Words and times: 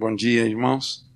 Bom 0.00 0.14
dia, 0.14 0.46
irmãos. 0.46 1.06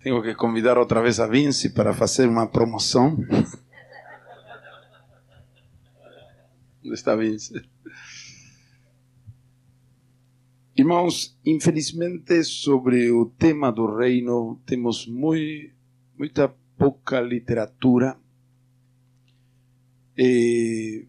Tenho 0.00 0.20
que 0.20 0.34
convidar 0.34 0.76
outra 0.76 1.00
vez 1.00 1.20
a 1.20 1.28
Vinci 1.28 1.72
para 1.72 1.94
fazer 1.94 2.28
uma 2.28 2.48
promoção. 2.48 3.14
Onde 6.84 6.94
está 6.94 7.14
Vinci? 7.14 7.62
Irmãos, 10.76 11.38
infelizmente 11.46 12.42
sobre 12.42 13.12
o 13.12 13.26
tema 13.26 13.70
do 13.70 13.96
reino 13.96 14.60
temos 14.66 15.06
muito, 15.06 15.72
muita 16.18 16.48
pouca 16.76 17.20
literatura. 17.20 18.18
E 20.18 21.06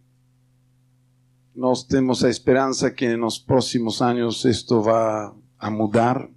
nós 1.55 1.85
temos 1.85 2.21
a 2.23 2.29
esperança 2.29 2.91
que 2.91 3.15
nos 3.15 3.39
próximos 3.39 4.01
anos 4.01 4.43
isto 4.43 4.81
vá 4.81 5.33
a 5.57 5.71
mudar, 5.71 6.29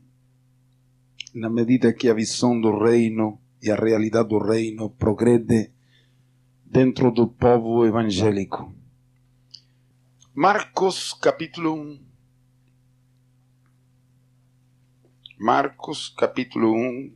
na 1.34 1.50
medida 1.50 1.92
que 1.92 2.08
a 2.08 2.14
visão 2.14 2.58
do 2.60 2.78
reino 2.78 3.40
e 3.60 3.68
a 3.68 3.74
realidade 3.74 4.28
do 4.28 4.38
reino 4.38 4.90
progrede 4.90 5.72
dentro 6.64 7.10
do 7.10 7.26
povo 7.26 7.84
evangélico. 7.84 8.72
Marcos 10.32 11.12
capítulo 11.12 11.74
1. 11.74 12.00
Marcos 15.40 16.08
capítulo 16.16 16.72
1, 16.72 17.12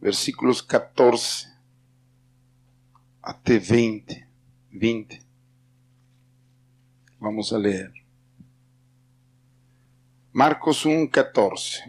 versículos 0.00 0.60
14 0.60 1.46
até 3.22 3.58
20. 3.58 4.26
20. 4.72 5.27
Vamos 7.20 7.52
a 7.52 7.58
ler. 7.58 7.92
Marcos 10.32 10.86
1, 10.86 11.08
14. 11.08 11.82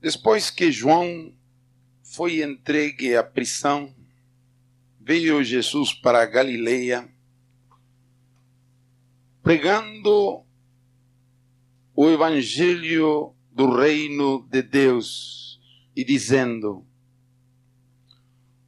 Depois 0.00 0.48
que 0.48 0.72
João 0.72 1.36
foi 2.02 2.42
entregue 2.42 3.14
à 3.16 3.22
prisão, 3.22 3.94
veio 4.98 5.44
Jesus 5.44 5.92
para 5.92 6.22
a 6.22 6.26
Galileia, 6.26 7.06
pregando 9.42 10.42
o 11.94 12.08
evangelho 12.08 13.34
do 13.52 13.76
reino 13.76 14.48
de 14.48 14.62
Deus 14.62 15.60
e 15.94 16.02
dizendo: 16.02 16.82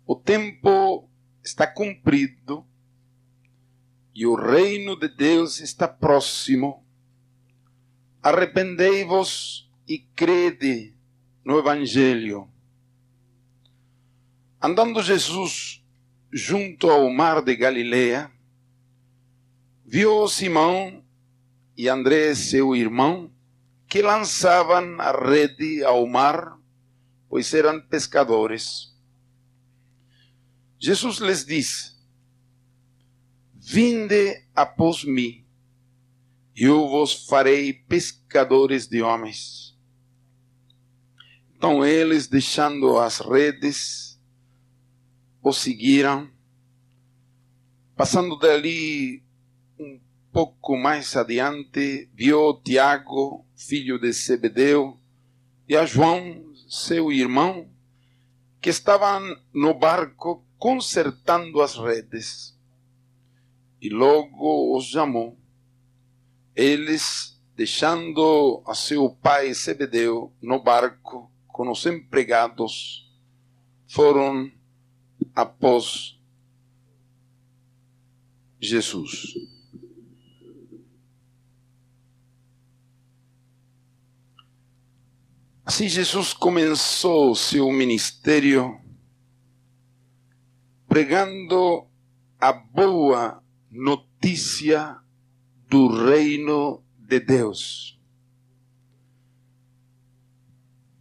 O 0.06 0.14
tempo 0.14 1.08
está 1.42 1.66
cumprido 1.66 2.66
e 4.16 4.26
o 4.26 4.34
reino 4.34 4.96
de 4.96 5.08
Deus 5.08 5.60
está 5.60 5.86
próximo. 5.86 6.82
Arrependei-vos 8.22 9.70
e 9.86 9.98
crede 9.98 10.94
no 11.44 11.58
Evangelho. 11.58 12.50
Andando 14.60 15.02
Jesus 15.02 15.84
junto 16.32 16.88
ao 16.88 17.10
mar 17.10 17.42
de 17.42 17.54
Galileia, 17.56 18.32
viu 19.84 20.26
Simão 20.28 21.04
e 21.76 21.86
André, 21.86 22.34
seu 22.34 22.74
irmão, 22.74 23.30
que 23.86 24.00
lançavam 24.00 24.98
a 24.98 25.12
rede 25.12 25.84
ao 25.84 26.06
mar, 26.06 26.58
pois 27.28 27.52
eram 27.52 27.82
pescadores. 27.82 28.96
Jesus 30.80 31.18
lhes 31.18 31.44
disse: 31.44 31.95
Vinde 33.68 34.46
após 34.54 35.02
mim, 35.02 35.44
e 36.54 36.62
eu 36.62 36.88
vos 36.88 37.26
farei 37.26 37.72
pescadores 37.72 38.86
de 38.86 39.02
homens. 39.02 39.76
Então 41.50 41.84
eles, 41.84 42.28
deixando 42.28 42.96
as 42.96 43.18
redes, 43.18 44.20
o 45.42 45.52
seguiram. 45.52 46.30
Passando 47.96 48.38
dali 48.38 49.24
um 49.80 50.00
pouco 50.30 50.76
mais 50.76 51.16
adiante, 51.16 52.08
viu 52.14 52.54
Tiago, 52.62 53.44
filho 53.56 53.98
de 53.98 54.12
Zebedeu, 54.12 54.96
e 55.68 55.76
a 55.76 55.84
João, 55.84 56.54
seu 56.68 57.10
irmão, 57.10 57.68
que 58.60 58.70
estavam 58.70 59.36
no 59.52 59.74
barco 59.74 60.46
consertando 60.56 61.60
as 61.60 61.76
redes 61.76 62.55
e 63.86 63.88
logo 63.88 64.76
os 64.76 64.86
chamou. 64.86 65.38
Eles, 66.56 67.40
deixando 67.54 68.60
a 68.66 68.74
seu 68.74 69.08
pai 69.10 69.54
Zebedeu 69.54 70.34
no 70.42 70.60
barco 70.60 71.30
com 71.46 71.70
os 71.70 71.86
empregados, 71.86 73.08
foram 73.86 74.50
após 75.36 76.18
Jesus. 78.60 79.34
Assim 85.64 85.88
Jesus 85.88 86.32
começou 86.32 87.36
seu 87.36 87.70
ministério 87.70 88.80
pregando 90.88 91.86
a 92.40 92.52
boa 92.52 93.45
notícia 93.76 94.98
do 95.68 95.88
reino 95.88 96.82
de 96.98 97.20
Deus. 97.20 98.00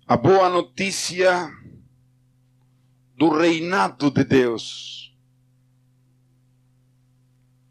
A 0.06 0.18
boa 0.18 0.50
notícia 0.50 1.50
do 3.16 3.30
reinado 3.30 4.12
de 4.12 4.24
Deus. 4.26 5.16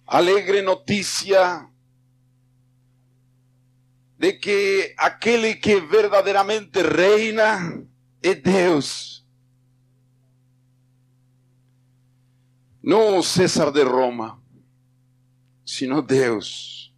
Alegre 0.06 0.62
notícia 0.62 1.68
de 4.18 4.32
que 4.32 4.94
aquele 4.96 5.56
que 5.56 5.80
verdadeiramente 5.80 6.82
reina 6.82 7.86
é 8.22 8.34
Deus. 8.34 9.24
Não 12.82 13.22
César 13.22 13.70
de 13.70 13.82
Roma 13.82 14.43
sino 15.64 16.02
Deus. 16.02 16.92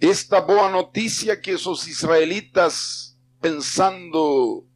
Esta 0.00 0.40
boa 0.40 0.68
notícia 0.68 1.36
que 1.36 1.52
os 1.52 1.86
israelitas, 1.86 3.16
pensando 3.40 4.66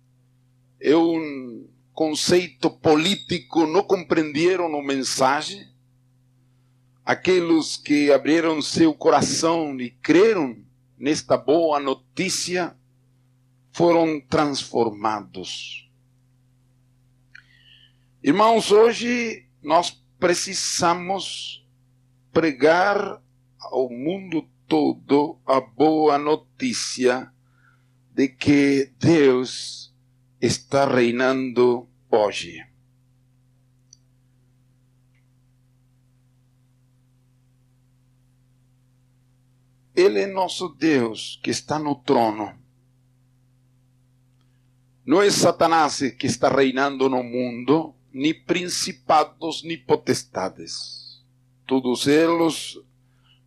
em 0.81 0.94
um 0.94 1.69
conceito 1.93 2.71
político, 2.71 3.66
não 3.66 3.82
compreenderam 3.82 4.75
a 4.75 4.82
mensagem, 4.82 5.69
aqueles 7.04 7.77
que 7.77 8.12
abriram 8.12 8.62
seu 8.62 8.94
coração 8.94 9.78
e 9.81 9.91
creram 9.91 10.65
nesta 10.97 11.37
boa 11.37 11.78
notícia, 11.78 12.77
foram 13.72 14.21
transformados. 14.21 15.88
Irmãos, 18.22 18.72
hoje 18.72 19.47
nós 19.62 20.03
precisamos 20.18 21.66
pregar 22.32 23.22
ao 23.60 23.88
mundo 23.88 24.48
todo 24.66 25.40
a 25.46 25.60
boa 25.60 26.18
notícia 26.18 27.32
de 28.12 28.28
que 28.28 28.92
Deus 28.98 29.94
está 30.40 30.86
reinando 30.86 31.88
hoje. 32.10 32.66
Ele 39.94 40.21
é 40.21 40.26
nosso 40.26 40.68
Deus 40.68 41.41
que 41.42 41.50
está 41.50 41.78
no 41.78 41.97
trono. 41.97 42.56
Não 45.04 45.22
é 45.22 45.30
Satanás 45.30 45.98
que 46.18 46.26
está 46.26 46.48
reinando 46.48 47.09
no 47.09 47.22
mundo, 47.22 47.97
ni 48.13 48.34
principados, 48.34 49.63
ni 49.63 49.77
potestades. 49.77 51.22
Todos 51.66 52.07
eles, 52.07 52.78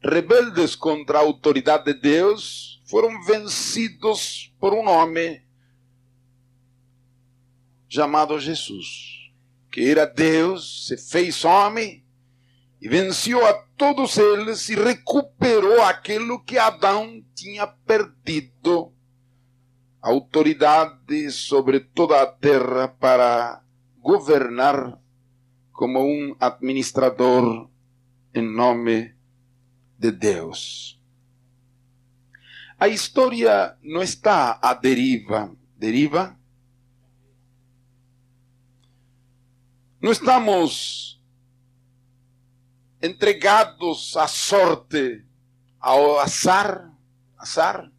rebeldes 0.02 0.76
contra 0.76 1.20
a 1.20 1.22
autoridade 1.22 1.86
de 1.86 2.00
Deus, 2.00 2.82
foram 2.86 3.24
vencidos 3.24 4.54
por 4.60 4.74
um 4.74 4.88
homem 4.88 5.42
chamado 7.88 8.40
Jesus, 8.40 9.32
que 9.72 9.90
era 9.90 10.06
Deus, 10.06 10.88
se 10.88 10.98
fez 10.98 11.44
homem 11.44 12.06
e 12.82 12.88
venceu 12.88 13.46
a 13.46 13.54
todos 13.78 14.18
eles 14.18 14.70
e 14.70 14.76
recuperou 14.76 15.82
aquilo 15.84 16.44
que 16.44 16.58
Adão 16.58 17.24
tinha 17.36 17.68
perdido 17.68 18.94
autoridade 20.02 21.30
sobre 21.32 21.80
toda 21.80 22.22
a 22.22 22.26
terra 22.26 22.88
para 22.88 23.62
governar 24.02 25.00
como 25.72 26.00
um 26.00 26.36
administrador 26.40 27.70
em 28.34 28.42
nome 28.42 29.16
de 29.98 30.12
Deus. 30.12 31.00
A 32.80 32.88
história 32.88 33.78
não 33.84 34.02
está 34.02 34.60
à 34.62 34.74
deriva. 34.74 35.56
Deriva? 35.78 36.36
Não 40.02 40.12
estamos 40.12 41.22
entregados 43.02 44.18
à 44.18 44.28
sorte, 44.28 45.24
ao 45.80 46.20
azar. 46.20 46.92
Azar? 47.38 47.92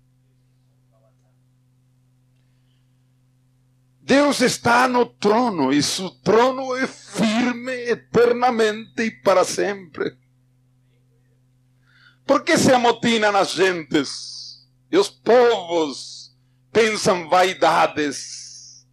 Deus 4.04 4.40
está 4.40 4.88
no 4.88 5.06
trono 5.06 5.72
e 5.72 5.80
seu 5.80 6.10
trono 6.10 6.76
é 6.76 6.88
firme 6.88 7.72
eternamente 7.88 9.02
e 9.02 9.10
para 9.22 9.44
sempre. 9.44 10.18
¿Por 12.26 12.42
que 12.42 12.58
se 12.58 12.72
amotinam 12.72 13.36
as 13.36 13.52
gentes? 13.52 14.68
E 14.90 14.98
os 14.98 15.08
povos 15.08 16.36
pensam 16.72 17.28
vaidades. 17.28 18.86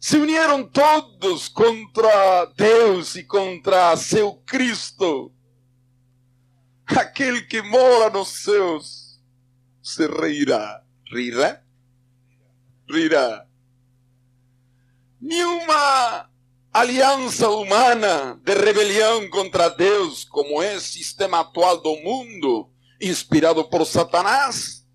Se 0.00 0.16
uniram 0.16 0.66
todos 0.66 1.48
contra 1.48 2.46
Deus 2.56 3.14
e 3.14 3.24
contra 3.24 3.94
seu 3.96 4.42
Cristo. 4.46 5.34
Aquele 6.86 7.42
que 7.42 7.60
mora 7.60 8.08
nos 8.08 8.42
céus 8.42 9.20
se 9.82 10.06
rirá. 10.06 10.82
Rirá? 11.12 11.62
Rirá. 12.88 13.47
Nenhuma 15.20 16.30
aliança 16.72 17.48
humana 17.50 18.40
de 18.44 18.54
rebelião 18.54 19.28
contra 19.30 19.68
Deus, 19.68 20.24
como 20.24 20.62
é 20.62 20.76
o 20.76 20.80
sistema 20.80 21.40
atual 21.40 21.80
do 21.80 21.96
mundo, 21.96 22.70
inspirado 23.00 23.64
por 23.64 23.84
Satanás, 23.84 24.86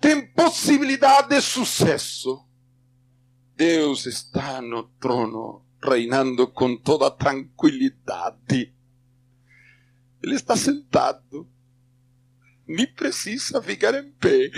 tem 0.00 0.26
possibilidade 0.26 1.30
de 1.30 1.40
sucesso. 1.40 2.46
Deus 3.56 4.06
está 4.06 4.62
no 4.62 4.84
trono, 5.00 5.66
reinando 5.82 6.46
com 6.46 6.76
toda 6.76 7.10
tranquilidade. 7.10 8.72
Ele 10.22 10.34
está 10.34 10.56
sentado, 10.56 11.48
nem 12.66 12.86
precisa 12.86 13.60
ficar 13.60 13.94
em 13.94 14.10
pé. 14.12 14.50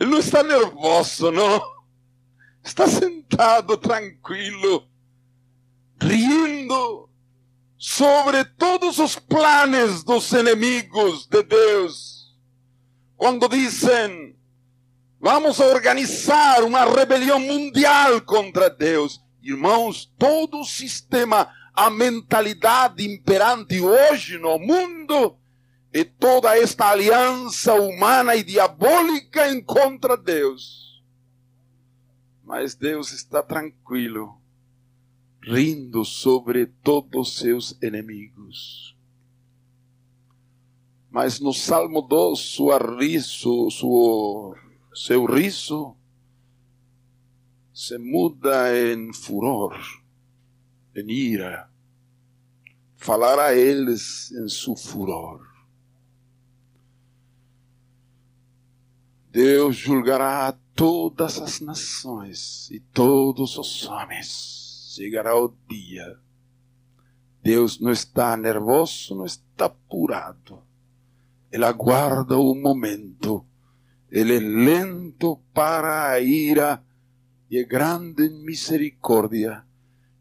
Ele 0.00 0.10
não 0.10 0.18
está 0.18 0.42
nervoso, 0.42 1.30
não 1.30 1.77
está 2.68 2.86
sentado 2.86 3.78
tranquilo, 3.78 4.86
rindo 6.00 7.08
sobre 7.78 8.44
todos 8.44 8.98
os 8.98 9.16
planos 9.16 10.04
dos 10.04 10.30
inimigos 10.32 11.26
de 11.26 11.42
Deus. 11.44 12.36
Quando 13.16 13.48
dizem, 13.48 14.36
vamos 15.18 15.58
a 15.60 15.66
organizar 15.66 16.62
uma 16.62 16.84
rebelião 16.84 17.40
mundial 17.40 18.20
contra 18.20 18.68
Deus. 18.68 19.18
Irmãos, 19.42 20.12
todo 20.18 20.60
o 20.60 20.66
sistema, 20.66 21.50
a 21.72 21.88
mentalidade 21.88 23.02
imperante 23.02 23.80
hoje 23.80 24.36
no 24.36 24.58
mundo 24.58 25.38
e 25.92 26.04
toda 26.04 26.56
esta 26.58 26.90
aliança 26.90 27.72
humana 27.74 28.36
e 28.36 28.44
diabólica 28.44 29.48
em 29.48 29.62
contra 29.62 30.18
Deus 30.18 30.87
mas 32.48 32.74
Deus 32.74 33.12
está 33.12 33.42
tranquilo, 33.42 34.40
rindo 35.42 36.02
sobre 36.02 36.64
todos 36.64 37.36
seus 37.36 37.76
inimigos. 37.82 38.96
Mas 41.10 41.40
no 41.40 41.52
Salmo 41.52 42.00
2, 42.00 42.38
sua 42.38 42.78
riso, 42.78 43.70
seu, 43.70 44.54
seu 44.94 45.26
riso 45.26 45.94
se 47.70 47.98
muda 47.98 48.74
em 48.74 49.12
furor, 49.12 49.78
em 50.96 51.10
ira. 51.10 51.70
Falar 52.96 53.38
a 53.38 53.54
eles 53.54 54.32
em 54.32 54.48
seu 54.48 54.74
furor. 54.74 55.46
Deus 59.30 59.76
julgará 59.76 60.58
todas 60.78 61.40
as 61.40 61.60
nações 61.60 62.70
e 62.70 62.78
todos 62.78 63.58
os 63.58 63.84
homens. 63.88 64.94
Chegará 64.94 65.36
o 65.36 65.52
dia. 65.68 66.16
Deus 67.42 67.80
não 67.80 67.90
está 67.90 68.36
nervoso, 68.36 69.16
não 69.16 69.24
está 69.24 69.64
apurado. 69.64 70.62
Ele 71.50 71.64
aguarda 71.64 72.38
o 72.38 72.54
momento. 72.54 73.44
Ele 74.08 74.36
é 74.36 74.38
lento 74.38 75.40
para 75.52 76.12
a 76.12 76.20
ira 76.20 76.80
e 77.50 77.58
é 77.58 77.64
grande 77.64 78.28
em 78.28 78.44
misericórdia. 78.44 79.64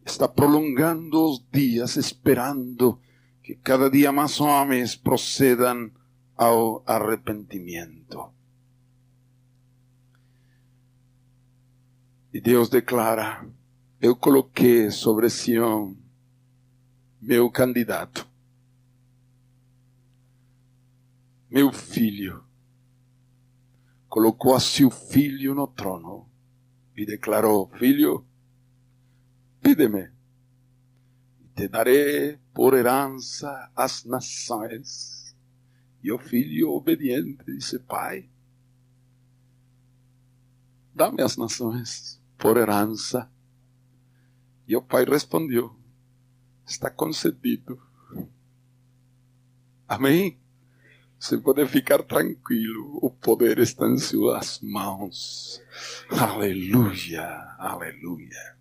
Está 0.03 0.27
prolongando 0.27 1.23
os 1.23 1.45
dias, 1.51 1.97
esperando 1.97 2.99
que 3.43 3.53
cada 3.53 3.91
dia 3.91 4.11
mais 4.11 4.41
homens 4.41 4.95
procedam 4.95 5.91
ao 6.35 6.81
arrependimento. 6.87 8.36
E 12.33 12.41
Deus 12.41 12.69
declara: 12.69 13.47
Eu 14.01 14.15
coloquei 14.15 14.91
sobre 14.91 15.29
Sião 15.29 15.95
meu 17.21 17.49
candidato, 17.49 18.27
meu 21.49 21.71
filho. 21.71 22.43
Colocou 24.07 24.55
a 24.55 24.59
seu 24.59 24.89
filho 24.89 25.53
no 25.53 25.67
trono 25.67 26.29
e 26.95 27.05
declarou: 27.05 27.69
Filho, 27.77 28.25
pide-me, 29.61 30.11
te 31.55 31.67
darei 31.67 32.37
por 32.53 32.73
herança 32.73 33.71
as 33.75 34.03
nações. 34.05 35.35
E 36.03 36.11
o 36.11 36.19
filho 36.19 36.71
obediente 36.71 37.43
disse: 37.45 37.79
Pai, 37.79 38.29
dá-me 40.97 41.21
as 41.21 41.37
nações 41.37 42.19
por 42.37 42.57
herança. 42.57 43.29
E 44.67 44.75
o 44.75 44.81
pai 44.81 45.05
respondeu: 45.05 45.73
Está 46.65 46.89
concedido. 46.89 47.79
Amém? 49.87 50.37
Você 51.19 51.37
pode 51.37 51.65
ficar 51.67 52.03
tranquilo, 52.03 52.99
o 53.01 53.09
poder 53.09 53.59
está 53.59 53.87
em 53.87 53.97
suas 53.97 54.59
mãos. 54.61 55.61
Aleluia, 56.09 57.25
aleluia. 57.57 58.57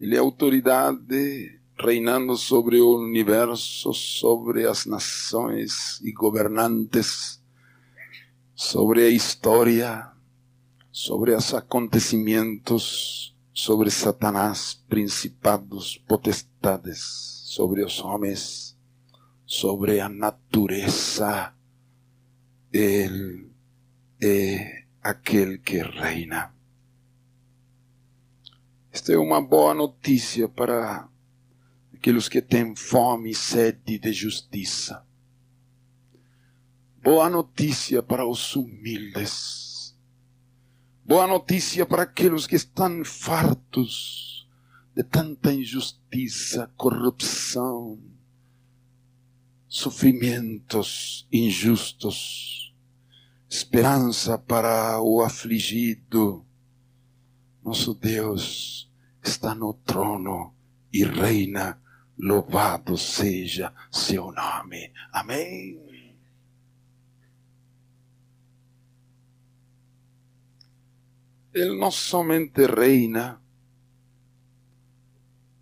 Ele 0.00 0.16
é 0.16 0.18
autoridade 0.18 1.60
reinando 1.78 2.36
sobre 2.36 2.80
o 2.80 2.98
universo, 2.98 3.92
sobre 3.92 4.66
as 4.66 4.86
nações 4.86 6.00
e 6.02 6.12
governantes, 6.12 7.40
sobre 8.54 9.04
a 9.04 9.08
história, 9.08 10.10
sobre 10.90 11.34
os 11.34 11.52
acontecimentos, 11.52 13.34
sobre 13.52 13.90
Satanás, 13.90 14.74
principados, 14.88 15.98
potestades, 16.06 17.00
sobre 17.44 17.84
os 17.84 18.00
homens, 18.00 18.76
sobre 19.44 20.00
a 20.00 20.08
natureza. 20.08 21.52
Ele 22.72 23.50
é 24.22 24.84
aquele 25.02 25.58
que 25.58 25.78
reina. 25.78 26.54
Esta 28.92 29.12
é 29.12 29.18
uma 29.18 29.40
boa 29.40 29.74
notícia 29.74 30.48
para 30.48 31.08
aqueles 31.92 32.28
que 32.28 32.40
têm 32.40 32.76
fome 32.76 33.30
e 33.30 33.34
sede 33.34 33.98
de 33.98 34.12
justiça. 34.12 35.04
Boa 37.04 37.28
notícia 37.28 38.02
para 38.02 38.26
os 38.26 38.56
humildes 38.56 39.94
Boa 41.04 41.26
notícia 41.26 41.84
para 41.84 42.04
aqueles 42.04 42.46
que 42.46 42.56
estão 42.56 43.04
fartos 43.04 44.48
de 44.96 45.02
tanta 45.02 45.52
injustiça, 45.52 46.72
corrupção, 46.78 48.00
sofrimentos 49.68 51.28
injustos. 51.30 52.74
Esperança 53.50 54.38
para 54.38 54.98
o 55.02 55.20
afligido. 55.20 56.42
Nosso 57.62 57.92
Deus 57.92 58.90
está 59.22 59.54
no 59.54 59.74
trono 59.74 60.54
e 60.90 61.04
reina. 61.04 61.78
Louvado 62.18 62.96
seja 62.96 63.74
seu 63.92 64.32
nome. 64.32 64.90
Amém. 65.12 65.93
Ele 71.54 71.78
não 71.78 71.92
somente 71.92 72.66
reina, 72.66 73.40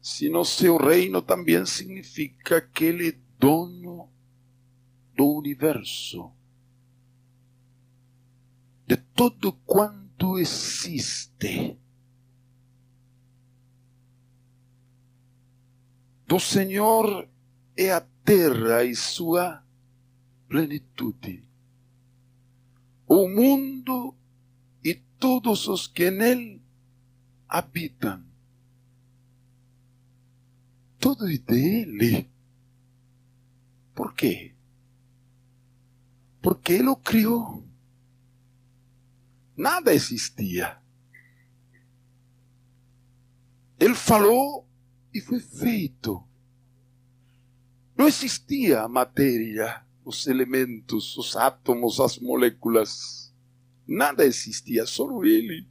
sino 0.00 0.42
seu 0.42 0.78
reino 0.78 1.20
também 1.20 1.66
significa 1.66 2.62
que 2.62 2.86
ele 2.86 3.20
dono 3.38 4.10
do 5.14 5.26
universo, 5.36 6.32
de 8.86 8.96
todo 8.96 9.52
quanto 9.66 10.38
existe. 10.38 11.76
Do 16.26 16.40
Senhor 16.40 17.28
é 17.76 17.92
a 17.92 18.00
terra 18.00 18.82
e 18.82 18.96
sua 18.96 19.62
plenitude, 20.48 21.46
o 23.06 23.28
mundo 23.28 24.16
e 24.84 24.94
todos 25.18 25.68
os 25.68 25.86
que 25.86 26.10
nele 26.10 26.60
habitam. 27.48 28.24
Tudo 30.98 31.28
é 31.28 31.36
dele. 31.36 32.30
Por 33.94 34.14
quê? 34.14 34.54
Porque 36.40 36.74
ele 36.74 36.88
o 36.88 36.96
criou. 36.96 37.66
Nada 39.56 39.92
existia. 39.92 40.80
Ele 43.78 43.94
falou 43.94 44.66
e 45.12 45.20
foi 45.20 45.40
feito. 45.40 46.22
Não 47.96 48.08
existia 48.08 48.82
a 48.82 48.88
matéria, 48.88 49.84
os 50.04 50.26
elementos, 50.26 51.16
os 51.16 51.36
átomos, 51.36 52.00
as 52.00 52.18
moléculas. 52.18 53.31
Nada 53.92 54.24
existia, 54.24 54.86
só 54.86 55.22
ele. 55.22 55.68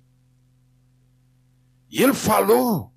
E 1.89 2.03
ele 2.03 2.13
falou 2.13 2.93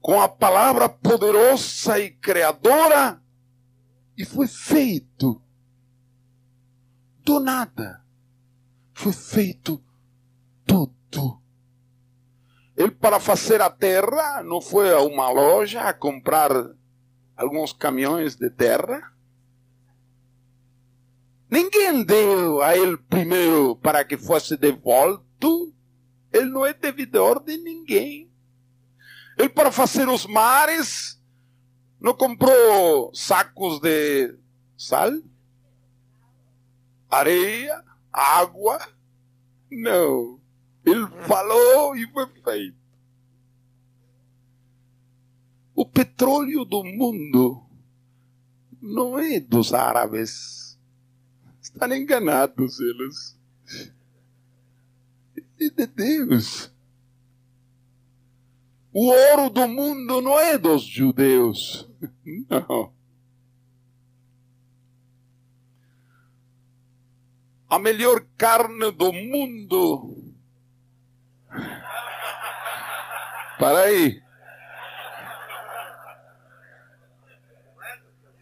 com 0.00 0.20
a 0.22 0.28
palavra 0.28 0.88
poderosa 0.88 1.98
e 1.98 2.10
criadora 2.10 3.20
e 4.16 4.24
foi 4.24 4.46
feito. 4.46 5.42
Do 7.24 7.40
nada. 7.40 8.04
Foi 8.94 9.12
feito 9.12 9.82
tudo. 10.64 11.42
Ele, 12.76 12.92
para 12.92 13.18
fazer 13.18 13.60
a 13.60 13.68
terra, 13.68 14.44
não 14.44 14.60
foi 14.60 14.94
a 14.94 15.00
uma 15.00 15.28
loja 15.28 15.80
a 15.80 15.92
comprar 15.92 16.52
alguns 17.36 17.72
caminhões 17.72 18.36
de 18.36 18.48
terra. 18.48 19.12
Ninguém 21.48 22.04
deu 22.04 22.60
a 22.60 22.76
ele 22.76 22.96
primeiro 22.96 23.76
para 23.76 24.04
que 24.04 24.16
fosse 24.16 24.56
devolto. 24.56 25.72
Ele 26.32 26.46
não 26.46 26.66
é 26.66 26.74
devedor 26.74 27.42
de 27.42 27.56
ninguém. 27.56 28.30
Ele, 29.38 29.48
para 29.48 29.70
fazer 29.70 30.08
os 30.08 30.26
mares, 30.26 31.20
não 32.00 32.14
comprou 32.14 33.14
sacos 33.14 33.80
de 33.80 34.36
sal, 34.76 35.12
areia, 37.08 37.82
água. 38.12 38.78
Não. 39.70 40.40
Ele 40.84 41.06
falou 41.26 41.96
e 41.96 42.10
foi 42.12 42.26
feito. 42.42 42.76
O 45.74 45.84
petróleo 45.84 46.64
do 46.64 46.82
mundo 46.82 47.62
não 48.80 49.18
é 49.18 49.38
dos 49.38 49.74
árabes. 49.74 50.65
Estão 51.76 51.94
enganados 51.94 52.80
eles. 52.80 53.38
É 55.60 55.68
de 55.68 55.86
Deus. 55.86 56.72
O 58.94 59.10
ouro 59.10 59.50
do 59.50 59.68
mundo 59.68 60.22
não 60.22 60.40
é 60.40 60.56
dos 60.56 60.82
judeus. 60.82 61.86
Não. 62.48 62.94
A 67.68 67.78
melhor 67.78 68.24
carne 68.38 68.90
do 68.92 69.12
mundo. 69.12 70.34
Para 73.58 73.80
aí. 73.80 74.22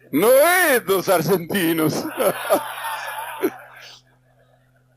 Não 0.09 0.31
é 0.31 0.79
dos 0.79 1.09
argentinos. 1.09 1.95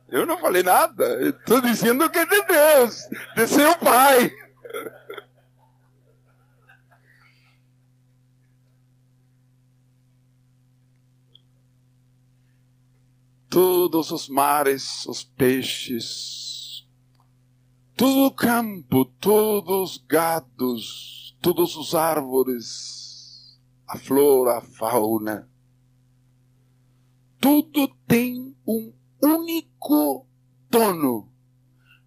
Eu 0.08 0.24
não 0.26 0.38
falei 0.38 0.62
nada. 0.62 1.28
Estou 1.28 1.60
dizendo 1.60 2.08
que 2.10 2.18
é 2.18 2.26
de 2.26 2.42
Deus, 2.42 3.08
de 3.36 3.46
seu 3.46 3.76
pai. 3.76 4.30
todos 13.48 14.10
os 14.10 14.28
mares, 14.28 15.06
os 15.06 15.24
peixes, 15.24 16.86
todo 17.96 18.26
o 18.26 18.30
campo, 18.30 19.04
todos 19.04 19.92
os 19.92 19.96
gados, 20.06 21.36
todos 21.40 21.74
os 21.74 21.94
árvores, 21.94 23.58
a 23.86 23.98
flora, 23.98 24.58
a 24.58 24.60
fauna, 24.60 25.50
tudo 27.40 27.88
tem 28.06 28.54
um 28.66 28.92
único 29.22 29.67
dono, 30.70 31.30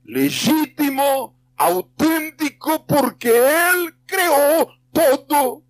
legítimo, 0.04 1.36
autêntico, 1.58 2.80
porque 2.82 3.30
Ele 3.30 3.92
criou 4.06 4.72
todo. 4.94 5.64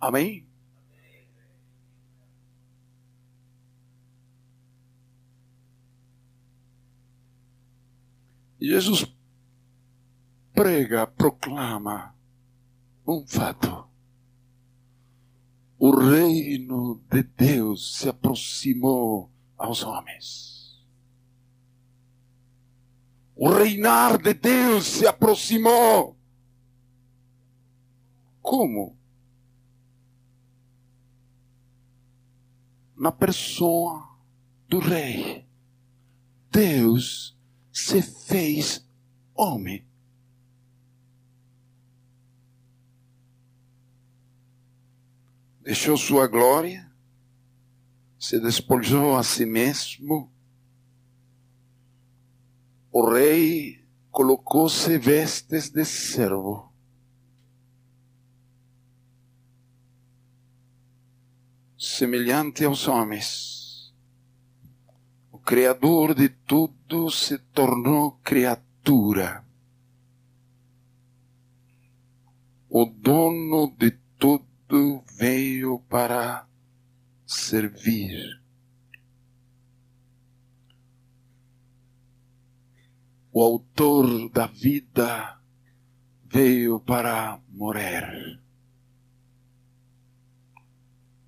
Amém? 0.00 0.46
Jesus 8.60 9.06
prega, 10.54 11.06
proclama 11.06 12.14
um 13.06 13.26
fato. 13.26 13.86
O 15.78 15.90
reino 15.90 17.02
de 17.10 17.22
Deus 17.22 17.98
se 17.98 18.08
aproximou 18.08 19.30
aos 19.58 19.82
homens. 19.82 20.84
O 23.34 23.50
reinar 23.50 24.16
de 24.16 24.32
Deus 24.32 24.86
se 24.86 25.06
aproximou. 25.06 26.16
Como? 28.40 28.96
Na 32.96 33.12
pessoa 33.12 34.16
do 34.66 34.78
rei. 34.78 35.46
Deus 36.50 37.36
se 37.70 38.00
fez 38.00 38.88
homem. 39.34 39.85
Deixou 45.66 45.98
sua 45.98 46.26
glória, 46.26 46.90
se 48.18 48.40
despojou 48.40 49.16
a 49.16 49.22
si 49.22 49.44
mesmo. 49.44 50.32
O 52.90 53.10
rei 53.10 53.84
colocou-se 54.10 54.96
vestes 54.96 55.68
de 55.68 55.84
servo. 55.84 56.72
Semelhante 61.76 62.64
aos 62.64 62.88
homens 62.88 63.56
Criador 65.46 66.12
de 66.12 66.28
tudo 66.28 67.08
se 67.08 67.38
tornou 67.38 68.18
criatura. 68.24 69.44
O 72.68 72.84
dono 72.84 73.72
de 73.78 73.92
tudo 74.18 74.45
veio 75.16 75.78
para 75.88 76.48
servir. 77.26 78.42
O 83.32 83.42
autor 83.42 84.30
da 84.30 84.46
vida 84.46 85.40
veio 86.24 86.80
para 86.80 87.40
morrer. 87.48 88.40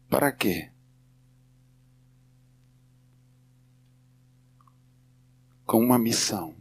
Para 0.09 0.33
quê? 0.33 0.73
com 5.68 5.85
uma 5.85 5.99
missão: 5.99 6.57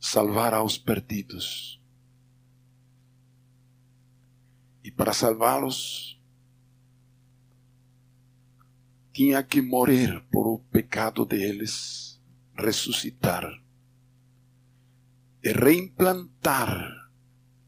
salvar 0.00 0.54
aos 0.54 0.78
perdidos. 0.78 1.78
E 4.81 4.81
para 4.96 5.12
salvá-los, 5.12 6.20
tinha 9.12 9.42
que 9.42 9.60
morrer 9.60 10.24
por 10.30 10.46
o 10.46 10.58
pecado 10.58 11.24
deles, 11.24 12.20
ressuscitar 12.56 13.44
e 15.42 15.52
reimplantar 15.52 17.10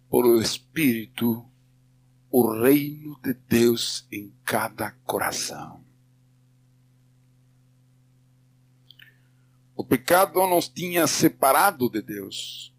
por 0.09 0.25
o 0.25 0.41
Espírito 0.41 1.45
o 2.31 2.51
reino 2.63 3.19
de 3.23 3.35
Deus 3.35 4.07
em 4.11 4.33
cada 4.45 4.91
coração. 5.05 5.85
O 9.77 9.85
pecado 9.85 10.47
nos 10.47 10.69
tinha 10.69 11.07
separado 11.07 11.89
de 11.89 12.01
Deus. 12.01 12.74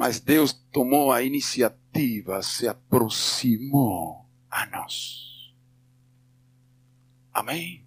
Mas 0.00 0.18
Deus 0.18 0.52
tomou 0.72 1.12
a 1.12 1.22
iniciativa, 1.22 2.42
se 2.42 2.66
aproximou 2.66 4.26
a 4.50 4.64
nós. 4.64 5.52
Amém? 7.34 7.86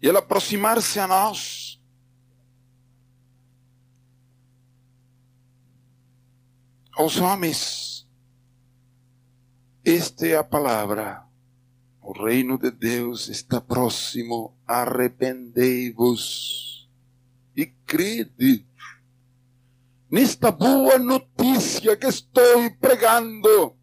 E 0.00 0.06
ele 0.06 0.18
aproximar-se 0.18 1.00
a 1.00 1.08
nós, 1.08 1.82
aos 6.92 7.16
homens, 7.16 8.08
esta 9.84 10.28
é 10.28 10.36
a 10.36 10.44
palavra. 10.44 11.26
O 12.00 12.12
reino 12.12 12.56
de 12.56 12.70
Deus 12.70 13.26
está 13.26 13.60
próximo. 13.60 14.56
Arrependei-vos 14.64 16.69
e 17.60 17.66
crede 17.86 18.66
nesta 20.10 20.50
boa 20.50 20.98
notícia 20.98 21.96
que 21.96 22.06
estou 22.06 22.70
pregando. 22.80 23.76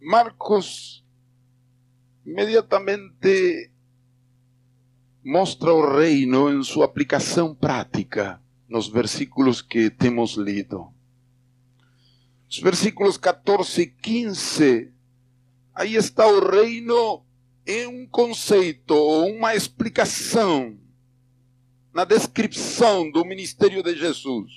Marcos 0.00 1.02
imediatamente 2.26 3.70
mostra 5.24 5.72
o 5.72 5.96
reino 5.96 6.50
em 6.50 6.62
sua 6.62 6.84
aplicação 6.84 7.54
prática 7.54 8.42
nos 8.68 8.88
versículos 8.88 9.62
que 9.62 9.88
temos 9.88 10.34
lido. 10.34 10.92
Os 12.50 12.58
versículos 12.58 13.16
14 13.16 13.80
e 13.80 13.86
15, 13.86 14.91
aí 15.74 15.94
está 15.96 16.26
o 16.26 16.50
reino 16.50 17.24
em 17.66 17.86
um 17.86 18.06
conceito, 18.06 18.94
uma 18.94 19.54
explicação, 19.54 20.78
na 21.92 22.04
descrição 22.04 23.10
do 23.10 23.24
ministério 23.24 23.82
de 23.82 23.96
Jesus. 23.96 24.50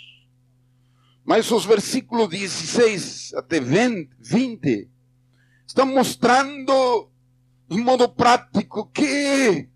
Mas 1.23 1.49
os 1.51 1.65
versículos 1.65 2.29
16 2.29 3.33
até 3.33 3.59
20 3.59 4.89
estão 5.65 5.85
mostrando 5.85 7.09
em 7.69 7.79
modo 7.81 8.07
prático 8.07 8.85
que 8.87 9.67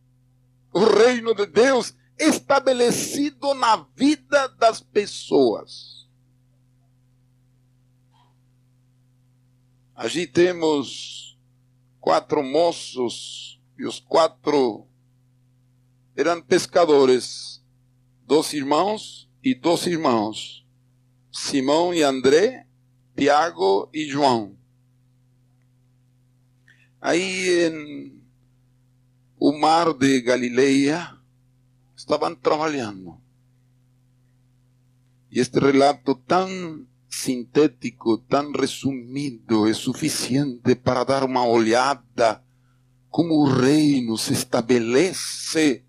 o 0.72 0.86
reino 0.86 1.34
de 1.34 1.48
Deus 1.48 1.94
estabelecido 2.18 3.54
na 3.54 3.78
vida 3.96 4.48
das 4.50 4.82
pessoas. 4.82 6.08
Allí 9.96 10.28
temos 10.28 11.29
quatro 12.00 12.44
moços 12.44 13.62
e 13.78 13.86
os 13.86 14.00
quatro 14.00 14.88
eram 16.16 16.42
pescadores, 16.42 17.64
dois 18.26 18.54
irmãos 18.54 19.30
e 19.44 19.56
dois 19.56 19.86
irmãos, 19.88 20.66
Simão 21.32 21.94
e 21.94 22.04
André, 22.04 22.66
Tiago 23.16 23.90
e 23.94 24.06
João. 24.06 24.58
Aí 27.02 27.68
em 27.68 28.20
o 29.40 29.58
mar 29.58 29.94
de 29.94 30.22
Galileia 30.22 31.18
estavam 31.96 32.36
trabalhando. 32.36 33.22
E 35.32 35.40
este 35.40 35.60
relato 35.60 36.16
tão 36.16 36.86
sintético, 37.10 38.18
tão 38.18 38.52
resumido, 38.52 39.68
é 39.68 39.74
suficiente 39.74 40.76
para 40.76 41.04
dar 41.04 41.24
uma 41.24 41.46
olhada 41.46 42.44
como 43.10 43.34
o 43.36 43.50
reino 43.50 44.18
se 44.18 44.34
estabelece 44.34 45.84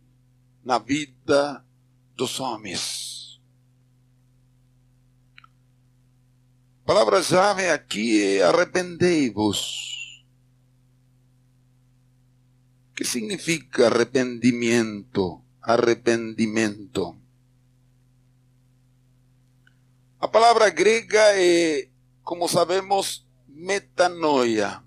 na 0.65 0.79
vida 0.79 1.65
dos 2.17 2.41
homens. 2.41 3.41
A 6.83 6.87
palavra-chave 6.87 7.69
aqui 7.69 8.23
é 8.23 8.43
arrependei-vos. 8.43 9.91
que 13.01 13.05
significa 13.07 13.87
arrependimento? 13.87 15.41
Arrependimento. 15.63 17.17
A 20.21 20.29
palavra 20.29 20.69
grega 20.69 21.33
é, 21.35 21.89
como 22.23 22.47
sabemos, 22.47 23.27
metanoia. 23.49 24.85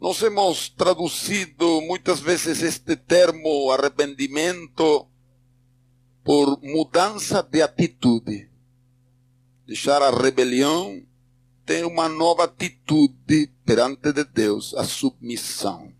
Nós 0.00 0.22
hemos 0.22 0.70
traduzido 0.70 1.82
muitas 1.82 2.20
vezes 2.20 2.62
este 2.62 2.96
termo 2.96 3.70
arrependimento 3.70 5.06
por 6.24 6.58
mudança 6.62 7.42
de 7.42 7.60
atitude. 7.60 8.48
Deixar 9.66 10.00
a 10.00 10.10
rebelião 10.10 11.02
ter 11.66 11.84
uma 11.84 12.08
nova 12.08 12.44
atitude 12.44 13.52
perante 13.66 14.10
de 14.10 14.24
Deus, 14.24 14.72
a 14.74 14.84
submissão. 14.84 15.97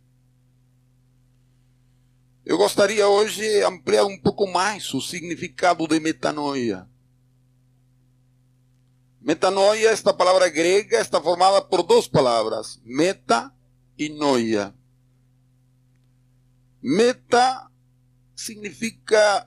Eu 2.48 2.56
gostaria 2.56 3.06
hoje 3.06 3.62
ampliar 3.62 4.06
um 4.06 4.18
pouco 4.18 4.46
mais 4.46 4.94
o 4.94 5.02
significado 5.02 5.86
de 5.86 6.00
metanoia. 6.00 6.88
Metanoia, 9.20 9.90
esta 9.90 10.14
palavra 10.14 10.48
grega, 10.48 10.98
está 10.98 11.20
formada 11.20 11.60
por 11.60 11.82
duas 11.82 12.08
palavras, 12.08 12.80
meta 12.82 13.54
e 13.98 14.08
noia. 14.08 14.74
Meta 16.80 17.70
significa 18.34 19.46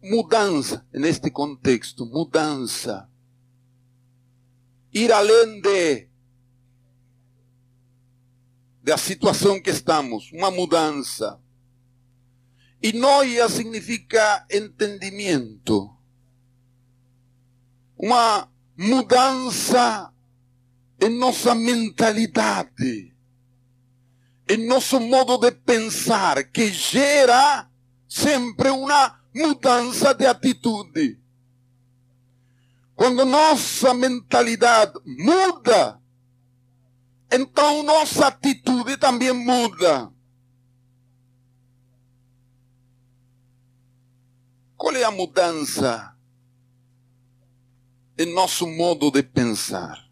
mudança, 0.00 0.86
neste 0.92 1.32
contexto, 1.32 2.06
mudança 2.06 3.10
ir 4.92 5.10
além 5.10 5.60
de 5.60 6.08
da 8.84 8.96
situação 8.96 9.60
que 9.60 9.70
estamos, 9.70 10.30
uma 10.30 10.52
mudança. 10.52 11.42
E 12.80 12.92
noia 12.92 13.48
significa 13.48 14.46
entendimento. 14.50 15.90
Uma 17.96 18.48
mudança 18.76 20.12
em 21.00 21.10
nossa 21.10 21.54
mentalidade, 21.54 23.12
em 24.48 24.66
nosso 24.66 25.00
modo 25.00 25.38
de 25.38 25.50
pensar, 25.50 26.44
que 26.44 26.72
gera 26.72 27.68
sempre 28.08 28.70
uma 28.70 29.18
mudança 29.34 30.14
de 30.14 30.26
atitude. 30.26 31.18
Quando 32.94 33.24
nossa 33.24 33.94
mentalidade 33.94 34.92
muda, 35.04 36.00
então 37.30 37.82
nossa 37.82 38.28
atitude 38.28 38.96
também 38.96 39.32
muda. 39.32 40.12
Qual 44.78 44.96
é 44.96 45.04
a 45.04 45.10
mudança 45.10 46.16
em 48.16 48.32
nosso 48.32 48.66
modo 48.66 49.10
de 49.10 49.22
pensar? 49.22 50.08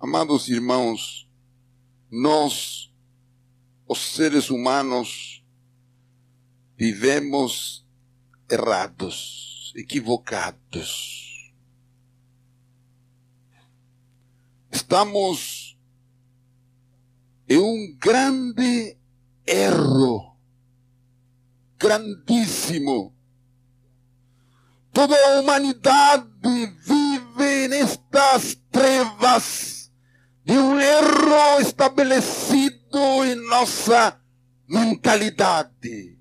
Amados 0.00 0.48
irmãos, 0.48 1.30
nós, 2.10 2.92
os 3.86 4.00
seres 4.00 4.50
humanos, 4.50 5.44
vivemos 6.76 7.86
errados, 8.50 9.72
equivocados 9.76 11.24
estamos 14.94 15.78
em 17.48 17.58
um 17.58 17.96
grande 17.98 18.96
erro, 19.46 20.36
grandíssimo. 21.78 23.12
Toda 24.94 25.16
a 25.16 25.40
humanidade 25.40 26.24
vive 26.86 27.66
nestas 27.68 28.56
trevas 28.70 29.90
de 30.44 30.52
um 30.52 30.78
erro 30.78 31.60
estabelecido 31.60 33.24
em 33.24 33.34
nossa 33.48 34.20
mentalidade. 34.68 36.16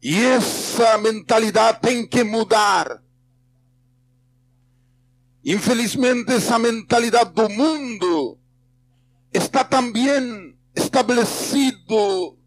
E 0.00 0.24
essa 0.24 0.96
mentalidade 0.98 1.80
tem 1.80 2.06
que 2.06 2.22
mudar. 2.22 3.02
Infelizmente, 5.44 6.34
esa 6.34 6.56
mentalidad 6.58 7.32
del 7.34 7.48
mundo 7.48 8.38
está 9.32 9.64
también 9.64 10.56
establecido 10.72 12.38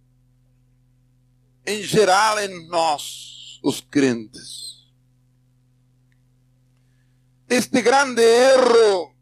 em 1.65 1.83
geral 1.83 2.39
em 2.39 2.67
nós, 2.69 3.59
os 3.61 3.81
crentes. 3.81 4.66
Este 7.49 7.81
grande 7.81 8.21
erro, 8.21 9.15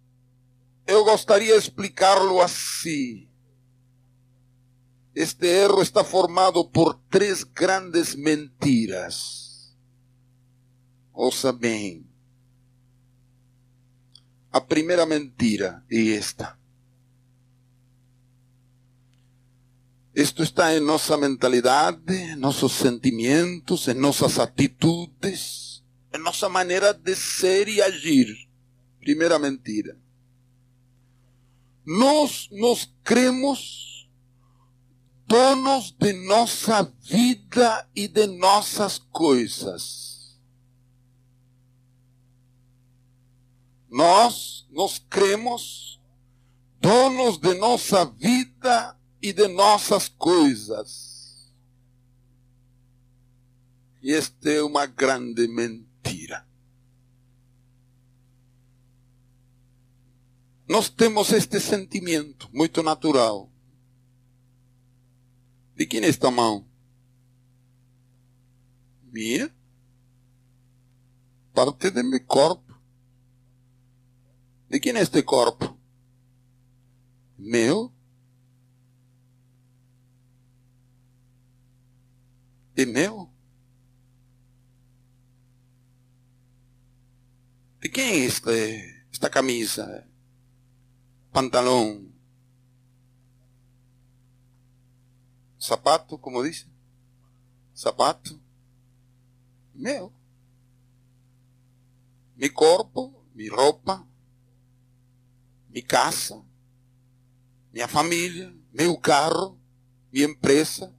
eu 0.88 1.04
gostaria 1.04 1.60
de 1.60 2.42
assim. 2.42 3.30
Este 5.14 5.46
erro 5.48 5.82
está 5.82 6.04
formado 6.04 6.66
por 6.66 6.96
três 7.10 7.44
grandes 7.44 8.16
mentiras. 8.16 9.76
Ouça 11.14 11.54
bem. 11.54 12.06
A 14.52 14.60
primeira 14.60 15.06
mentira 15.06 15.84
é 15.90 16.16
esta. 16.16 16.58
Isto 20.16 20.44
está 20.44 20.74
em 20.74 20.80
nossa 20.80 21.16
mentalidade, 21.18 22.36
nossos 22.38 22.72
sentimentos, 22.72 23.88
em 23.88 23.94
nossas 23.94 24.40
atitudes, 24.40 25.65
em 26.16 26.22
nossa 26.22 26.50
maneira 26.50 26.94
de 26.94 27.16
ser 27.16 27.68
e 27.68 27.82
agir. 27.82 28.48
Primeira 29.00 29.38
mentira. 29.38 29.98
Nós 31.86 32.50
nos 32.52 32.92
cremos 33.04 34.10
donos 35.28 35.92
de 35.92 36.14
nossa 36.14 36.84
vida 37.02 37.88
e 37.96 38.08
de 38.08 38.26
nossas 38.28 38.98
coisas. 38.98 40.40
Nós 43.90 44.68
nos 44.72 45.00
cremos 45.10 46.02
donos 46.82 47.38
de 47.38 47.54
nossa 47.56 48.06
vida 48.06 48.98
e 49.22 49.32
de 49.32 49.48
nossas 49.48 50.10
coisas. 50.10 51.52
E 54.02 54.14
esta 54.14 54.52
é 54.52 54.62
uma 54.62 54.86
grande 54.86 55.48
mentira. 55.48 55.95
Nós 60.68 60.90
temos 60.90 61.32
este 61.32 61.60
sentimento 61.60 62.50
muito 62.52 62.82
natural. 62.82 63.52
De 65.76 65.86
quem 65.86 66.04
esta 66.04 66.32
mão? 66.32 66.68
Minha? 69.04 69.54
Parte 71.54 71.92
de 71.92 72.02
meu 72.02 72.26
corpo. 72.26 72.74
De 74.70 74.80
quem 74.80 74.98
este 74.98 75.22
corpo? 75.24 75.78
Meu? 77.38 77.94
é 82.76 82.86
meu? 82.86 83.35
É 88.16 88.18
esta, 89.12 89.30
camisa? 89.30 90.08
Pantalão? 91.34 92.10
Sapato, 95.60 96.18
como 96.18 96.42
disse? 96.42 96.66
Sapato? 97.74 98.42
Meu. 99.74 100.14
Meu 102.38 102.54
corpo, 102.54 103.22
minha 103.34 103.54
roupa, 103.54 104.08
minha 105.70 105.86
casa, 105.86 106.42
minha 107.74 107.88
família, 107.90 108.56
meu 108.72 108.98
carro, 108.98 109.60
minha 110.10 110.26
empresa, 110.26 110.96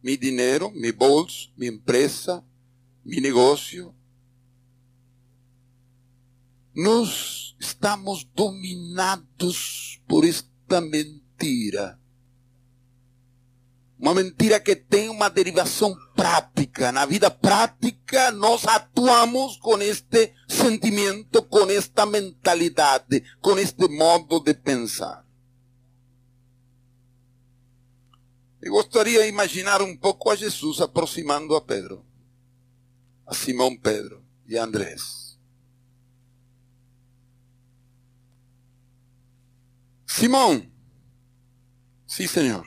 mi 0.00 0.16
dinheiro, 0.16 0.70
mi 0.70 0.92
bolso, 0.92 1.52
mi 1.56 1.66
empresa, 1.66 2.44
mi 3.04 3.20
negócio. 3.20 3.92
Nós 6.74 7.56
estamos 7.58 8.24
dominados 8.24 10.00
por 10.06 10.24
esta 10.24 10.80
mentira. 10.80 11.98
Uma 13.98 14.14
mentira 14.14 14.58
que 14.58 14.74
tem 14.74 15.08
uma 15.10 15.28
derivação 15.28 15.94
prática. 16.14 16.90
Na 16.90 17.04
vida 17.04 17.30
prática, 17.30 18.30
nós 18.30 18.66
atuamos 18.66 19.58
com 19.58 19.76
este 19.78 20.32
sentimento, 20.48 21.42
com 21.42 21.68
esta 21.70 22.06
mentalidade, 22.06 23.22
com 23.42 23.58
este 23.58 23.88
modo 23.88 24.40
de 24.40 24.54
pensar. 24.54 25.26
Eu 28.62 28.72
gostaria 28.72 29.22
de 29.22 29.28
imaginar 29.28 29.82
um 29.82 29.96
pouco 29.96 30.30
a 30.30 30.36
Jesus 30.36 30.80
aproximando 30.80 31.54
a 31.56 31.60
Pedro, 31.60 32.04
a 33.26 33.34
Simão 33.34 33.76
Pedro 33.76 34.24
e 34.46 34.56
a 34.56 34.64
Andrés. 34.64 35.19
Simão, 40.12 40.68
sim, 42.04 42.26
Senhor. 42.26 42.66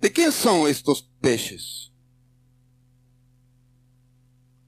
De 0.00 0.08
quem 0.08 0.30
são 0.30 0.68
estes 0.68 1.00
peixes? 1.20 1.92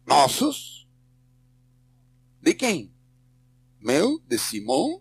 Nossos? 0.05 0.89
De 2.43 2.53
quem? 2.53 2.93
Meu, 3.79 4.19
de 4.27 4.37
Simão 4.37 5.01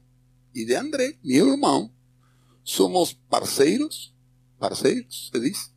e 0.53 0.63
de 0.63 0.75
André, 0.75 1.17
meu 1.23 1.49
irmão. 1.49 1.91
Somos 2.63 3.13
parceiros, 3.13 4.15
parceiros, 4.59 5.31
se 5.33 5.39
diz? 5.39 5.73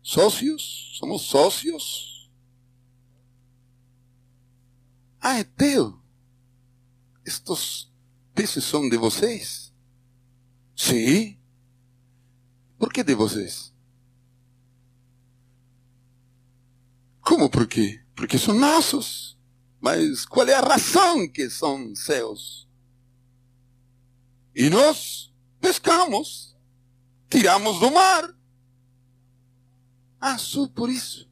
Sócios, 0.00 0.96
somos 0.96 1.22
sócios. 1.22 2.30
Ah, 5.20 5.40
é 5.40 5.44
teu. 5.44 6.01
Estes 7.24 7.92
peixes 8.34 8.64
são 8.64 8.88
de 8.88 8.96
vocês? 8.96 9.72
Sim. 10.76 11.38
Por 12.78 12.92
que 12.92 13.04
de 13.04 13.14
vocês? 13.14 13.72
Como 17.20 17.48
por 17.48 17.66
quê? 17.68 18.04
Porque 18.14 18.38
são 18.38 18.58
nossos. 18.58 19.38
Mas 19.80 20.24
qual 20.24 20.46
é 20.48 20.54
a 20.54 20.60
razão 20.60 21.28
que 21.28 21.48
são 21.48 21.94
seus? 21.94 22.68
E 24.54 24.68
nós 24.68 25.32
pescamos, 25.60 26.56
tiramos 27.30 27.80
do 27.80 27.90
mar. 27.90 28.34
Ah, 30.20 30.38
só 30.38 30.68
por 30.68 30.90
isso. 30.90 31.28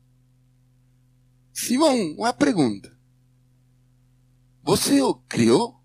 Simão, 1.53 2.15
uma 2.17 2.33
pergunta. 2.33 2.97
Você 4.63 5.01
o 5.01 5.15
criou? 5.15 5.80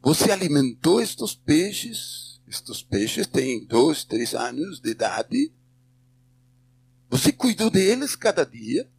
Você 0.00 0.30
alimentou 0.30 1.00
estes 1.00 1.34
peixes? 1.34 2.40
Estes 2.46 2.82
peixes 2.82 3.26
têm 3.26 3.64
dois, 3.64 4.04
três 4.04 4.34
anos 4.34 4.80
de 4.80 4.90
idade. 4.90 5.52
Você 7.10 7.32
cuidou 7.32 7.70
deles 7.70 8.14
cada 8.14 8.44
dia? 8.44 8.90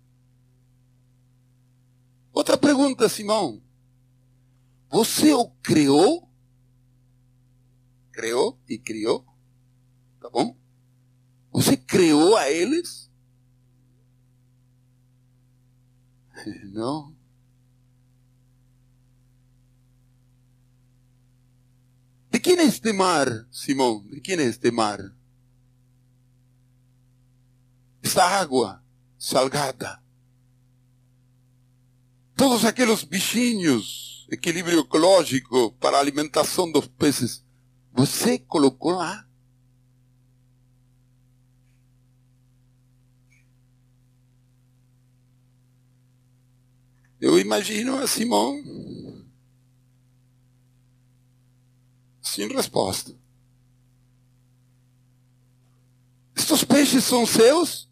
Outra 2.32 2.58
pergunta, 2.58 3.10
Simão. 3.10 3.62
Você 4.90 5.34
o 5.34 5.50
criou? 5.64 6.30
Criou 8.12 8.60
e 8.68 8.78
criou? 8.78 9.26
Tá 10.20 10.30
bom? 10.30 10.56
Você 11.52 11.78
criou 11.78 12.36
a 12.36 12.50
eles? 12.50 13.10
Não. 16.72 17.19
De 22.40 22.44
quem 22.44 22.58
é 22.58 22.64
este 22.64 22.94
mar, 22.94 23.28
Simão? 23.52 24.02
De 24.08 24.22
quem 24.22 24.38
é 24.38 24.44
este 24.44 24.72
mar? 24.72 24.98
Esta 28.02 28.24
água 28.24 28.82
salgada. 29.18 30.02
Todos 32.38 32.64
aqueles 32.64 33.04
bichinhos 33.04 34.26
equilíbrio 34.32 34.80
ecológico 34.80 35.74
para 35.82 35.98
a 35.98 36.00
alimentação 36.00 36.72
dos 36.72 36.88
peces. 36.88 37.44
Você 37.92 38.40
colocou 38.40 38.94
lá. 38.94 39.28
Eu 47.20 47.38
imagino 47.38 47.98
a 47.98 48.08
Simão 48.08 49.19
sem 52.30 52.48
resposta. 52.48 53.18
Estes 56.36 56.64
peixes 56.64 57.04
são 57.04 57.26
seus? 57.26 57.90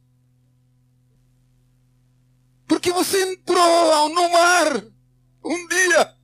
Porque 2.68 2.92
você 2.92 3.34
entrou 3.34 4.10
no 4.10 4.30
mar 4.32 4.84
um 5.44 5.68
dia, 5.68 6.18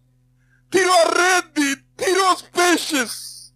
tirou 0.70 0.94
a 0.94 1.04
rede, 1.04 1.86
tirou 1.98 2.34
os 2.34 2.42
peixes. 2.44 3.54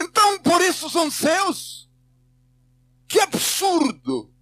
Então 0.00 0.40
por 0.40 0.60
isso 0.62 0.88
são 0.90 1.10
seus? 1.10 1.88
Que 3.06 3.20
absurdo! 3.20 4.32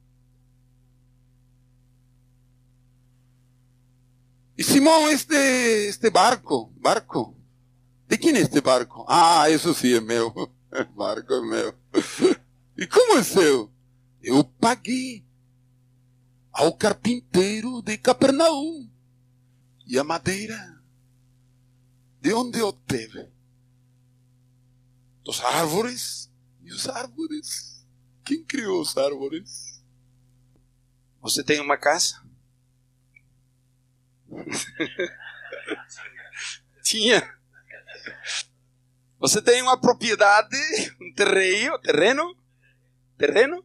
E 4.59 4.65
Simão, 4.65 5.09
este, 5.11 5.35
este 5.35 6.09
barco, 6.09 6.73
barco, 6.79 7.36
de 8.09 8.19
quem 8.19 8.37
é 8.37 8.41
este 8.41 8.61
barco? 8.61 9.05
Ah, 9.09 9.49
isso 9.51 9.75
sim 9.75 9.95
é 9.95 10.01
meu. 10.01 10.33
barco 10.95 11.33
é 11.33 11.41
meu. 11.41 11.75
E 12.77 12.87
como 12.87 13.19
é 13.19 13.23
seu? 13.23 13.73
Eu 14.23 14.45
paguei 14.45 15.25
ao 16.53 16.73
carpinteiro 16.73 17.83
de 17.83 17.99
Capernaum. 17.99 18.89
E 19.87 19.99
a 19.99 20.05
madeira, 20.05 20.81
de 22.21 22.33
onde 22.33 22.59
eu 22.59 22.73
teve? 22.73 23.29
Dos 25.23 25.41
árvores. 25.41 26.31
E 26.63 26.73
os 26.73 26.89
árvores? 26.89 27.87
Quem 28.25 28.43
criou 28.45 28.81
os 28.81 28.97
árvores? 28.97 29.85
Você 31.21 31.45
tem 31.45 31.61
uma 31.61 31.77
casa? 31.77 32.25
Tinha. 36.83 37.36
Você 39.19 39.41
tem 39.41 39.63
uma 39.63 39.81
propriedade, 39.81 40.57
um 41.01 41.13
terreno, 41.13 41.79
terreno? 41.79 42.37
Terreno? 43.17 43.65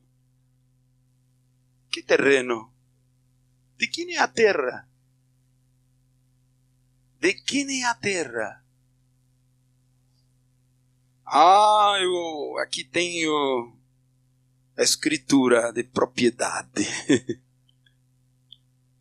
Que 1.91 2.01
terreno? 2.01 2.73
De 3.77 3.87
quem 3.87 4.15
é 4.15 4.19
a 4.19 4.27
terra? 4.27 4.87
De 7.19 7.33
quem 7.33 7.83
é 7.83 7.85
a 7.85 7.93
terra? 7.93 8.63
Ah, 11.25 11.97
eu 12.01 12.57
aqui 12.59 12.83
tenho 12.83 13.77
a 14.77 14.81
escritura 14.81 15.71
de 15.73 15.83
propriedade. 15.83 16.85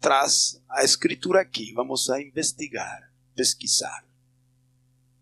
Traz 0.00 0.62
a 0.68 0.82
escritura 0.82 1.40
aqui, 1.40 1.72
vamos 1.72 2.10
a 2.10 2.20
investigar, 2.20 3.12
pesquisar. 3.34 4.09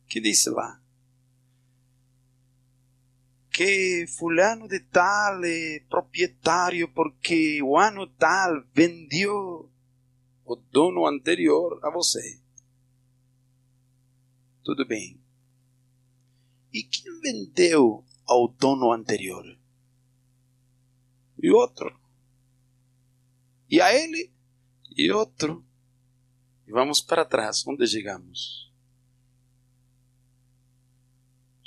Que 0.08 0.20
diz 0.20 0.46
lá? 0.46 0.80
que 3.58 4.06
fulano 4.06 4.68
de 4.68 4.78
tal 4.78 5.44
é 5.44 5.80
proprietário 5.90 6.86
porque 6.94 7.60
o 7.60 7.76
ano 7.76 8.06
tal 8.06 8.62
vendeu 8.72 9.68
o 10.44 10.54
dono 10.54 11.04
anterior 11.04 11.80
a 11.82 11.90
você. 11.90 12.40
Tudo 14.62 14.86
bem. 14.86 15.20
E 16.72 16.84
quem 16.84 17.20
vendeu 17.20 18.04
ao 18.24 18.46
dono 18.46 18.92
anterior? 18.92 19.44
E 21.42 21.50
outro. 21.50 21.98
E 23.68 23.80
a 23.80 23.92
ele? 23.92 24.30
E 24.96 25.10
outro. 25.10 25.66
E 26.64 26.70
vamos 26.70 27.00
para 27.00 27.24
trás. 27.24 27.66
Onde 27.66 27.88
chegamos? 27.88 28.67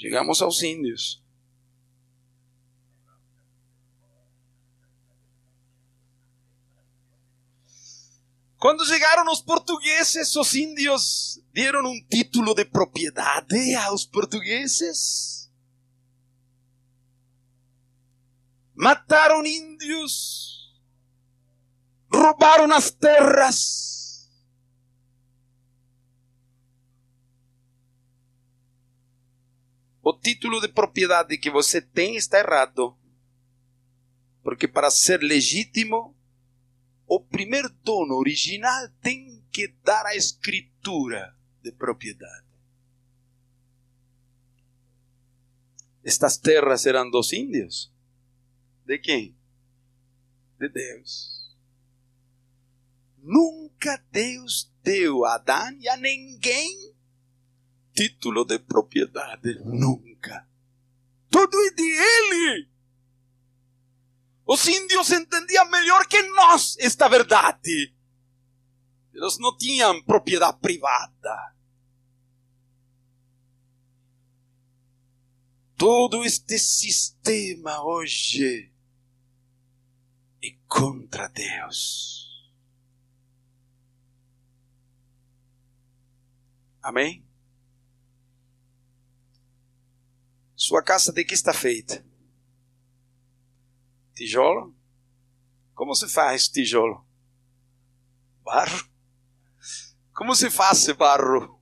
Chegamos 0.01 0.41
aos 0.41 0.63
índios. 0.63 1.23
Quando 8.57 8.83
chegaram 8.83 9.31
os 9.31 9.43
portugueses, 9.43 10.35
os 10.35 10.55
índios 10.55 11.39
deram 11.53 11.85
um 11.85 12.03
título 12.09 12.55
de 12.55 12.65
propriedade 12.65 13.75
aos 13.75 14.03
portugueses. 14.03 15.51
Mataram 18.73 19.45
índios. 19.45 20.81
Roubaram 22.11 22.73
as 22.73 22.89
terras. 22.89 23.90
O 30.03 30.13
título 30.13 30.59
de 30.59 30.67
propriedade 30.67 31.37
que 31.37 31.49
você 31.49 31.81
tem 31.81 32.15
está 32.15 32.39
errado. 32.39 32.97
Porque 34.43 34.67
para 34.67 34.89
ser 34.89 35.21
legítimo, 35.21 36.15
o 37.07 37.19
primeiro 37.19 37.69
dono 37.83 38.15
original 38.15 38.89
tem 39.01 39.43
que 39.51 39.67
dar 39.83 40.05
a 40.05 40.15
escritura 40.15 41.35
de 41.61 41.71
propriedade. 41.71 42.45
Estas 46.03 46.37
terras 46.37 46.85
eram 46.85 47.09
dos 47.09 47.31
índios. 47.31 47.91
De 48.85 48.97
quem? 48.97 49.35
De 50.57 50.67
Deus. 50.67 51.55
Nunca 53.19 54.03
Deus 54.11 54.71
deu 54.81 55.25
a 55.25 55.35
Adão 55.35 55.77
e 55.79 55.87
a 55.87 55.95
ninguém 55.95 56.90
título 57.93 58.45
de 58.45 58.59
propriedade. 58.59 59.59
Nunca. 59.63 60.47
Tudo 61.29 61.57
é 61.57 61.71
de 61.71 61.83
Ele. 61.83 62.69
Os 64.45 64.67
índios 64.67 65.11
entendiam 65.11 65.69
melhor 65.69 66.05
que 66.07 66.21
nós 66.23 66.75
esta 66.79 67.07
verdade. 67.07 67.93
Eles 69.13 69.37
não 69.39 69.55
tinham 69.57 70.01
propriedade 70.03 70.59
privada. 70.59 71.55
Todo 75.77 76.23
este 76.23 76.59
sistema 76.59 77.83
hoje 77.83 78.71
é 80.43 80.55
contra 80.67 81.27
Deus. 81.27 82.51
Amém? 86.81 87.23
Sua 90.71 90.81
casa 90.81 91.11
de 91.11 91.25
que 91.25 91.33
está 91.33 91.53
feita? 91.53 92.01
Tijolo? 94.15 94.73
Como 95.73 95.93
se 95.93 96.07
faz 96.07 96.47
tijolo? 96.47 97.05
Barro? 98.41 98.89
Como 100.13 100.33
se 100.33 100.49
faz 100.49 100.87
barro? 100.93 101.61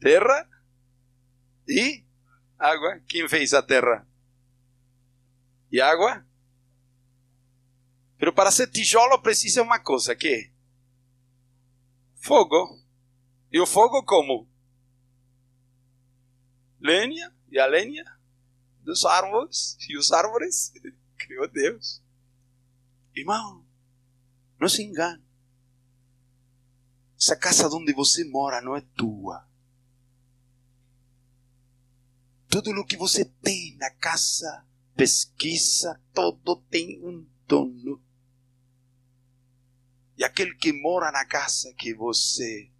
Terra 0.00 0.50
e 1.68 2.04
água. 2.58 2.98
Quem 3.06 3.28
fez 3.28 3.54
a 3.54 3.62
terra? 3.62 4.04
E 5.70 5.80
água? 5.80 6.26
Pero 8.18 8.32
para 8.32 8.50
ser 8.50 8.66
tijolo 8.72 9.22
precisa 9.22 9.62
uma 9.62 9.78
coisa 9.78 10.16
que 10.16 10.52
fogo. 12.16 12.82
E 13.52 13.60
o 13.60 13.66
fogo 13.66 14.02
como? 14.02 14.52
Lenha 16.84 17.34
e 17.50 17.58
a 17.58 17.64
lenha 17.64 18.04
dos 18.82 19.06
árvores 19.06 19.74
e 19.88 19.96
os 19.96 20.12
árvores 20.12 20.70
criou 21.16 21.48
Deus. 21.48 22.02
Irmão, 23.16 23.64
não 24.60 24.68
se 24.68 24.82
engane. 24.82 25.24
Essa 27.18 27.34
casa 27.36 27.74
onde 27.74 27.94
você 27.94 28.22
mora 28.24 28.60
não 28.60 28.76
é 28.76 28.82
tua. 28.82 29.48
Tudo 32.48 32.70
o 32.78 32.84
que 32.84 32.98
você 32.98 33.24
tem 33.24 33.74
na 33.78 33.90
casa, 33.92 34.62
pesquisa, 34.94 35.98
todo 36.12 36.56
tem 36.68 37.02
um 37.02 37.26
dono. 37.48 37.98
E 40.18 40.22
aquele 40.22 40.54
que 40.54 40.70
mora 40.70 41.10
na 41.10 41.24
casa 41.24 41.72
que 41.72 41.94
você 41.94 42.70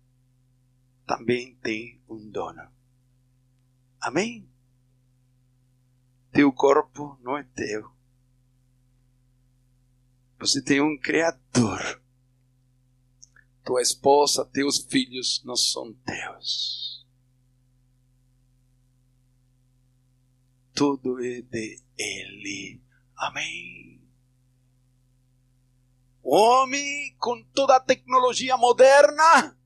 também 1.07 1.55
tem 1.57 2.03
um 2.07 2.29
dono. 2.29 2.75
Amém? 4.05 4.47
Teu 6.31 6.53
corpo 6.53 7.19
não 7.23 7.39
é 7.39 7.43
teu. 7.43 7.91
Você 10.39 10.63
tem 10.63 10.83
um 10.83 10.99
Criador. 11.01 12.03
Tua 13.65 13.81
esposa, 13.81 14.45
teus 14.45 14.85
filhos 14.85 15.43
não 15.43 15.57
são 15.57 15.95
teus. 16.05 17.07
Tudo 20.75 21.25
é 21.25 21.41
de 21.41 21.83
Ele. 21.97 22.83
Amém. 23.17 24.03
O 26.23 26.37
homem, 26.37 27.17
com 27.19 27.43
toda 27.55 27.77
a 27.77 27.81
tecnologia 27.81 28.59
moderna, 28.59 29.59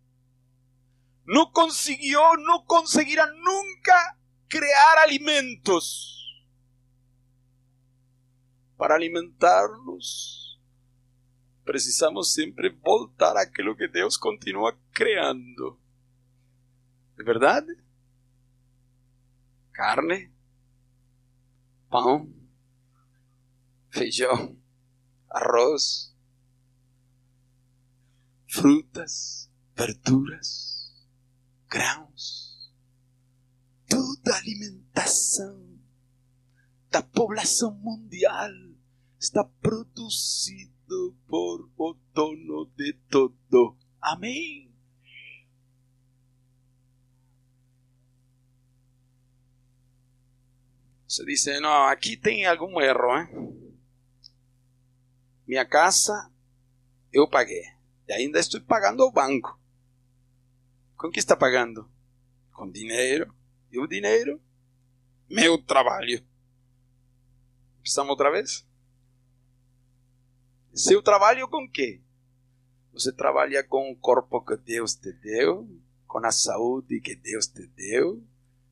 não 1.26 1.50
conseguiu, 1.50 2.20
não 2.36 2.64
conseguirá 2.64 3.26
nunca 3.26 4.17
criar 4.48 4.98
alimentos 4.98 6.18
para 8.76 8.94
alimentar-nos, 8.94 10.58
precisamos 11.64 12.32
sempre 12.32 12.70
voltar 12.70 13.36
àquilo 13.36 13.76
que 13.76 13.88
Deus 13.88 14.16
continua 14.16 14.78
criando. 14.92 15.78
É 17.18 17.22
verdade? 17.24 17.76
Carne, 19.72 20.32
pão, 21.90 22.32
feijão, 23.90 24.56
arroz, 25.28 26.16
frutas, 28.46 29.50
verduras, 29.76 30.94
grãos, 31.68 32.37
toda 33.98 34.32
a 34.32 34.38
alimentação 34.38 35.76
da 36.88 37.02
população 37.02 37.74
mundial 37.74 38.50
está 39.18 39.42
produzido 39.60 41.16
por 41.26 41.68
o 41.76 41.94
dono 42.14 42.70
de 42.76 42.92
todo. 43.10 43.76
Amém. 44.00 44.72
Você 51.08 51.24
diz, 51.24 51.44
não, 51.60 51.88
aqui 51.88 52.16
tem 52.16 52.46
algum 52.46 52.80
erro, 52.80 53.18
hein? 53.18 53.82
Minha 55.44 55.66
casa 55.66 56.30
eu 57.12 57.28
paguei. 57.28 57.64
E 58.06 58.12
ainda 58.12 58.38
estou 58.38 58.60
pagando 58.60 59.02
ao 59.02 59.10
banco. 59.10 59.58
Com 60.96 61.10
que 61.10 61.18
está 61.18 61.36
pagando? 61.36 61.90
Com 62.52 62.70
dinheiro. 62.70 63.37
E 63.70 63.78
o 63.78 63.86
dinheiro? 63.86 64.40
Meu 65.28 65.58
trabalho. 65.58 66.24
Precisamos 67.80 68.10
outra 68.10 68.30
vez? 68.30 68.66
Seu 70.72 71.02
trabalho 71.02 71.48
com 71.48 71.68
quê? 71.68 72.00
Você 72.92 73.12
trabalha 73.12 73.62
com 73.62 73.90
o 73.90 73.96
corpo 73.96 74.40
que 74.44 74.56
Deus 74.56 74.94
te 74.94 75.12
deu, 75.12 75.68
com 76.06 76.24
a 76.24 76.30
saúde 76.30 77.00
que 77.00 77.14
Deus 77.14 77.46
te 77.46 77.66
deu, 77.66 78.22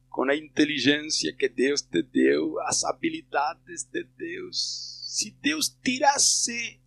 com 0.08 0.24
a 0.24 0.34
inteligência 0.34 1.34
que 1.34 1.48
Deus 1.48 1.82
te 1.82 2.02
deu, 2.02 2.60
as 2.62 2.84
habilidades 2.84 3.84
de 3.84 4.04
Deus. 4.04 5.04
Se 5.06 5.30
Deus 5.42 5.68
tirasse 5.82 6.80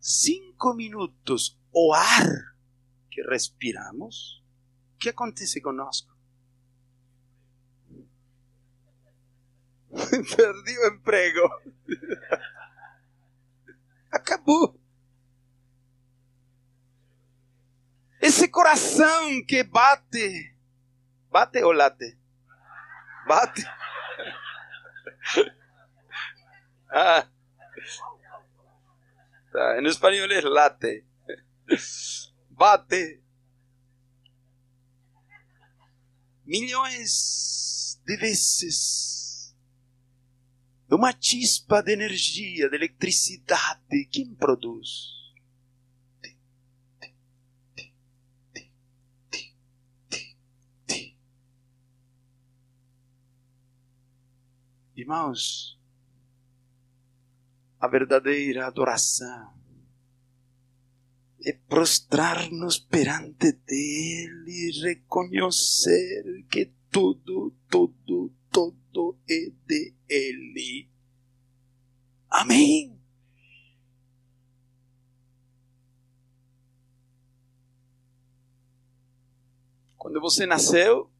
cinco 0.00 0.74
minutos 0.74 1.58
o 1.72 1.92
ar 1.92 2.56
que 3.10 3.22
respiramos, 3.22 4.42
o 4.94 4.98
que 4.98 5.10
acontece 5.10 5.60
conosco? 5.60 6.11
Perdi 10.36 10.78
o 10.78 10.86
emprego. 10.88 11.48
Acabou. 14.10 14.80
Esse 18.20 18.48
coração 18.48 19.44
que 19.46 19.62
bate, 19.64 20.54
bate 21.30 21.62
ou 21.62 21.72
late? 21.72 22.16
Bate. 23.26 23.64
Ah. 26.94 27.26
Tá, 29.50 29.80
em 29.80 29.86
espanhol 29.86 30.30
é 30.30 30.42
late. 30.42 31.06
Bate. 32.50 33.22
Milhões 36.44 37.98
de 38.04 38.16
vezes 38.18 39.21
uma 40.94 41.14
chispa 41.18 41.82
de 41.82 41.92
energia, 41.92 42.68
de 42.68 42.76
eletricidade. 42.76 44.06
Quem 44.10 44.34
produz? 44.34 45.22
Irmãos, 54.94 55.78
a 57.80 57.88
verdadeira 57.88 58.66
adoração 58.66 59.52
é 61.44 61.52
prostrar-nos 61.68 62.78
perante 62.78 63.58
Ele 63.68 64.68
e 64.68 64.80
reconhecer 64.82 66.44
que 66.48 66.70
tudo, 66.88 67.52
tudo, 67.68 68.32
tudo 68.52 69.18
é 69.28 69.50
de 69.66 69.94
Ele. 70.08 70.88
Amém. 72.30 73.00
Quando 79.96 80.20
você 80.20 80.44
nasceu, 80.44 81.10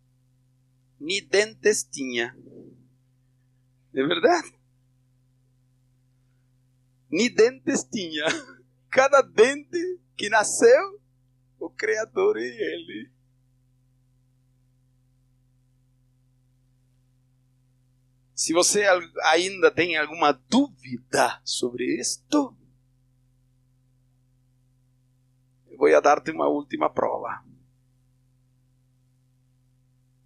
nem 1.00 1.26
dentes 1.26 1.84
tinha. 1.84 2.36
É 3.94 4.02
verdade? 4.06 4.54
Nem 7.10 7.32
dentes 7.32 7.84
tinha. 7.84 8.24
Cada 8.90 9.22
dente 9.22 10.00
que 10.16 10.28
nasceu, 10.28 11.00
o 11.58 11.70
Criador 11.70 12.36
é 12.36 12.46
Ele. 12.46 13.10
Se 18.42 18.52
você 18.52 18.82
ainda 19.22 19.70
tem 19.70 19.96
alguma 19.96 20.32
dúvida 20.32 21.40
sobre 21.44 22.00
isto, 22.00 22.56
eu 25.68 25.78
vou 25.78 26.02
dar-te 26.02 26.32
uma 26.32 26.48
última 26.48 26.90
prova. 26.90 27.44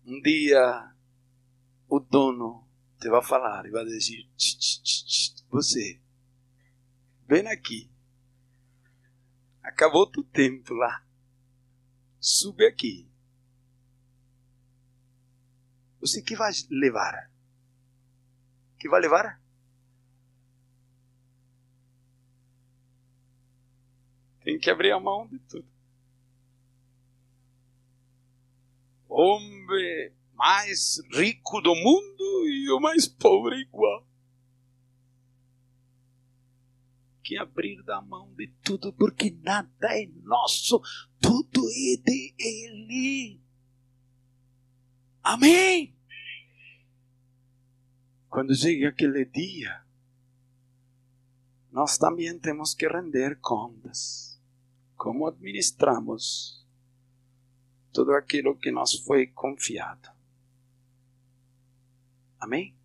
Um 0.06 0.18
dia 0.22 0.94
o 1.86 2.00
dono 2.00 2.66
te 2.98 3.10
vai 3.10 3.22
falar 3.22 3.66
e 3.66 3.70
vai 3.70 3.84
dizer: 3.84 4.26
Você, 5.50 6.00
vem 7.28 7.46
aqui. 7.48 7.90
Acabou 9.62 10.10
o 10.16 10.24
tempo 10.24 10.72
lá. 10.72 11.04
Sube 12.18 12.64
aqui. 12.66 13.06
Você 16.00 16.22
que 16.22 16.34
vai 16.34 16.50
levar? 16.70 17.35
Que 18.78 18.88
vai 18.88 19.00
levar? 19.00 19.40
Tem 24.42 24.58
que 24.58 24.70
abrir 24.70 24.92
a 24.92 25.00
mão 25.00 25.26
de 25.26 25.38
tudo. 25.40 25.66
Homem 29.08 30.12
mais 30.34 31.00
rico 31.12 31.60
do 31.60 31.74
mundo 31.74 32.48
e 32.48 32.70
o 32.70 32.78
mais 32.78 33.08
pobre 33.08 33.56
igual. 33.56 34.06
Que 37.24 37.36
abrir 37.36 37.82
da 37.82 38.00
mão 38.00 38.32
de 38.34 38.46
tudo, 38.62 38.92
porque 38.92 39.36
nada 39.42 39.88
é 39.90 40.06
nosso, 40.22 40.80
tudo 41.20 41.68
é 41.68 41.96
de 42.04 42.34
Ele. 42.38 43.40
Amém. 45.24 45.95
Quando 48.36 48.54
chegue 48.54 48.84
aquele 48.84 49.24
dia, 49.24 49.82
nós 51.72 51.96
também 51.96 52.38
temos 52.38 52.74
que 52.74 52.86
render 52.86 53.40
contas. 53.40 54.38
Como 54.94 55.26
administramos 55.26 56.62
tudo 57.94 58.12
aquilo 58.12 58.54
que 58.54 58.70
nos 58.70 58.92
foi 59.06 59.28
confiado. 59.28 60.10
Amém? 62.38 62.76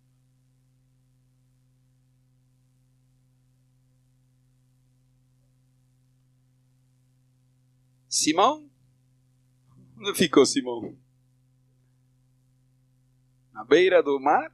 Simão? 8.08 8.70
Onde 9.98 10.14
ficou 10.14 10.46
Simão? 10.46 10.96
Na 13.52 13.62
beira 13.66 14.02
do 14.02 14.18
mar? 14.18 14.50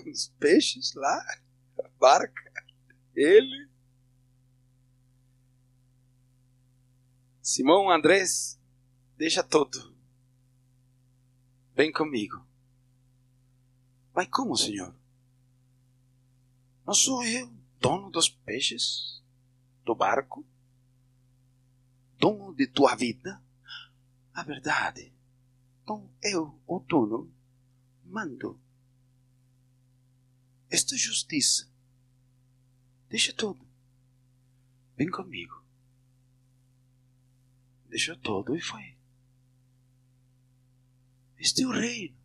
os 0.10 0.28
peixes 0.38 0.94
lá, 0.94 1.18
a 1.78 1.88
barca, 1.98 2.52
ele. 3.14 3.68
Simão 7.40 7.90
Andrés, 7.90 8.58
deixa 9.16 9.42
tudo. 9.42 9.94
Vem 11.74 11.92
comigo. 11.92 12.44
Mas 14.14 14.28
como, 14.28 14.56
senhor? 14.56 14.94
Não 16.86 16.94
sou 16.94 17.24
eu 17.24 17.52
dono 17.80 18.10
dos 18.10 18.30
peixes, 18.30 19.22
do 19.84 19.94
barco, 19.94 20.42
dono 22.18 22.54
de 22.54 22.66
tua 22.66 22.94
vida? 22.94 23.42
A 24.32 24.42
verdade. 24.42 25.12
Então 25.82 26.10
eu, 26.22 26.58
o 26.66 26.78
dono, 26.78 27.30
mando 28.02 28.58
esta 30.74 30.96
justiça 30.96 31.72
Deixa 33.14 33.32
tudo. 33.32 33.64
Vem 34.96 35.08
comigo. 35.08 35.62
Deixou 37.88 38.16
tudo 38.16 38.56
e 38.56 38.60
foi. 38.60 38.96
Este 41.38 41.62
é 41.62 41.66
o 41.68 41.70
reino. 41.70 42.16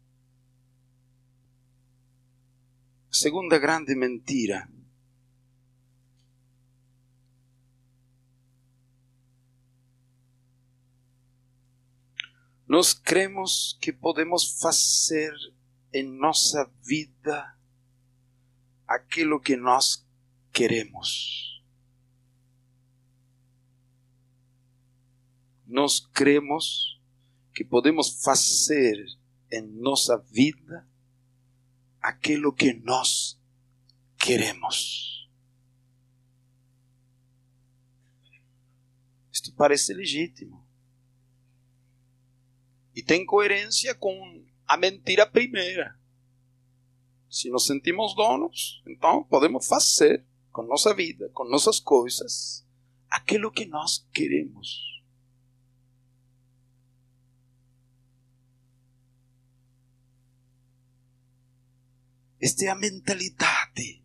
Segunda 3.11 3.59
grande 3.59 3.93
mentira. 3.93 4.67
Nós 12.67 12.95
cremos 12.95 13.77
que 13.79 13.93
podemos 13.93 14.59
fazer 14.59 15.33
em 15.93 16.03
nossa 16.03 16.65
vida 16.83 17.59
aquilo 18.89 19.39
que 19.39 19.55
nós 19.55 20.03
queremos. 20.51 21.61
Nós 25.67 25.99
cremos 25.99 26.99
que 27.53 27.63
podemos 27.63 28.23
fazer 28.23 28.97
em 29.51 29.61
nossa 29.61 30.17
vida 30.17 30.87
aquilo 32.01 32.51
que 32.51 32.73
nós 32.73 33.39
queremos. 34.17 35.29
Isto 39.31 39.53
parece 39.53 39.93
legítimo. 39.93 40.67
E 42.95 43.03
tem 43.03 43.23
coerência 43.23 43.93
com 43.93 44.43
a 44.65 44.75
mentira 44.75 45.27
primeira. 45.27 45.98
Se 47.30 47.49
nos 47.49 47.65
sentimos 47.65 48.15
donos, 48.15 48.82
então 48.88 49.23
podemos 49.23 49.67
fazer 49.67 50.25
com 50.51 50.63
nossa 50.63 50.93
vida, 50.93 51.30
com 51.30 51.47
nossas 51.47 51.80
coisas, 51.80 52.65
aquilo 53.09 53.51
que 53.51 53.65
nós 53.65 54.07
queremos. 54.11 54.89
Esta 62.41 62.65
é 62.65 62.67
a 62.69 62.75
mentalidade 62.75 64.01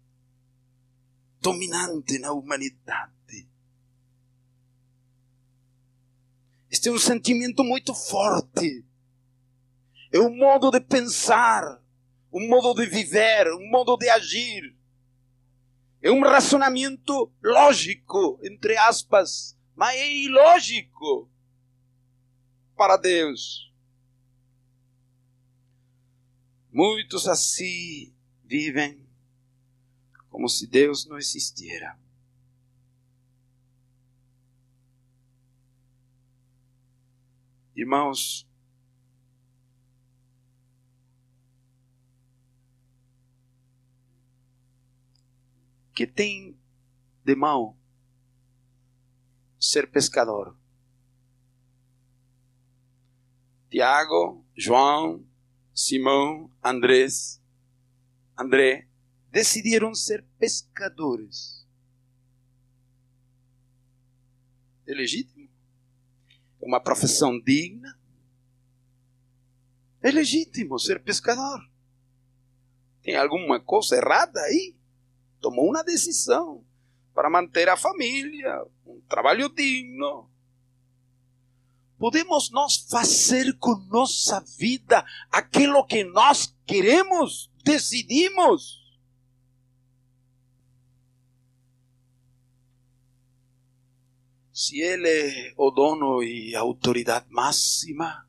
dominante 1.40 2.18
na 2.18 2.32
humanidade. 2.32 3.14
Este 6.70 6.88
é 6.88 6.92
um 6.92 6.98
sentimento 6.98 7.62
muito 7.62 7.94
forte. 7.94 8.84
É 10.10 10.18
um 10.18 10.36
modo 10.36 10.70
de 10.70 10.80
pensar, 10.80 11.80
um 12.34 12.48
modo 12.48 12.74
de 12.74 12.84
viver, 12.84 13.46
um 13.52 13.70
modo 13.70 13.96
de 13.96 14.08
agir. 14.08 14.76
É 16.02 16.10
um 16.10 16.20
racionamento 16.20 17.32
lógico, 17.40 18.40
entre 18.42 18.76
aspas, 18.76 19.56
mas 19.76 19.94
é 19.94 20.12
ilógico 20.12 21.30
para 22.76 22.96
Deus. 22.96 23.72
Muitos 26.72 27.28
assim 27.28 28.12
vivem 28.42 29.00
como 30.28 30.48
se 30.48 30.66
Deus 30.66 31.06
não 31.06 31.16
existiera. 31.16 31.96
Irmãos, 37.76 38.44
que 45.94 46.06
tem 46.06 46.58
de 47.24 47.34
mal 47.36 47.76
ser 49.58 49.90
pescador? 49.90 50.56
Tiago, 53.70 54.44
João, 54.56 55.24
Simão, 55.74 56.50
Andrés, 56.62 57.40
André 58.38 58.88
decidiram 59.30 59.94
ser 59.94 60.24
pescadores. 60.38 61.66
É 64.86 64.92
legítimo? 64.92 65.48
É 66.60 66.66
uma 66.66 66.80
profissão 66.80 67.40
digna? 67.40 67.98
É 70.02 70.10
legítimo 70.10 70.78
ser 70.78 71.02
pescador. 71.02 71.60
Tem 73.02 73.16
alguma 73.16 73.58
coisa 73.58 73.96
errada 73.96 74.40
aí? 74.40 74.76
Tomou 75.44 75.68
uma 75.68 75.84
decisão 75.84 76.64
para 77.12 77.28
manter 77.28 77.68
a 77.68 77.76
família, 77.76 78.64
um 78.86 78.98
trabalho 79.02 79.50
digno. 79.50 80.30
Podemos 81.98 82.50
nós 82.50 82.86
fazer 82.88 83.52
com 83.58 83.76
nossa 83.90 84.40
vida 84.56 85.04
aquilo 85.30 85.84
que 85.84 86.02
nós 86.02 86.56
queremos? 86.64 87.52
decidimos. 87.62 88.84
Se 94.50 94.80
Ele 94.80 95.08
é 95.08 95.54
o 95.56 95.70
dono 95.70 96.22
e 96.22 96.56
a 96.56 96.60
autoridade 96.60 97.26
máxima, 97.28 98.28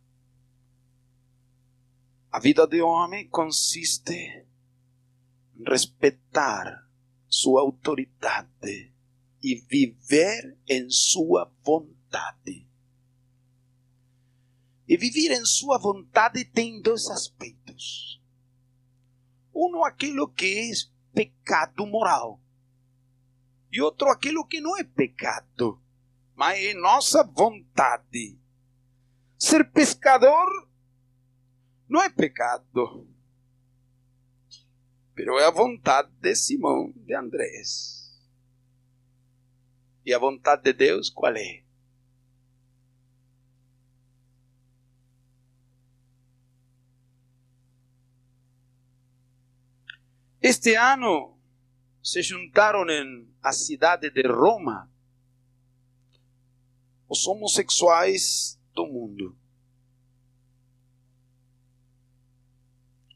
a 2.32 2.40
vida 2.40 2.66
de 2.66 2.82
homem 2.82 3.30
consiste 3.30 4.46
em 5.56 5.64
respeitar 5.66 6.85
sua 7.36 7.62
autoridade 7.62 8.94
e 9.44 9.56
viver 9.56 10.58
em 10.70 10.90
sua 10.90 11.52
vontade. 11.62 12.66
E 14.88 14.96
viver 14.96 15.32
em 15.34 15.46
sua 15.46 15.78
vontade 15.78 16.46
tem 16.46 16.82
dois 16.82 17.10
aspectos. 17.10 18.22
Um 19.54 19.84
aquilo 19.84 20.30
que 20.30 20.46
é 20.46 20.72
pecado 21.14 21.86
moral. 21.86 22.40
E 23.70 23.82
outro 23.82 24.10
aquilo 24.10 24.48
que 24.48 24.62
não 24.62 24.78
é 24.78 24.84
pecado, 24.86 25.82
mas 26.36 26.64
é 26.64 26.74
nossa 26.74 27.22
vontade. 27.22 28.40
Ser 29.38 29.70
pescador 29.72 30.70
não 31.90 32.02
é 32.02 32.10
pecado. 32.10 33.06
Pero 35.16 35.40
é 35.40 35.46
a 35.46 35.52
vontade 35.52 36.12
de 36.20 36.36
Simão, 36.36 36.94
de 36.98 37.16
Andrés. 37.16 38.14
E 40.06 40.14
a 40.14 40.20
vontade 40.20 40.64
de 40.64 40.74
Deus 40.74 41.10
qual 41.10 41.36
é? 41.36 41.64
Este 50.42 50.76
ano 50.76 51.40
se 52.04 52.22
juntaram 52.22 52.88
em 52.88 53.28
a 53.42 53.52
cidade 53.52 54.12
de 54.12 54.28
Roma 54.28 54.92
os 57.10 57.26
homossexuais 57.26 58.60
do 58.74 58.86
mundo. 58.86 59.36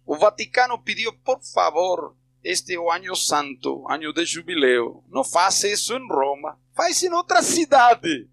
O 0.10 0.18
Vaticano 0.18 0.82
pediu, 0.82 1.14
por 1.20 1.40
favor, 1.40 2.18
este 2.44 2.74
é 2.74 2.80
o 2.80 2.90
ano 2.90 3.16
santo, 3.16 3.88
ano 3.88 4.12
de 4.12 4.26
jubileu. 4.26 5.04
Não 5.08 5.24
faça 5.24 5.68
isso 5.68 5.94
em 5.94 6.08
Roma, 6.12 6.60
faz 6.74 7.04
em 7.04 7.14
outra 7.14 7.44
cidade. 7.44 8.28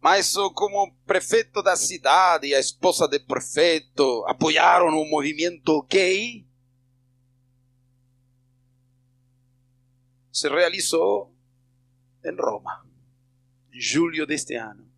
Mas 0.00 0.32
como 0.54 0.94
prefeito 1.04 1.60
da 1.64 1.74
cidade 1.74 2.46
e 2.46 2.54
a 2.54 2.60
esposa 2.60 3.08
do 3.08 3.20
prefeito 3.26 4.24
apoiaram 4.28 4.96
o 4.96 5.10
movimento 5.10 5.82
gay, 5.90 6.46
se 10.30 10.48
realizou 10.48 11.34
em 12.24 12.36
Roma, 12.36 12.86
em 13.72 13.80
julho 13.80 14.24
deste 14.24 14.54
ano. 14.54 14.93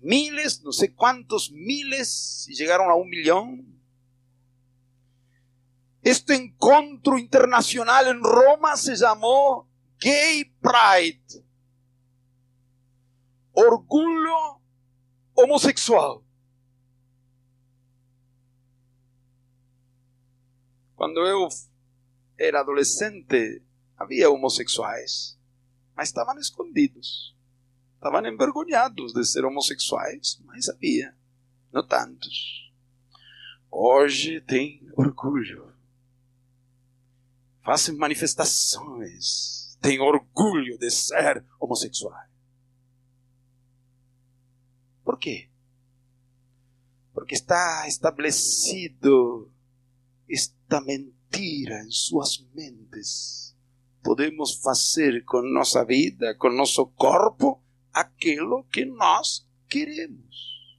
Miles, 0.00 0.62
não 0.62 0.72
sei 0.72 0.88
quantos 0.88 1.50
miles, 1.50 2.46
chegaram 2.54 2.88
a 2.88 2.96
um 2.96 3.04
milhão. 3.04 3.64
Este 6.02 6.34
encontro 6.34 7.18
internacional 7.18 8.06
em 8.06 8.20
Roma 8.20 8.76
se 8.76 8.96
chamou 8.96 9.68
Gay 10.00 10.46
Pride 10.60 11.44
orgulho 13.52 14.60
homossexual. 15.34 16.24
Quando 20.94 21.20
eu 21.26 21.48
era 22.38 22.60
adolescente, 22.60 23.62
havia 23.96 24.30
homossexuais, 24.30 25.38
mas 25.94 26.08
estavam 26.08 26.38
escondidos. 26.38 27.29
Estavam 28.00 28.26
envergonhados 28.26 29.12
de 29.12 29.22
ser 29.26 29.44
homossexuais, 29.44 30.40
mas 30.46 30.70
havia, 30.70 31.14
não 31.70 31.86
tantos. 31.86 32.72
hoje 33.70 34.40
tem 34.40 34.90
orgulho. 34.96 35.70
Fazem 37.62 37.94
manifestações, 37.98 39.76
tem 39.82 40.00
orgulho 40.00 40.78
de 40.78 40.90
ser 40.90 41.44
homossexual. 41.60 42.24
Por 45.04 45.18
quê? 45.18 45.50
Porque 47.12 47.34
está 47.34 47.86
estabelecido 47.86 49.52
esta 50.26 50.80
mentira 50.80 51.84
em 51.84 51.90
suas 51.90 52.38
mentes. 52.54 53.54
Podemos 54.02 54.54
fazer 54.54 55.22
com 55.26 55.42
nossa 55.42 55.84
vida, 55.84 56.34
com 56.36 56.48
nosso 56.48 56.86
corpo, 56.86 57.62
aquilo 57.92 58.64
que 58.64 58.84
nós 58.84 59.46
queremos. 59.68 60.78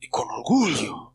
E 0.00 0.08
com 0.08 0.22
orgulho. 0.22 1.12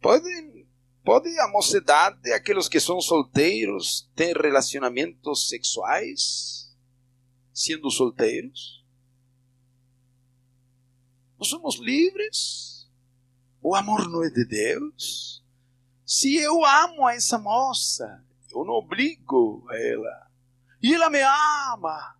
Podem, 0.00 0.68
pode 1.04 1.28
a 1.40 1.48
mocidade, 1.48 2.32
aqueles 2.32 2.68
que 2.68 2.78
são 2.78 3.00
solteiros, 3.00 4.08
ter 4.14 4.36
relacionamentos 4.36 5.48
sexuais 5.48 6.56
sendo 7.52 7.90
solteiros? 7.90 8.84
Nós 11.38 11.48
somos 11.48 11.80
livres? 11.80 12.75
O 13.68 13.74
amor 13.74 14.08
não 14.08 14.22
é 14.22 14.30
de 14.30 14.44
Deus? 14.44 15.42
Se 16.04 16.36
eu 16.36 16.64
amo 16.64 17.08
essa 17.08 17.36
moça, 17.36 18.24
eu 18.52 18.64
não 18.64 18.74
obrigo 18.74 19.66
ela. 19.72 20.30
E 20.80 20.94
ela 20.94 21.10
me 21.10 21.20
ama. 21.20 22.16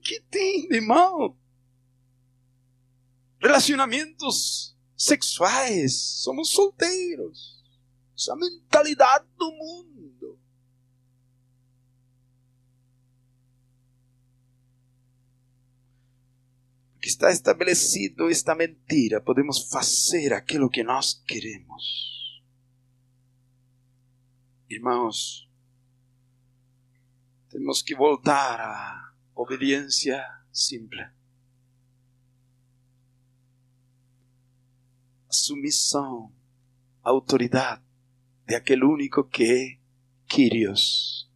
Que 0.00 0.20
tem 0.30 0.68
de 0.68 0.80
mal? 0.80 1.36
Relacionamentos 3.40 4.76
sexuais. 4.96 6.00
Somos 6.22 6.50
solteiros. 6.50 7.60
Essa 8.16 8.34
é 8.34 8.36
mentalidade 8.36 9.26
do 9.36 9.50
mundo. 9.50 9.93
Que 17.04 17.10
está 17.10 17.30
estabelecido 17.30 18.30
esta 18.30 18.54
mentira, 18.54 19.20
podemos 19.20 19.68
fazer 19.68 20.32
aquilo 20.32 20.70
que 20.70 20.82
nós 20.82 21.22
queremos. 21.26 22.42
Irmãos, 24.70 25.46
temos 27.50 27.82
que 27.82 27.94
voltar 27.94 28.58
à 28.58 29.12
obediência 29.34 30.18
simples. 30.50 31.06
A 35.28 35.32
submissão, 35.34 36.32
autoridade 37.02 37.82
de 38.46 38.54
aquele 38.54 38.86
único 38.86 39.24
que 39.24 39.44
é 39.44 39.78
Kyrios. 40.26 41.30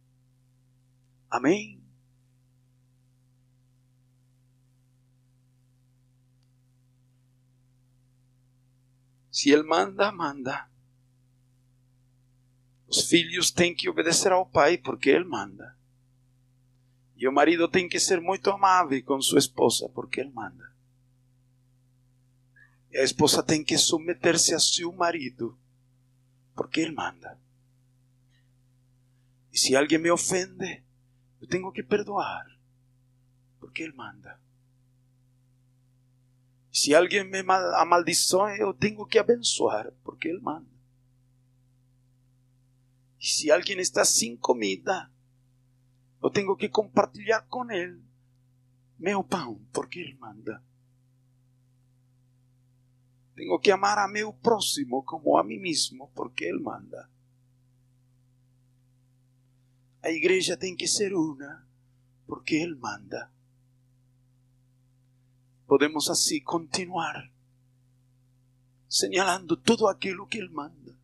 Amém? 1.29 1.78
Se 9.39 9.49
Ele 9.51 9.63
manda, 9.63 10.11
manda. 10.11 10.69
Os 12.89 13.07
filhos 13.07 13.49
têm 13.51 13.73
que 13.73 13.87
obedecer 13.87 14.33
ao 14.33 14.45
pai 14.45 14.77
porque 14.77 15.09
ele 15.09 15.23
manda. 15.23 15.77
E 17.15 17.25
o 17.25 17.31
marido 17.31 17.65
tem 17.69 17.87
que 17.87 18.01
ser 18.01 18.19
muito 18.19 18.49
amável 18.49 19.01
com 19.05 19.21
sua 19.21 19.39
esposa 19.39 19.87
porque 19.87 20.19
ele 20.19 20.31
manda. 20.31 20.69
E 22.91 22.97
a 22.97 23.03
esposa 23.03 23.41
tem 23.41 23.63
que 23.63 23.77
submeter-se 23.77 24.53
a 24.53 24.59
seu 24.59 24.91
marido 24.91 25.57
porque 26.53 26.81
ele 26.81 26.91
manda. 26.91 27.39
E 29.53 29.57
se 29.57 29.73
alguém 29.73 29.99
me 29.99 30.11
ofende, 30.11 30.83
eu 31.39 31.47
tenho 31.47 31.71
que 31.71 31.81
perdoar 31.81 32.45
porque 33.57 33.83
ele 33.83 33.93
manda. 33.93 34.37
Se 36.79 36.95
alguém 36.95 37.25
me 37.25 37.39
amaldiçoa, 37.75 38.55
eu 38.55 38.73
tenho 38.73 39.05
que 39.05 39.19
abençoar 39.19 39.91
porque 40.01 40.29
ele 40.29 40.39
manda. 40.39 40.65
E 43.19 43.27
se 43.27 43.51
alguém 43.51 43.77
está 43.79 44.05
sem 44.05 44.37
comida, 44.37 45.11
eu 46.23 46.29
tenho 46.29 46.55
que 46.55 46.69
compartilhar 46.69 47.41
com 47.49 47.69
ele 47.69 48.01
meu 48.97 49.21
pão, 49.21 49.59
porque 49.73 49.99
ele 49.99 50.15
manda. 50.15 50.63
Tenho 53.35 53.59
que 53.59 53.71
amar 53.71 53.97
a 53.97 54.07
meu 54.07 54.31
próximo 54.31 55.03
como 55.03 55.35
a 55.35 55.43
mim 55.43 55.59
mesmo, 55.59 56.09
porque 56.15 56.45
ele 56.45 56.61
manda. 56.61 57.09
A 60.01 60.09
igreja 60.11 60.55
tem 60.55 60.77
que 60.77 60.87
ser 60.87 61.13
una, 61.13 61.67
porque 62.25 62.55
ele 62.55 62.75
manda. 62.75 63.29
Podemos 65.69 66.09
assim 66.09 66.41
continuar 66.41 67.31
señalando 68.89 69.55
tudo 69.55 69.87
aquilo 69.87 70.25
que 70.25 70.39
ele 70.39 70.49
manda. 70.49 70.97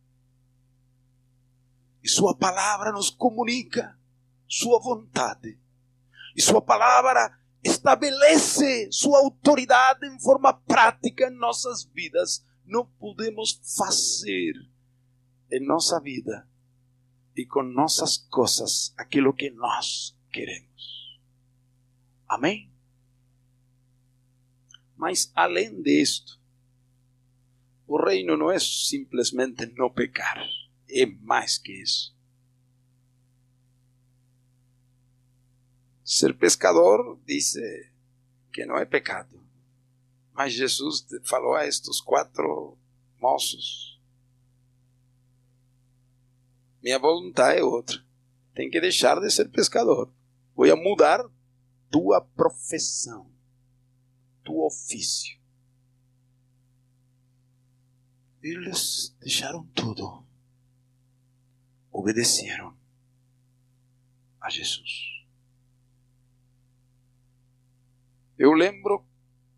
E 2.02 2.08
Sua 2.08 2.36
palavra 2.36 2.90
nos 2.90 3.08
comunica 3.08 3.96
Sua 4.48 4.80
vontade. 4.80 5.56
E 6.34 6.42
Sua 6.42 6.60
palavra 6.60 7.38
estabelece 7.62 8.90
Sua 8.90 9.20
autoridade 9.20 10.04
em 10.04 10.18
forma 10.18 10.52
prática 10.52 11.28
em 11.28 11.38
nossas 11.38 11.84
vidas. 11.84 12.44
Não 12.64 12.84
podemos 12.84 13.60
fazer 13.76 14.52
em 15.52 15.64
nossa 15.64 16.00
vida 16.00 16.44
e 17.36 17.46
com 17.46 17.62
nossas 17.62 18.16
coisas 18.16 18.92
aquilo 18.98 19.32
que 19.32 19.48
nós 19.48 20.18
queremos. 20.32 21.20
Amém? 22.26 22.75
Mas 25.06 25.30
além 25.36 25.80
disto, 25.82 26.36
o 27.86 27.96
reino 27.96 28.36
não 28.36 28.50
é 28.50 28.58
simplesmente 28.58 29.64
não 29.76 29.88
pecar 29.88 30.44
é 30.88 31.06
mais 31.06 31.56
que 31.58 31.70
isso. 31.80 32.12
Ser 36.02 36.36
pescador 36.36 37.20
dice 37.24 37.88
que 38.52 38.66
não 38.66 38.76
é 38.76 38.84
pecado. 38.84 39.40
Mas 40.32 40.54
Jesus 40.54 41.06
falou 41.22 41.54
a 41.54 41.64
estes 41.64 42.00
quatro 42.00 42.76
moços: 43.20 44.00
Minha 46.82 46.98
vontade 46.98 47.60
é 47.60 47.62
outra. 47.62 48.04
Tem 48.52 48.68
que 48.68 48.80
deixar 48.80 49.20
de 49.20 49.30
ser 49.30 49.50
pescador. 49.50 50.12
Vou 50.52 50.66
mudar 50.76 51.24
tua 51.92 52.20
profissão, 52.20 53.35
tu 54.46 54.64
ofício. 54.64 55.36
Eles 58.40 59.14
deixaram 59.20 59.66
tudo 59.74 60.24
obedeceram 61.96 62.76
a 64.40 64.50
Jesus. 64.50 65.24
Eu 68.38 68.52
lembro 68.52 69.04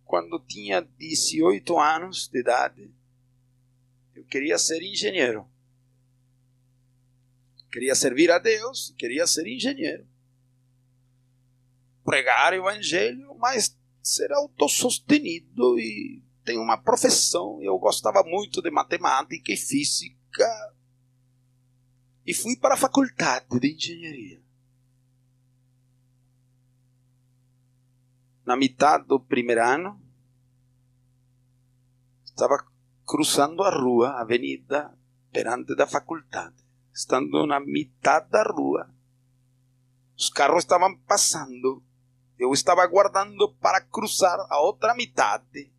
quando 0.04 0.38
tinha 0.46 0.80
18 0.80 1.78
anos 1.78 2.28
de 2.28 2.38
idade, 2.38 2.90
eu 4.14 4.24
queria 4.24 4.56
ser 4.56 4.80
engenheiro. 4.82 5.46
Queria 7.70 7.94
servir 7.94 8.30
a 8.30 8.38
Deus, 8.38 8.94
queria 8.96 9.26
ser 9.26 9.46
engenheiro. 9.46 10.06
Pregar 12.04 12.52
o 12.52 12.56
evangelho, 12.56 13.34
mas 13.34 13.77
ser 14.08 14.32
autossostenido 14.32 15.78
e 15.78 16.22
ter 16.44 16.56
uma 16.56 16.78
profissão. 16.78 17.62
Eu 17.62 17.78
gostava 17.78 18.22
muito 18.24 18.62
de 18.62 18.70
matemática 18.70 19.52
e 19.52 19.56
física 19.56 20.48
e 22.26 22.32
fui 22.32 22.56
para 22.56 22.74
a 22.74 22.78
faculdade 22.78 23.60
de 23.60 23.74
engenharia. 23.74 24.42
Na 28.46 28.56
metade 28.56 29.06
do 29.06 29.20
primeiro 29.20 29.62
ano, 29.62 30.02
estava 32.24 32.66
cruzando 33.06 33.62
a 33.62 33.70
rua, 33.70 34.08
a 34.10 34.22
avenida, 34.22 34.96
perante 35.30 35.74
da 35.74 35.86
faculdade. 35.86 36.56
Estando 36.94 37.46
na 37.46 37.60
metade 37.60 38.30
da 38.30 38.42
rua, 38.42 38.90
os 40.16 40.30
carros 40.30 40.64
estavam 40.64 40.96
passando. 41.00 41.82
Eu 42.38 42.52
estava 42.52 42.82
aguardando 42.82 43.52
para 43.54 43.80
cruzar 43.80 44.38
a 44.48 44.60
outra 44.60 44.94
metade. 44.94 45.72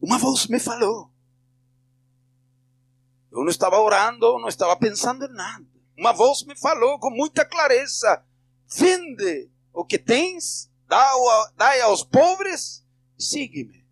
Uma 0.00 0.18
voz 0.18 0.46
me 0.46 0.58
falou: 0.58 1.10
eu 3.36 3.42
não 3.42 3.50
estava 3.50 3.78
orando, 3.78 4.38
não 4.38 4.48
estava 4.48 4.74
pensando 4.78 5.26
em 5.26 5.32
nada. 5.34 5.66
uma 5.94 6.10
voz 6.10 6.42
me 6.44 6.56
falou 6.56 6.98
com 6.98 7.10
muita 7.10 7.44
clareza: 7.44 8.24
vende 8.66 9.50
o 9.74 9.84
que 9.84 9.98
tens, 9.98 10.72
dá 10.88 11.06
aos 11.84 12.02
pobres, 12.02 12.82
siga-me. 13.18 13.86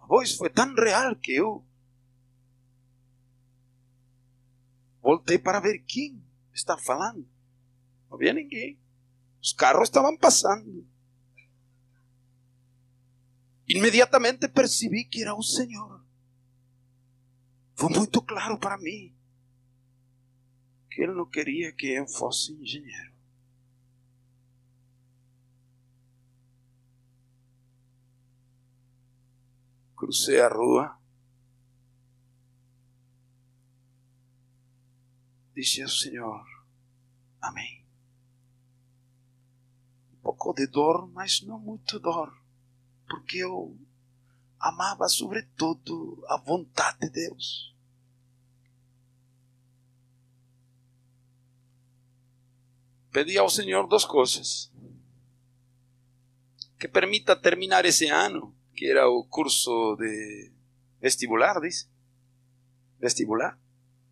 A 0.00 0.06
voz 0.06 0.34
foi 0.34 0.50
tão 0.50 0.74
real 0.74 1.14
que 1.14 1.36
eu 1.36 1.64
voltei 5.00 5.38
para 5.38 5.60
ver 5.60 5.84
quem 5.86 6.20
está 6.52 6.76
falando. 6.76 7.31
Não 8.12 8.16
havia 8.16 8.34
ninguém. 8.34 8.78
Os 9.40 9.54
carros 9.54 9.88
estavam 9.88 10.14
passando. 10.18 10.86
Inmediatamente 13.66 14.46
percebi 14.48 15.02
que 15.04 15.22
era 15.22 15.34
o 15.34 15.42
Senhor. 15.42 16.04
Foi 17.74 17.88
muito 17.88 18.20
claro 18.20 18.58
para 18.58 18.76
mim 18.76 19.16
que 20.90 21.00
ele 21.00 21.14
não 21.14 21.24
queria 21.24 21.72
que 21.72 21.86
eu 21.86 22.06
fosse 22.06 22.52
engenheiro. 22.52 23.12
Cruzei 29.96 30.38
a 30.38 30.48
rua. 30.48 30.98
Disse 35.54 35.80
ao 35.80 35.88
Senhor: 35.88 36.44
Amém. 37.40 37.81
Pouco 40.32 40.54
de 40.54 40.66
dor, 40.66 41.06
mas 41.12 41.42
não 41.42 41.58
muito 41.58 42.00
dor, 42.00 42.34
porque 43.06 43.36
eu 43.36 43.78
amava 44.58 45.06
sobretudo 45.06 46.24
a 46.26 46.38
vontade 46.38 47.00
de 47.00 47.10
Deus. 47.10 47.76
Pedi 53.12 53.36
ao 53.36 53.50
Senhor 53.50 53.86
duas 53.86 54.06
coisas. 54.06 54.72
Que 56.78 56.88
permita 56.88 57.36
terminar 57.36 57.84
esse 57.84 58.08
ano, 58.08 58.56
que 58.74 58.90
era 58.90 59.06
o 59.06 59.26
curso 59.26 59.96
de 59.96 60.50
vestibular, 60.98 61.60
dice. 61.60 61.90
Vestibular. 62.98 63.60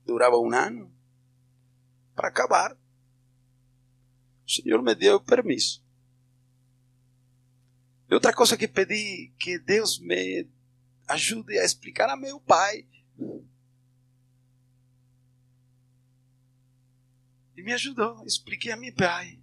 Durava 0.05 0.37
um 0.37 0.53
ano. 0.53 0.93
Para 2.15 2.29
acabar. 2.29 2.77
O 4.47 4.51
Senhor 4.51 4.83
me 4.83 4.95
deu 4.95 5.19
permisso. 5.19 5.83
E 8.11 8.15
outra 8.15 8.33
coisa 8.33 8.57
que 8.57 8.67
pedi, 8.67 9.33
que 9.39 9.59
Deus 9.59 10.01
me 10.01 10.49
ajude 11.07 11.59
a 11.59 11.65
explicar 11.65 12.09
a 12.09 12.17
meu 12.17 12.41
pai 12.41 12.87
E 17.61 17.63
me 17.63 17.75
ajudou. 17.75 18.25
Expliquei 18.25 18.73
a 18.73 18.77
meu 18.77 18.95
pai. 18.95 19.39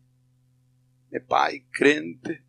Meu 1.12 1.24
pai, 1.24 1.60
crente. 1.72 2.44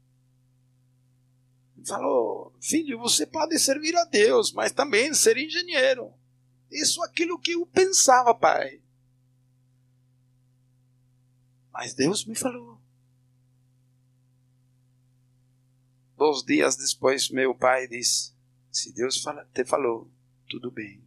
Falou: 1.87 2.57
Filho, 2.59 2.99
você 2.99 3.27
pode 3.27 3.59
servir 3.59 3.95
a 3.95 4.05
Deus, 4.07 4.51
mas 4.51 4.73
também 4.73 5.13
ser 5.13 5.37
engenheiro. 5.37 6.15
Isso 6.71 7.03
aquilo 7.03 7.39
que 7.39 7.53
eu 7.53 7.67
pensava, 7.67 8.35
pai. 8.35 8.81
Mas 11.71 11.93
Deus 11.93 12.25
me 12.25 12.35
falou. 12.35 12.78
Dois 16.19 16.43
dias 16.43 16.77
depois, 16.77 17.31
meu 17.31 17.55
pai 17.55 17.87
disse: 17.87 18.35
Se 18.73 18.93
Deus 18.93 19.25
te 19.55 19.65
falou, 19.65 20.11
tudo 20.51 20.69
bem. 20.69 21.01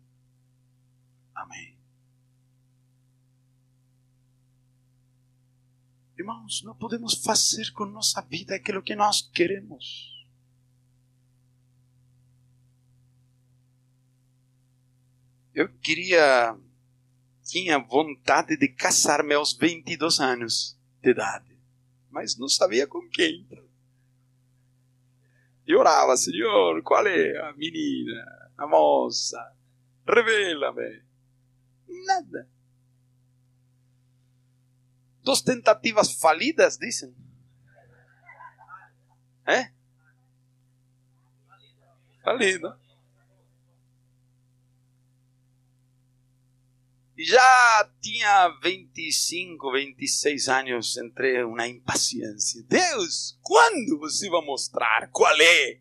Amém. 1.35 1.77
Irmãos, 6.17 6.63
não 6.63 6.73
podemos 6.73 7.15
fazer 7.15 7.73
com 7.73 7.85
nossa 7.85 8.21
vida 8.21 8.55
aquilo 8.55 8.81
que 8.81 8.95
nós 8.95 9.21
queremos. 9.33 10.09
Eu 15.53 15.67
queria, 15.79 16.57
tinha 17.43 17.77
vontade 17.79 18.55
de 18.55 18.69
casar-me 18.69 19.33
aos 19.33 19.51
22 19.57 20.21
anos 20.21 20.79
de 21.01 21.11
idade, 21.11 21.59
mas 22.09 22.37
não 22.37 22.47
sabia 22.47 22.87
com 22.87 23.01
quem. 23.09 23.45
E 25.65 25.75
orava, 25.75 26.17
Senhor, 26.17 26.81
qual 26.83 27.05
é 27.07 27.37
a 27.37 27.53
menina, 27.53 28.51
a 28.57 28.67
moça? 28.67 29.53
Revela-me. 30.07 31.03
Nada. 32.05 32.49
Dos 35.23 35.41
tentativas 35.41 36.19
falidas, 36.19 36.77
dicen. 36.77 37.15
¿Eh? 39.47 39.71
Falida. 42.23 42.79
Já 47.23 47.89
tinha 48.01 48.49
25, 48.63 49.71
26 49.71 50.49
anos, 50.49 50.97
entrei 50.97 51.43
uma 51.43 51.67
impaciência. 51.67 52.63
Deus, 52.63 53.37
quando 53.41 53.99
você 53.99 54.29
vai 54.29 54.43
mostrar 54.43 55.09
qual 55.11 55.35
é? 55.39 55.79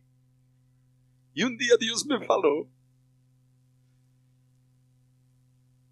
E 1.35 1.45
um 1.45 1.57
dia 1.57 1.79
Deus 1.79 2.05
me 2.05 2.25
falou. 2.27 2.71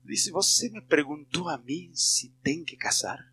Disse, 0.04 0.30
você 0.30 0.70
me 0.70 0.80
perguntou 0.80 1.48
a 1.48 1.58
mim 1.58 1.90
se 1.94 2.30
tem 2.42 2.64
que 2.64 2.76
casar? 2.76 3.28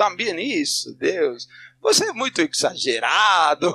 também 0.00 0.40
isso, 0.40 0.94
Deus. 0.94 1.46
Você 1.78 2.08
é 2.08 2.12
muito 2.14 2.40
exagerado. 2.40 3.70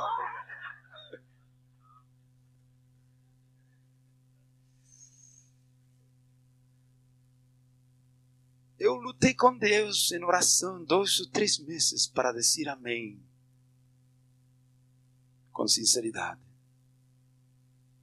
Eu 8.86 8.94
lutei 8.94 9.34
com 9.34 9.58
Deus 9.58 10.12
em 10.12 10.24
oração 10.24 10.84
dois 10.84 11.20
ou 11.20 11.28
três 11.32 11.58
meses 11.58 12.06
para 12.06 12.32
dizer 12.32 12.70
amém. 12.70 13.20
Com 15.52 15.68
sinceridade. 15.68 16.40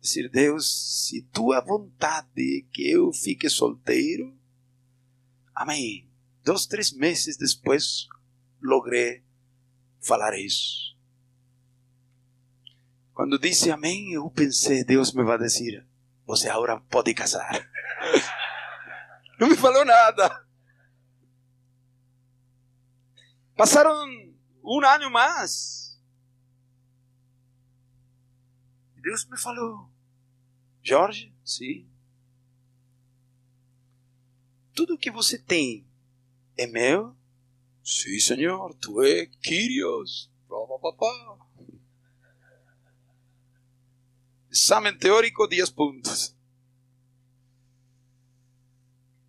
Dizer, 0.01 0.29
Deus, 0.29 1.07
se 1.07 1.23
tua 1.33 1.61
vontade 1.61 2.59
é 2.59 2.73
que 2.75 2.91
eu 2.91 3.13
fique 3.13 3.49
solteiro, 3.49 4.37
amém. 5.55 6.11
Dois, 6.43 6.67
três 6.67 6.93
meses 6.93 7.37
depois, 7.37 8.09
logrei 8.61 9.23
falar 10.01 10.37
isso. 10.37 10.97
Quando 13.15 13.39
disse 13.39 13.71
amém, 13.71 14.15
eu 14.15 14.29
pensei, 14.31 14.83
Deus 14.83 15.13
me 15.13 15.23
vai 15.23 15.39
dizer, 15.39 15.87
você 16.27 16.49
agora 16.49 16.81
pode 16.81 17.15
casar. 17.15 17.71
Não 19.39 19.47
me 19.47 19.57
falou 19.57 19.85
nada. 19.85 20.52
Passaram 23.63 23.95
um 24.65 24.85
ano 24.85 25.09
mais. 25.09 25.97
Deus 28.97 29.25
me 29.27 29.39
falou, 29.39 29.89
Jorge, 30.83 31.33
sim. 31.45 31.89
Tudo 34.75 34.99
que 34.99 35.13
você 35.13 35.39
tem 35.39 35.87
é 36.57 36.67
meu? 36.67 37.17
Sim, 37.85 38.19
senhor, 38.19 38.75
tu 38.81 39.01
é 39.01 39.27
Kyrios. 39.27 40.29
Exame 44.51 44.99
teórico, 44.99 45.47
10 45.47 45.71
pontos. 45.71 46.37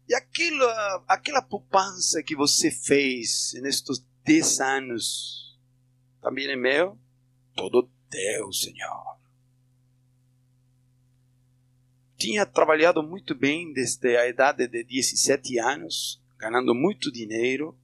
E 0.09 0.15
aquilo, 0.15 0.65
aquela 1.07 1.43
poupança 1.43 2.23
que 2.23 2.35
você 2.35 2.71
fez 2.71 3.53
nestes 3.61 4.03
10 4.23 4.59
anos, 4.61 5.59
também 6.21 6.47
é 6.47 6.55
meu? 6.55 6.97
Todo 7.55 7.89
teu, 8.09 8.51
Senhor. 8.53 9.17
Tinha 12.17 12.45
trabalhado 12.45 13.03
muito 13.03 13.35
bem 13.35 13.73
desde 13.73 14.15
a 14.15 14.27
idade 14.27 14.67
de 14.67 14.83
17 14.83 15.59
anos, 15.59 16.21
ganhando 16.37 16.73
muito 16.73 17.11
dinheiro 17.11 17.77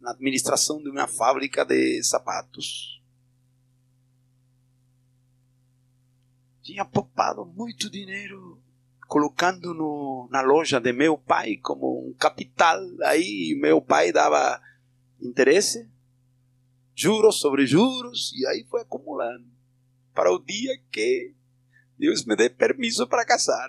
na 0.00 0.12
administração 0.12 0.80
de 0.80 0.88
uma 0.88 1.08
fábrica 1.08 1.64
de 1.64 2.00
sapatos. 2.04 3.02
Tinha 6.62 6.84
poupado 6.84 7.44
muito 7.44 7.90
dinheiro 7.90 8.62
colocando 9.08 9.74
no, 9.74 10.28
na 10.30 10.40
loja 10.40 10.80
de 10.80 10.92
meu 10.92 11.18
pai 11.18 11.56
como 11.56 12.08
um 12.08 12.14
capital. 12.14 12.78
Aí 13.02 13.58
meu 13.60 13.82
pai 13.82 14.12
dava 14.12 14.60
interesse, 15.20 15.88
juros 16.94 17.40
sobre 17.40 17.66
juros, 17.66 18.32
e 18.34 18.46
aí 18.46 18.64
foi 18.68 18.82
acumulando. 18.82 19.46
Para 20.14 20.32
o 20.32 20.38
dia 20.38 20.78
que 20.90 21.34
Deus 21.98 22.24
me 22.24 22.34
dê 22.34 22.48
permisso 22.50 23.06
para 23.06 23.24
casar. 23.24 23.68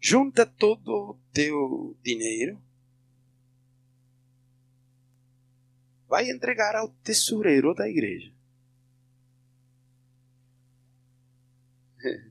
Junta 0.00 0.46
todo 0.46 0.88
o 0.88 1.18
teu 1.32 1.96
dinheiro. 2.02 2.60
Vai 6.08 6.30
entregar 6.30 6.74
ao 6.74 6.88
tesoureiro 6.88 7.74
da 7.74 7.88
igreja. 7.88 8.32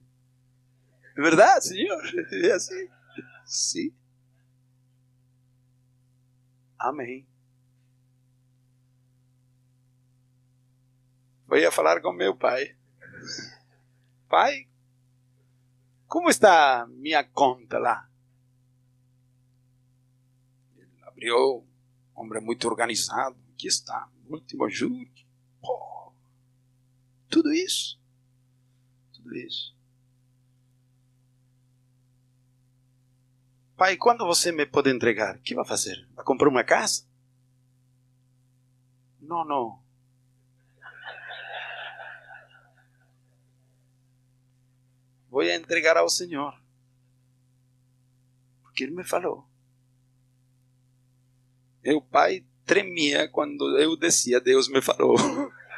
É 1.17 1.21
verdade, 1.21 1.67
senhor? 1.67 2.01
É 2.31 2.51
assim? 2.53 2.87
Sim. 3.45 3.98
Amém. 6.79 7.27
Vou 11.45 11.57
a 11.67 11.71
falar 11.71 12.01
com 12.01 12.13
meu 12.13 12.35
pai. 12.35 12.75
Pai, 14.29 14.69
como 16.07 16.29
está 16.29 16.87
minha 16.87 17.23
conta 17.23 17.77
lá? 17.77 18.09
Ele 20.77 21.03
abriu, 21.03 21.67
homem 22.15 22.41
muito 22.41 22.67
organizado. 22.67 23.35
Aqui 23.53 23.67
está, 23.67 24.07
último 24.29 24.69
juros. 24.69 25.25
Pô, 25.59 26.13
tudo 27.29 27.51
isso. 27.51 27.99
Tudo 29.11 29.35
isso. 29.35 29.75
Pai, 33.79 33.95
quando 33.95 34.25
você 34.25 34.51
me 34.51 34.65
pode 34.65 34.89
entregar? 34.89 35.37
O 35.37 35.39
que 35.39 35.55
vai 35.55 35.63
fazer? 35.63 36.05
Vai 36.13 36.25
comprar 36.25 36.49
uma 36.49 36.65
casa? 36.65 37.05
Não, 39.21 39.45
não. 39.45 39.81
Vou 45.29 45.43
entregar 45.43 45.95
ao 45.95 46.09
Senhor. 46.09 46.61
Porque 48.63 48.83
Ele 48.83 48.93
me 48.93 49.05
falou. 49.05 49.47
Meu 51.81 52.01
pai 52.01 52.45
tremia 52.65 53.29
quando 53.29 53.79
eu 53.79 53.95
descia, 53.95 54.41
Deus 54.41 54.67
me 54.67 54.81
falou. 54.81 55.15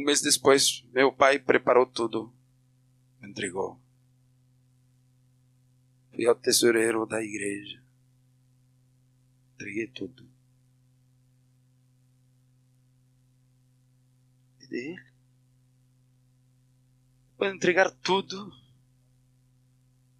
Um 0.00 0.04
mês 0.04 0.22
depois, 0.22 0.82
meu 0.94 1.12
pai 1.12 1.38
preparou 1.38 1.84
tudo, 1.84 2.34
entregou. 3.22 3.78
Fui 6.10 6.24
ao 6.26 6.34
tesoureiro 6.34 7.04
da 7.04 7.22
igreja, 7.22 7.82
entreguei 9.52 9.88
tudo. 9.88 10.26
E 14.60 14.66
dele, 14.68 15.04
depois 17.32 17.50
de 17.50 17.56
entregar 17.58 17.90
tudo, 17.90 18.50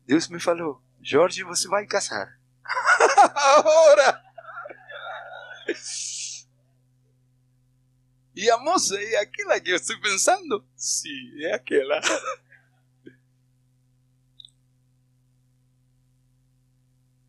Deus 0.05 0.29
me 0.29 0.39
falou: 0.39 0.83
Jorge, 1.01 1.43
você 1.43 1.67
vai 1.69 1.87
casar. 1.87 2.39
Ora! 3.65 4.23
E 8.41 8.51
a 8.51 8.57
moça 8.57 8.99
é 8.99 9.17
aquela 9.17 9.61
que 9.61 9.71
eu 9.71 9.77
estou 9.77 10.01
pensando? 10.01 10.67
Sim, 10.75 11.43
é 11.43 11.53
aquela. 11.53 12.01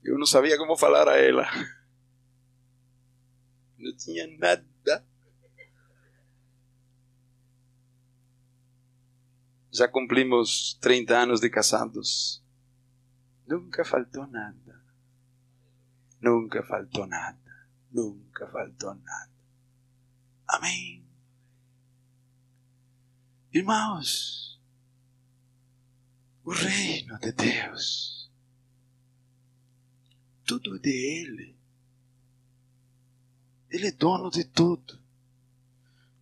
Eu 0.02 0.16
não 0.18 0.26
sabia 0.26 0.58
como 0.58 0.78
falar 0.78 1.10
a 1.10 1.18
ela. 1.18 1.46
Não 3.78 3.94
tinha 3.98 4.26
nada. 4.38 5.06
Já 9.70 9.90
cumprimos 9.90 10.76
30 10.80 11.14
anos 11.14 11.42
de 11.42 11.50
casados. 11.50 12.42
Nunca 13.46 13.84
faltou 13.84 14.26
nada. 14.28 14.82
Nunca 16.22 16.64
faltou 16.64 17.06
nada. 17.06 17.68
Nunca 17.92 18.48
faltou 18.48 18.96
nada. 18.96 19.32
Amém. 20.48 21.01
Irmãos, 23.54 24.58
o 26.46 26.52
reino 26.52 27.20
de 27.20 27.34
Deus, 27.34 28.32
tudo 30.46 30.80
de 30.80 30.90
Ele. 30.90 31.54
Ele 33.70 33.88
é 33.88 33.92
dono 33.92 34.32
de 34.32 34.46
tudo. 34.46 34.98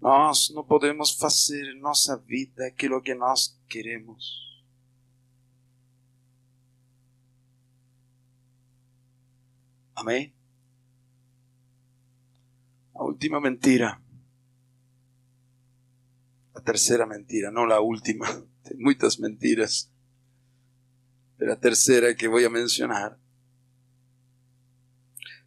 Nós 0.02 0.50
não 0.50 0.64
podemos 0.64 1.12
fazer 1.12 1.76
em 1.76 1.80
nossa 1.80 2.18
vida 2.18 2.66
aquilo 2.66 3.02
que 3.02 3.14
nós 3.14 3.56
queremos. 3.68 4.64
Amém? 9.96 10.34
A 12.96 13.04
última 13.04 13.40
mentira 13.40 14.02
tercera 16.72 17.08
mentira, 17.08 17.50
no 17.50 17.66
la 17.66 17.82
última. 17.82 18.28
Hay 18.66 18.78
muchas 18.78 19.20
mentiras. 19.20 19.92
La 21.40 21.60
tercera 21.60 22.16
que 22.16 22.28
voy 22.28 22.44
a 22.44 22.50
mencionar. 22.50 23.18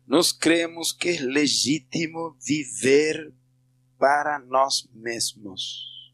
Nos 0.04 0.34
creemos 0.34 0.92
que 0.92 1.10
es 1.10 1.20
legítimo 1.20 2.36
viver 2.44 3.32
para 3.98 4.40
nós 4.40 4.88
mesmos. 4.94 6.12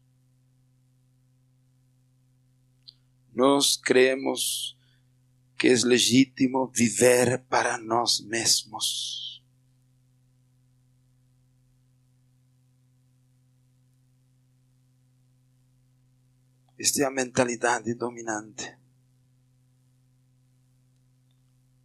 Nos 3.33 3.81
creemos 3.83 4.77
que 5.57 5.71
es 5.71 5.85
legítimo 5.85 6.69
viver 6.69 7.43
para 7.45 7.79
nós 7.79 8.23
mesmos. 8.25 9.38
Esta 16.79 17.03
é 17.03 17.05
a 17.05 17.11
mentalidade 17.11 17.93
dominante. 17.93 18.79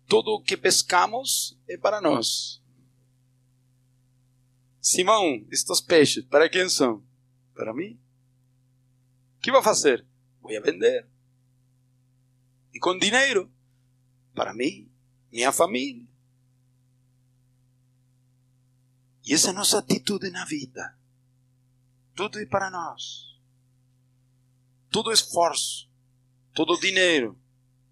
Tudo 0.06 0.34
o 0.36 0.40
que 0.40 0.56
pescamos 0.56 1.58
é 1.68 1.76
para 1.76 2.00
nós. 2.00 2.62
Simão, 4.80 5.44
estes 5.50 5.80
peixes, 5.80 6.24
para 6.24 6.48
quem 6.48 6.68
são? 6.68 7.04
Para 7.54 7.74
mim. 7.74 8.00
O 9.36 9.40
que 9.40 9.50
vou 9.50 9.64
fazer? 9.64 10.06
Vou 10.40 10.52
vender. 10.62 11.08
E 12.72 12.78
com 12.78 12.96
dinheiro? 12.96 13.52
Para 14.32 14.54
mim, 14.54 14.88
minha 15.32 15.50
família. 15.50 16.06
E 19.24 19.34
essa 19.34 19.48
é 19.48 19.50
a 19.50 19.54
nossa 19.54 19.78
atitude 19.78 20.30
na 20.30 20.44
vida. 20.44 20.96
Tudo 22.14 22.38
é 22.38 22.46
para 22.46 22.70
nós 22.70 23.33
todo 24.94 25.10
esforço, 25.10 25.90
todo 26.54 26.78
dinheiro, 26.78 27.36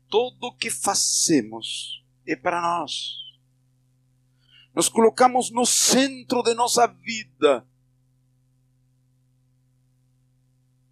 tudo 0.09 0.47
o 0.47 0.57
que 0.57 0.71
fazemos 0.71 2.01
é 2.25 2.37
para 2.37 2.63
nós. 2.63 3.17
Nos 4.73 4.89
colocamos 4.89 5.51
no 5.51 5.67
centro 5.67 6.45
de 6.45 6.55
nossa 6.55 6.87
vida. 6.87 7.67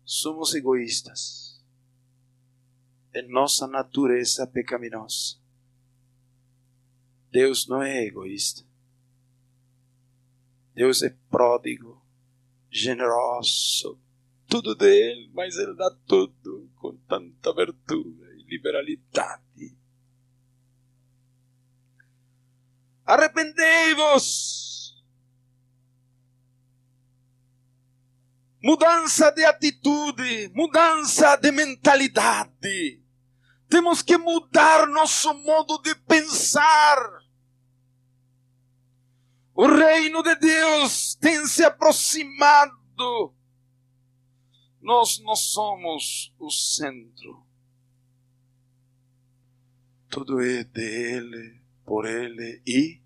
Somos 0.04 0.52
egoístas. 0.52 1.62
É 3.12 3.22
nossa 3.22 3.68
natureza 3.68 4.48
pecaminosa. 4.48 5.36
Deus 7.30 7.68
não 7.68 7.84
é 7.84 8.04
egoísta. 8.04 8.66
Deus 10.74 11.04
é 11.04 11.10
pródigo, 11.30 12.04
generoso, 12.68 13.96
tudo 14.50 14.74
dele, 14.74 15.30
mas 15.32 15.56
ele 15.56 15.74
dá 15.74 15.88
tudo 16.08 16.68
com 16.74 16.96
tanta 17.08 17.50
abertura 17.50 18.34
e 18.34 18.42
liberalidade. 18.50 19.78
Arrependei-vos. 23.06 25.00
Mudança 28.62 29.30
de 29.30 29.44
atitude, 29.44 30.50
mudança 30.52 31.36
de 31.36 31.52
mentalidade. 31.52 33.02
Temos 33.68 34.02
que 34.02 34.18
mudar 34.18 34.86
nosso 34.88 35.32
modo 35.32 35.80
de 35.80 35.94
pensar. 35.94 36.98
O 39.54 39.66
reino 39.66 40.22
de 40.22 40.34
Deus 40.34 41.14
tem 41.14 41.46
se 41.46 41.64
aproximado 41.64 43.34
nós 44.80 45.18
não 45.20 45.36
somos 45.36 46.34
o 46.38 46.50
centro. 46.50 47.44
Tudo 50.08 50.40
é 50.40 50.64
de 50.64 50.80
Ele, 50.80 51.60
por 51.84 52.06
Ele 52.06 52.62
e 52.66 53.00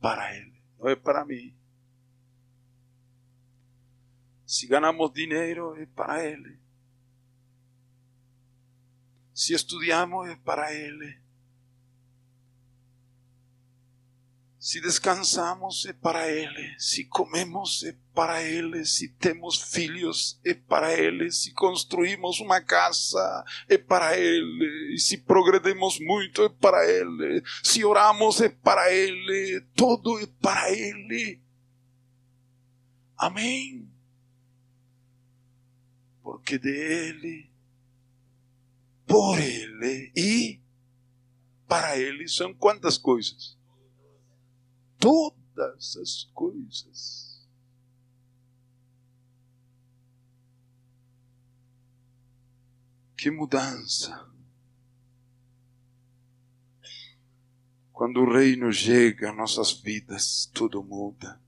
para 0.00 0.36
Ele. 0.36 0.62
Não 0.78 0.88
é 0.88 0.96
para 0.96 1.24
mim. 1.24 1.56
Se 4.46 4.66
ganhamos 4.66 5.12
dinheiro, 5.12 5.74
é 5.76 5.86
para 5.86 6.24
Ele. 6.24 6.58
Se 9.32 9.54
estudamos, 9.54 10.28
é 10.28 10.36
para 10.36 10.72
Ele. 10.74 11.20
Se 14.60 14.78
descansamos 14.78 15.86
é 15.86 15.92
para 15.94 16.30
Ele, 16.30 16.78
se 16.78 17.06
comemos 17.06 17.82
é 17.82 17.96
para 18.14 18.42
Ele, 18.42 18.84
se 18.84 19.08
temos 19.08 19.62
filhos 19.62 20.38
é 20.44 20.52
para 20.52 20.92
Ele, 20.92 21.32
se 21.32 21.54
construímos 21.54 22.40
uma 22.40 22.60
casa 22.60 23.42
é 23.66 23.78
para 23.78 24.18
Ele, 24.18 24.98
se 24.98 25.16
progredimos 25.16 25.98
muito 25.98 26.42
é 26.42 26.50
para 26.50 26.86
Ele, 26.86 27.42
se 27.62 27.82
oramos 27.86 28.38
é 28.42 28.50
para 28.50 28.92
Ele, 28.92 29.62
todo 29.74 30.20
é 30.20 30.26
para 30.26 30.70
Ele. 30.70 31.40
Amém. 33.16 33.90
Porque 36.22 36.58
de 36.58 36.68
Ele, 36.68 37.50
por 39.06 39.38
Ele 39.38 40.12
e 40.14 40.60
para 41.66 41.96
Ele 41.96 42.28
são 42.28 42.52
quantas 42.52 42.98
coisas? 42.98 43.58
Todas 45.00 45.96
as 45.96 46.24
coisas. 46.34 47.48
Que 53.16 53.30
mudança! 53.30 54.30
Quando 57.92 58.20
o 58.20 58.32
reino 58.32 58.72
chega, 58.72 59.32
nossas 59.32 59.72
vidas, 59.72 60.50
tudo 60.54 60.82
muda. 60.82 61.38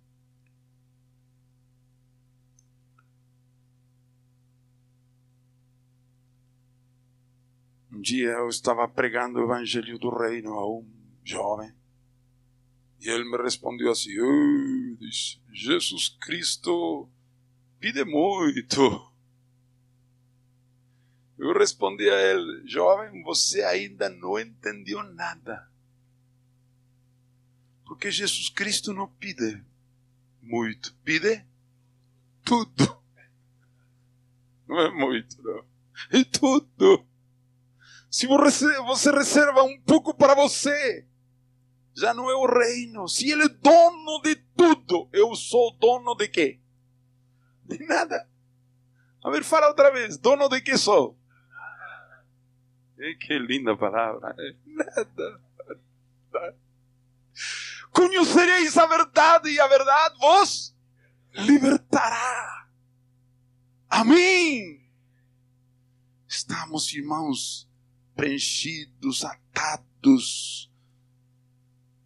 Um 7.90 8.00
dia 8.00 8.30
eu 8.30 8.48
estava 8.48 8.86
pregando 8.86 9.38
o 9.38 9.44
evangelho 9.44 9.98
do 9.98 10.10
reino 10.10 10.52
a 10.54 10.70
um 10.70 10.86
jovem. 11.24 11.72
E 13.02 13.10
ele 13.10 13.24
me 13.24 13.36
respondeu 13.36 13.90
assim: 13.90 14.12
oh, 14.20 14.96
Jesus 15.52 16.16
Cristo 16.20 17.10
pide 17.80 18.04
muito. 18.04 19.12
Eu 21.36 21.52
respondi 21.52 22.08
a 22.08 22.22
ele: 22.22 22.62
Jovem, 22.64 23.24
você 23.24 23.64
ainda 23.64 24.08
não 24.08 24.38
entendeu 24.38 25.02
nada. 25.02 25.68
Porque 27.84 28.08
Jesus 28.08 28.48
Cristo 28.48 28.92
não 28.92 29.08
pide 29.08 29.60
muito, 30.40 30.94
pide 31.02 31.44
tudo. 32.44 33.02
Não 34.68 34.78
é 34.78 34.90
muito, 34.92 35.42
não. 35.42 35.64
É 36.12 36.22
tudo. 36.22 37.04
Se 38.08 38.28
você 38.28 39.10
reserva 39.10 39.64
um 39.64 39.80
pouco 39.80 40.14
para 40.14 40.36
você, 40.36 41.04
já 41.94 42.14
não 42.14 42.30
é 42.30 42.34
o 42.34 42.46
reino. 42.46 43.08
Se 43.08 43.30
ele 43.30 43.44
é 43.44 43.48
dono 43.48 44.20
de 44.22 44.36
tudo, 44.56 45.08
eu 45.12 45.34
sou 45.34 45.76
dono 45.78 46.14
de 46.14 46.28
quê? 46.28 46.60
De 47.64 47.78
nada. 47.86 48.28
A 49.22 49.30
ver, 49.30 49.44
fala 49.44 49.68
outra 49.68 49.90
vez. 49.90 50.18
Dono 50.18 50.48
de 50.48 50.60
que 50.60 50.76
sou? 50.76 51.18
que 53.20 53.36
linda 53.38 53.76
palavra. 53.76 54.34
Nada. 54.64 55.40
Conhecereis 57.92 58.76
a 58.78 58.86
verdade 58.86 59.50
e 59.50 59.60
a 59.60 59.66
verdade 59.66 60.16
vos 60.18 60.74
libertará. 61.34 62.68
Amém. 63.88 64.88
Estamos, 66.28 66.92
irmãos, 66.94 67.68
preenchidos, 68.14 69.24
atados 69.24 70.71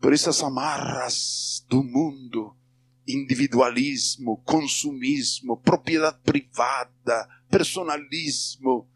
por 0.07 0.13
essas 0.13 0.41
amarras 0.41 1.67
do 1.69 1.83
mundo, 1.83 2.57
individualismo, 3.09 4.41
consumismo, 4.45 5.57
propriedade 5.57 6.21
privada, 6.23 7.29
personalismo, 7.51 8.89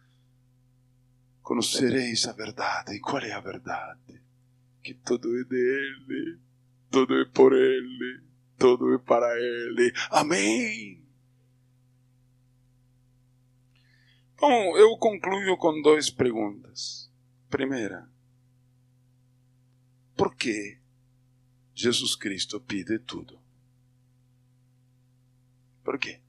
conhecereis 1.42 2.28
a 2.28 2.32
verdade. 2.32 2.94
E 2.94 3.00
qual 3.00 3.20
é 3.22 3.32
a 3.32 3.40
verdade? 3.40 4.22
Que 4.84 4.94
tudo 4.94 5.36
é 5.36 5.42
dele, 5.42 6.38
tudo 6.88 7.20
é 7.20 7.24
por 7.24 7.54
ele, 7.54 8.22
tudo 8.56 8.94
é 8.94 8.98
para 8.98 9.36
ele. 9.36 9.92
Amém. 10.12 11.04
Bom, 14.38 14.78
eu 14.78 14.96
concluo 14.96 15.56
com 15.56 15.82
duas 15.82 16.08
perguntas. 16.08 17.10
Primeira, 17.48 18.08
por 20.16 20.36
que 20.36 20.78
Jesus 21.80 22.14
Cristo 22.14 22.60
pide 22.60 22.98
tudo. 22.98 23.40
Por 25.82 25.98
quê? 25.98 26.20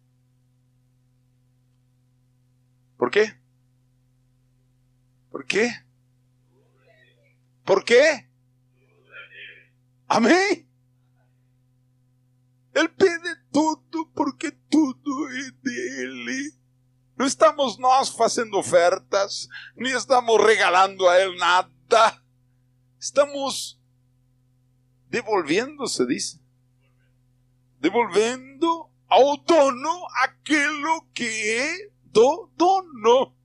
Por 2.98 3.12
quê? 3.12 3.36
Por 5.30 5.44
quê? 5.44 5.84
Por 7.66 7.84
quê? 7.84 8.30
Amém? 10.08 10.66
Ele 12.74 12.88
pede 12.88 13.36
tudo 13.52 14.08
porque 14.16 14.52
tudo 14.70 15.28
é 15.32 15.52
dele. 15.52 16.56
Não 17.18 17.26
estamos 17.26 17.78
nós 17.78 18.08
fazendo 18.08 18.58
ofertas, 18.58 19.50
nem 19.76 19.92
estamos 19.92 20.42
regalando 20.42 21.10
a 21.10 21.20
ele 21.20 21.38
nada. 21.38 22.24
Estamos 22.98 23.81
devolvendo, 25.12 25.86
se 25.88 26.06
diz. 26.08 26.42
Devolvendo 27.80 28.90
ao 29.08 29.38
dono 29.38 30.08
aquilo 30.24 31.06
que 31.14 31.92
do 32.06 32.50
dono. 32.56 33.36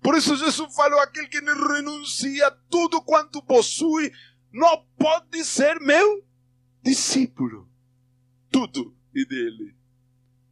Por 0.00 0.16
isso 0.16 0.36
Jesus 0.36 0.74
falou: 0.74 1.00
aquele 1.00 1.26
que 1.26 1.40
renuncia 1.40 2.46
a 2.46 2.50
tudo 2.70 3.02
quanto 3.02 3.42
possui, 3.42 4.12
não 4.52 4.86
pode 4.96 5.44
ser 5.44 5.80
meu 5.80 6.24
discípulo. 6.82 7.68
Tudo 8.50 8.96
é 9.14 9.24
dele. 9.24 9.74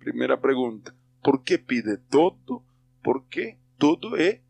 Primeira 0.01 0.37
pergunta: 0.37 0.95
por 1.23 1.43
que 1.45 1.57
pide 1.57 1.97
todo? 2.11 2.65
Porque 3.05 3.57
tudo 3.79 4.17
é 4.17 4.43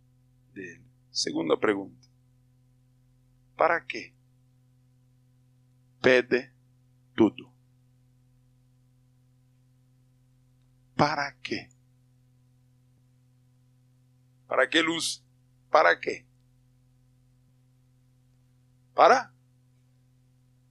dele. 0.55 0.87
Segunda 1.11 1.59
pergunta: 1.59 2.09
para 3.55 3.82
quê? 3.82 4.16
Pede 6.07 6.53
tudo. 7.17 7.53
Para 10.95 11.33
quê? 11.43 11.69
Para 14.47 14.69
que 14.69 14.81
luz? 14.83 15.21
Para 15.69 15.99
quê? 15.99 16.25
Para 18.95 19.35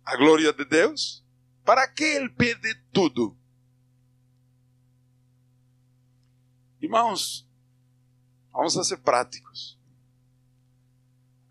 a 0.06 0.16
glória 0.16 0.54
de 0.54 0.64
Deus? 0.64 1.22
Para 1.66 1.86
que 1.86 2.06
Ele 2.06 2.30
pede 2.30 2.74
tudo? 2.94 3.38
Irmãos, 6.80 7.46
vamos 8.54 8.88
ser 8.88 9.00
práticos. 9.00 9.78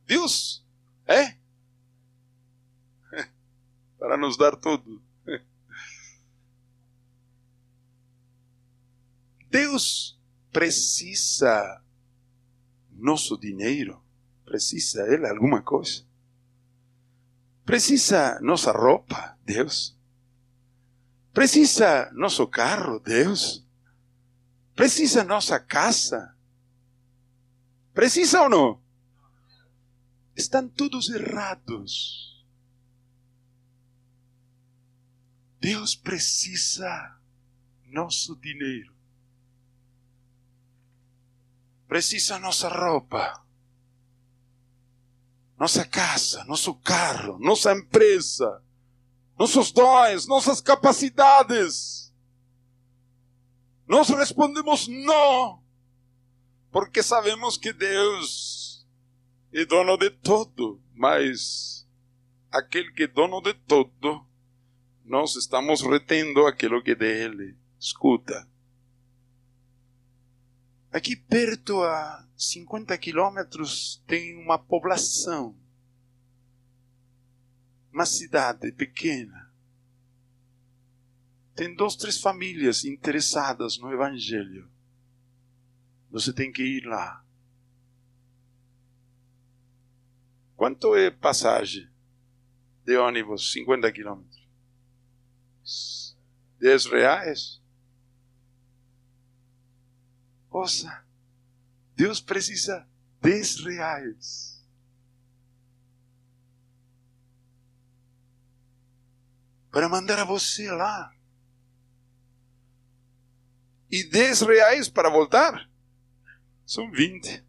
Deus 0.07 0.67
é 1.05 1.44
para 4.05 4.19
nos 4.19 4.37
dar 4.37 4.55
tudo. 4.55 5.03
Deus 9.49 10.21
precisa 10.53 11.83
nosso 12.91 13.39
dinheiro? 13.39 14.05
Precisa 14.45 15.11
ele 15.11 15.27
alguma 15.27 15.63
coisa? 15.63 16.05
Precisa 17.65 18.39
nossa 18.43 18.73
roupa? 18.73 19.39
Deus? 19.43 19.97
Precisa 21.33 22.13
nosso 22.13 22.47
carro? 22.47 23.01
Deus? 23.01 23.67
Precisa 24.75 25.25
nossa 25.25 25.59
casa? 25.59 26.37
Precisa 27.95 28.43
ou 28.43 28.51
não? 28.51 28.83
Estão 30.37 30.69
todos 30.69 31.09
errados. 31.09 32.34
Deus 35.65 35.95
precisa 35.97 37.19
nosso 37.87 38.37
dinheiro. 38.37 38.95
Precisa 41.89 42.39
nossa 42.39 42.69
roupa. 42.69 43.43
Nossa 45.59 45.87
casa, 45.87 46.45
nosso 46.45 46.75
carro, 46.75 47.39
nossa 47.39 47.73
empresa, 47.73 48.63
nossos 49.39 49.73
dons, 49.73 50.27
nossas 50.27 50.61
capacidades. 50.61 52.13
Nós 53.89 54.11
respondemos 54.11 54.87
não, 54.87 55.65
porque 56.71 57.03
sabemos 57.03 57.57
que 57.57 57.73
Deus 57.73 58.87
é 59.51 59.65
dono 59.65 59.97
de 59.97 60.11
todo, 60.11 60.79
mas 60.93 61.89
aquele 62.53 62.93
que 62.93 63.05
é 63.05 63.07
dono 63.07 63.41
de 63.41 63.55
todo, 63.55 64.27
nós 65.05 65.37
estamos 65.37 65.83
retendo 65.83 66.47
aquilo 66.47 66.83
que 66.83 66.95
dele. 66.95 67.57
Escuta. 67.79 68.49
Aqui 70.91 71.15
perto, 71.17 71.83
a 71.83 72.27
50 72.37 72.97
quilômetros, 72.99 74.03
tem 74.07 74.37
uma 74.37 74.59
poblação, 74.59 75.55
uma 77.93 78.07
cidade 78.07 78.73
pequena. 78.73 79.53
Tem 81.55 81.75
duas, 81.75 81.97
três 81.97 82.21
famílias 82.21 82.85
interessadas 82.85 83.79
no 83.79 83.93
Evangelho. 83.93 84.69
Você 86.11 86.33
tem 86.33 86.51
que 86.51 86.63
ir 86.63 86.85
lá. 86.87 87.25
Quanto 90.57 90.95
é 90.95 91.11
passagem 91.11 91.89
de 92.85 92.97
ônibus? 92.97 93.53
50 93.53 93.91
quilômetros. 93.93 94.34
10 96.61 96.87
reais? 96.87 97.61
Ouça, 100.51 101.05
Deus 101.97 102.21
precisa 102.21 102.87
10 103.21 103.65
reais. 103.65 104.65
Para 109.71 109.89
mandar 109.89 110.21
a 110.21 110.25
você 110.25 110.71
lá. 110.71 111.13
E 113.91 114.05
10 114.05 114.43
reais 114.43 114.89
para 114.89 115.11
voltar? 115.11 115.69
São 116.65 116.91
20. 116.91 117.45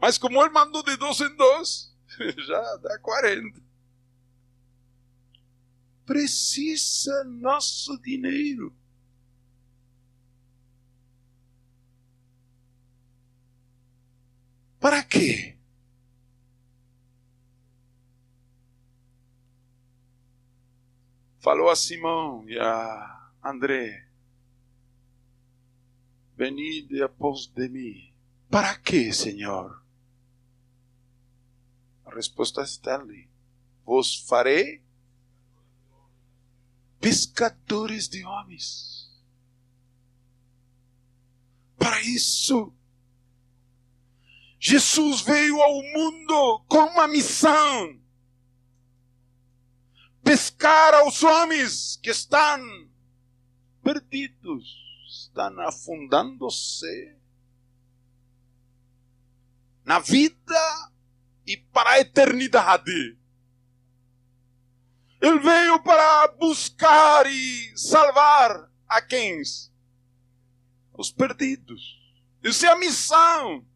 Mas 0.00 0.18
como 0.18 0.42
ele 0.42 0.50
mandou 0.50 0.82
de 0.82 0.96
dois 0.96 1.20
em 1.20 1.36
dois, 1.36 1.94
já 2.46 2.76
dá 2.76 2.98
40. 2.98 3.69
Precisa 6.10 7.22
nosso 7.22 7.96
dinheiro. 8.02 8.74
Para 14.80 15.04
quê? 15.04 15.56
Falou 21.38 21.70
a 21.70 21.76
Simão 21.76 22.44
e 22.48 22.58
a 22.58 23.30
André: 23.44 24.08
Venide 26.36 27.04
após 27.04 27.46
de 27.46 27.68
mim. 27.68 28.12
Para 28.50 28.76
quê, 28.80 29.12
Senhor? 29.12 29.80
A 32.04 32.12
resposta 32.12 32.62
está 32.62 32.96
ali. 32.96 33.28
Vos 33.86 34.16
farei 34.28 34.89
pescadores 37.00 38.08
de 38.08 38.24
homens. 38.24 39.10
Para 41.76 42.00
isso 42.02 42.74
Jesus 44.62 45.22
veio 45.22 45.58
ao 45.58 45.82
mundo 45.82 46.64
com 46.68 46.84
uma 46.84 47.08
missão: 47.08 47.98
pescar 50.22 50.92
aos 50.92 51.22
homens 51.22 51.96
que 52.02 52.10
estão 52.10 52.60
perdidos, 53.82 54.76
estão 55.08 55.58
afundando-se 55.60 57.16
na 59.82 59.98
vida 59.98 60.92
e 61.46 61.56
para 61.56 61.92
a 61.92 62.00
eternidade. 62.00 63.18
Ele 65.20 65.38
veio 65.38 65.82
para 65.82 66.28
buscar 66.28 67.26
e 67.26 67.76
salvar 67.76 68.70
a 68.88 69.02
quem? 69.02 69.42
Os 70.94 71.12
perdidos. 71.12 71.98
Isso 72.42 72.64
é 72.64 72.70
a 72.70 72.78
missão. 72.78 73.66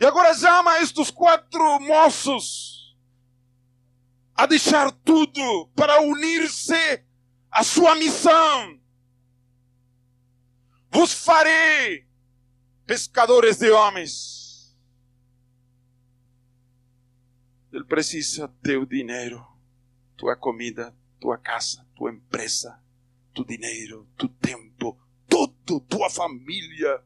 E 0.00 0.06
agora 0.06 0.34
chama 0.34 0.80
estes 0.80 1.10
quatro 1.10 1.80
moços 1.80 2.96
a 4.34 4.46
deixar 4.46 4.90
tudo 4.90 5.68
para 5.76 6.00
unir-se 6.00 7.04
à 7.50 7.62
sua 7.62 7.94
missão. 7.94 8.80
Vos 10.90 11.12
farei 11.12 12.06
pescadores 12.86 13.58
de 13.58 13.70
homens. 13.70 14.43
Ele 17.74 17.82
precisa 17.82 18.46
teu 18.62 18.86
dinheiro, 18.86 19.44
tua 20.16 20.36
comida, 20.36 20.96
tua 21.18 21.36
casa, 21.36 21.84
tua 21.96 22.12
empresa, 22.12 22.80
tu 23.34 23.44
dinheiro, 23.44 24.08
tu 24.16 24.28
tempo, 24.28 24.96
tudo, 25.28 25.80
tua 25.80 26.08
família 26.08 27.02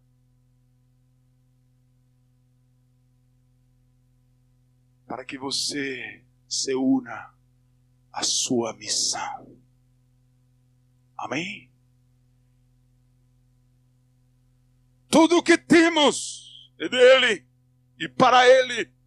para 5.07 5.25
que 5.25 5.39
você 5.39 6.23
se 6.47 6.75
una 6.75 7.33
à 8.13 8.23
sua 8.23 8.75
missão. 8.75 9.59
Amém? 11.17 11.71
Tudo 15.09 15.39
o 15.39 15.43
que 15.43 15.57
temos 15.57 16.71
é 16.79 16.91
dele 16.91 17.47
e 17.99 18.07
para 18.07 18.47
ele. 18.47 18.98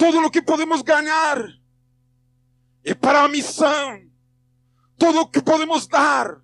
Tudo 0.00 0.24
o 0.24 0.30
que 0.30 0.40
podemos 0.40 0.80
ganhar 0.80 1.46
é 2.82 2.94
para 2.94 3.22
a 3.22 3.28
missão. 3.28 4.00
Tudo 4.96 5.20
o 5.20 5.28
que 5.28 5.42
podemos 5.42 5.86
dar 5.86 6.40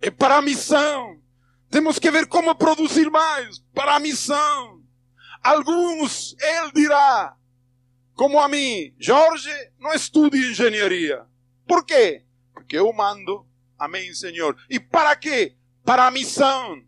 é 0.00 0.10
para 0.10 0.38
a 0.38 0.42
missão. 0.42 1.20
Temos 1.68 1.98
que 1.98 2.10
ver 2.10 2.26
como 2.26 2.54
produzir 2.54 3.10
mais 3.10 3.58
para 3.74 3.96
a 3.96 4.00
missão. 4.00 4.82
Alguns, 5.42 6.34
ele 6.40 6.72
dirá, 6.72 7.36
como 8.14 8.40
a 8.40 8.48
mim, 8.48 8.94
Jorge, 8.98 9.52
não 9.78 9.92
estude 9.92 10.38
engenharia. 10.38 11.26
Por 11.68 11.84
quê? 11.84 12.24
Porque 12.54 12.78
eu 12.78 12.90
mando. 12.94 13.46
Amém, 13.78 14.14
Senhor. 14.14 14.56
E 14.70 14.80
para 14.80 15.14
quê? 15.16 15.54
Para 15.84 16.06
a 16.06 16.10
missão. 16.10 16.82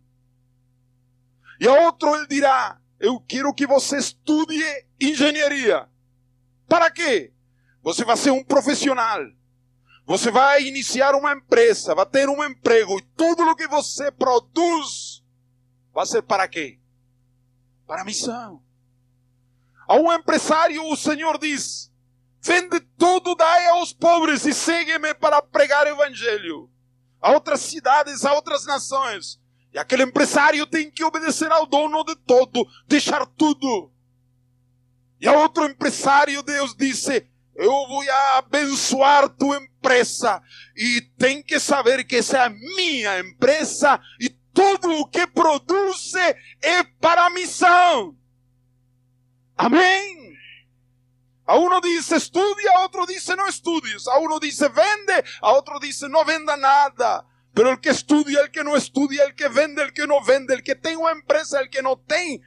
E 1.60 1.68
a 1.68 1.80
outro 1.84 2.16
ele 2.16 2.28
dirá: 2.28 2.80
Eu 2.98 3.20
quero 3.20 3.52
que 3.52 3.66
você 3.66 3.98
estude 3.98 4.85
engenharia. 5.00 5.88
Para 6.68 6.90
quê? 6.90 7.32
Você 7.82 8.04
vai 8.04 8.16
ser 8.16 8.30
um 8.30 8.42
profissional. 8.42 9.20
Você 10.06 10.30
vai 10.30 10.62
iniciar 10.62 11.14
uma 11.14 11.32
empresa, 11.32 11.94
vai 11.94 12.06
ter 12.06 12.28
um 12.28 12.44
emprego. 12.44 12.98
E 12.98 13.02
tudo 13.16 13.42
o 13.44 13.56
que 13.56 13.66
você 13.66 14.10
produz 14.10 15.22
vai 15.92 16.06
ser 16.06 16.22
para 16.22 16.46
quê? 16.46 16.78
Para 17.86 18.02
a 18.02 18.04
missão. 18.04 18.62
A 19.88 19.96
um 19.96 20.12
empresário 20.12 20.84
o 20.84 20.96
Senhor 20.96 21.38
diz: 21.38 21.92
vende 22.40 22.80
tudo, 22.98 23.34
dai 23.34 23.66
aos 23.68 23.92
pobres 23.92 24.44
e 24.46 24.52
segue-me 24.52 25.14
para 25.14 25.42
pregar 25.42 25.86
o 25.86 25.90
evangelho 25.90 26.70
a 27.20 27.32
outras 27.32 27.60
cidades, 27.60 28.24
a 28.24 28.32
outras 28.34 28.64
nações. 28.64 29.40
E 29.72 29.78
aquele 29.78 30.04
empresário 30.04 30.64
tem 30.66 30.90
que 30.90 31.04
obedecer 31.04 31.50
ao 31.50 31.66
dono 31.66 32.04
de 32.04 32.14
todo, 32.14 32.64
deixar 32.86 33.26
tudo. 33.26 33.90
E 35.20 35.28
a 35.28 35.32
outro 35.32 35.64
empresário, 35.64 36.42
Deus 36.42 36.74
disse: 36.74 37.26
Eu 37.54 37.70
vou 37.70 38.02
abençoar 38.36 39.28
tua 39.28 39.58
empresa. 39.58 40.42
E 40.76 41.00
tem 41.18 41.42
que 41.42 41.58
saber 41.58 42.04
que 42.04 42.16
essa 42.16 42.38
é 42.38 42.40
a 42.44 42.50
minha 42.50 43.20
empresa 43.20 44.00
e 44.20 44.28
tudo 44.52 44.90
o 45.00 45.06
que 45.06 45.26
produz 45.26 46.14
é 46.62 46.82
para 47.00 47.26
a 47.26 47.30
missão. 47.30 48.16
Amém. 49.56 50.26
A 51.46 51.56
uno 51.56 51.80
dice 51.80 52.16
estudia, 52.16 52.72
a 52.72 52.84
otro 52.84 53.06
dice 53.06 53.36
no 53.36 53.46
estudies. 53.46 54.08
A 54.08 54.18
uno 54.18 54.40
dice 54.40 54.68
vende, 54.68 55.24
a 55.40 55.52
otro 55.52 55.78
dice 55.78 56.08
no 56.08 56.24
venda 56.24 56.56
nada. 56.56 57.24
Pero 57.54 57.70
el 57.70 57.80
que 57.80 57.90
estudia, 57.90 58.40
el 58.40 58.50
que 58.50 58.64
no 58.64 58.76
estudia, 58.76 59.24
el 59.24 59.34
que 59.34 59.48
vende, 59.48 59.82
el 59.82 59.92
que 59.92 60.06
no 60.06 60.22
vende, 60.22 60.52
el 60.52 60.62
que 60.62 60.74
tem 60.74 60.96
uma 60.96 61.12
empresa, 61.12 61.60
el 61.60 61.70
que 61.70 61.80
no 61.80 61.96
tem, 61.96 62.42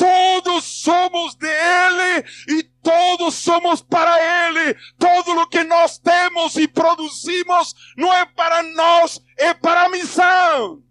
todos 0.00 0.64
somos 0.64 1.34
de 1.34 1.46
Ele 1.46 2.24
e 2.48 2.62
todos 2.82 3.34
somos 3.34 3.82
para 3.82 4.48
Ele. 4.48 4.74
Todo 4.98 5.34
lo 5.34 5.46
que 5.46 5.62
nós 5.62 5.98
temos 5.98 6.56
e 6.56 6.66
produzimos 6.66 7.74
não 7.98 8.10
é 8.12 8.24
para 8.24 8.62
nós, 8.62 9.20
é 9.36 9.52
para 9.52 9.84
a 9.84 9.88
missão. 9.90 10.82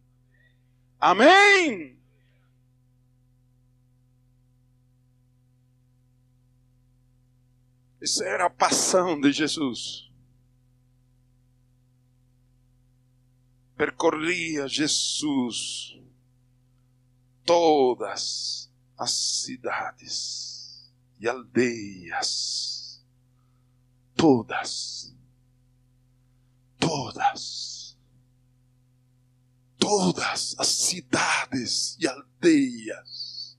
Amém. 0.99 1.97
Essa 8.01 8.25
era 8.25 8.45
a 8.45 8.49
passão 8.49 9.19
de 9.19 9.31
Jesus. 9.31 10.09
percorria 13.79 14.67
Jesus 14.67 15.97
todas 17.45 18.68
as 18.99 19.11
cidades 19.11 20.91
e 21.21 21.27
aldeias, 21.27 23.01
todas, 24.13 25.15
todas, 26.77 27.97
todas 29.77 30.53
as 30.59 30.67
cidades 30.67 31.97
e 31.97 32.07
aldeias, 32.09 33.57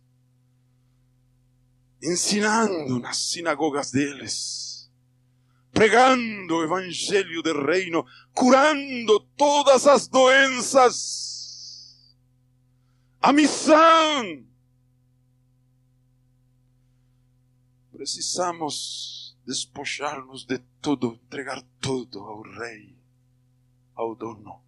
ensinando 2.03 2.99
nas 2.99 3.17
sinagogas 3.17 3.91
deles, 3.91 4.91
pregando 5.73 6.57
o 6.57 6.65
evangelho 6.65 7.43
do 7.43 7.65
reino, 7.65 8.05
curando 8.35 9.21
todas 9.39 9.87
as 9.87 10.07
doenças. 10.07 11.31
A 13.23 13.33
missão. 13.33 14.50
Precisamos 18.01 19.37
despojar-nos 19.45 20.47
de 20.47 20.59
tudo, 20.81 21.21
entregar 21.23 21.63
tudo 21.83 22.21
ao 22.21 22.41
Rei, 22.41 22.97
ao 23.95 24.17
Dono. 24.17 24.63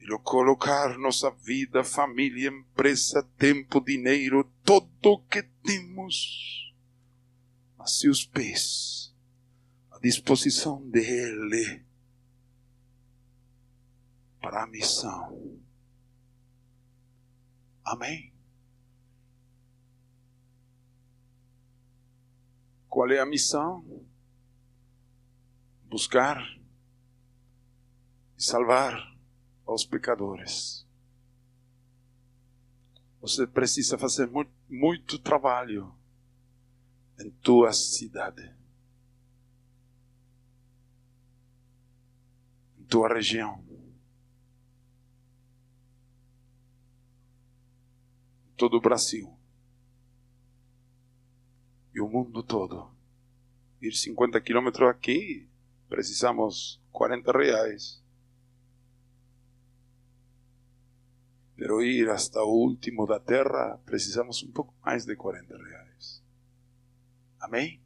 E 0.00 0.06
colocar 0.20 0.96
nossa 0.96 1.30
vida, 1.30 1.84
família, 1.84 2.48
empresa, 2.48 3.22
tempo, 3.36 3.82
dinheiro, 3.82 4.50
tudo 4.64 5.10
o 5.10 5.18
que 5.26 5.42
temos 5.42 6.74
a 7.78 7.86
seus 7.86 8.24
pés, 8.24 9.14
à 9.90 9.98
disposição 9.98 10.88
dele 10.88 11.84
para 14.40 14.62
a 14.62 14.66
missão. 14.66 15.60
Amém? 17.84 18.32
Qual 22.96 23.10
é 23.10 23.18
a 23.18 23.26
missão? 23.26 23.84
Buscar 25.84 26.38
e 28.38 28.42
salvar 28.42 29.14
os 29.66 29.84
pecadores. 29.84 30.88
Você 33.20 33.46
precisa 33.46 33.98
fazer 33.98 34.26
muito, 34.28 34.50
muito 34.66 35.18
trabalho 35.18 35.94
em 37.20 37.30
tua 37.30 37.70
cidade, 37.74 38.50
em 42.78 42.84
tua 42.84 43.12
região. 43.12 43.62
todo 48.56 48.78
o 48.78 48.80
Brasil 48.80 49.35
e 51.96 52.00
o 52.00 52.06
mundo 52.06 52.42
todo. 52.42 52.90
Ir 53.80 53.92
50 53.92 54.38
quilômetros 54.42 54.86
aqui, 54.90 55.48
precisamos 55.88 56.78
40 56.92 57.32
reais. 57.32 58.02
Pero 61.56 61.82
ir 61.82 62.10
hasta 62.10 62.42
o 62.42 62.52
último 62.52 63.06
da 63.06 63.18
terra, 63.18 63.80
precisamos 63.86 64.42
um 64.42 64.52
pouco 64.52 64.74
mais 64.84 65.06
de 65.06 65.16
40 65.16 65.56
reais. 65.56 66.22
Amém? 67.40 67.80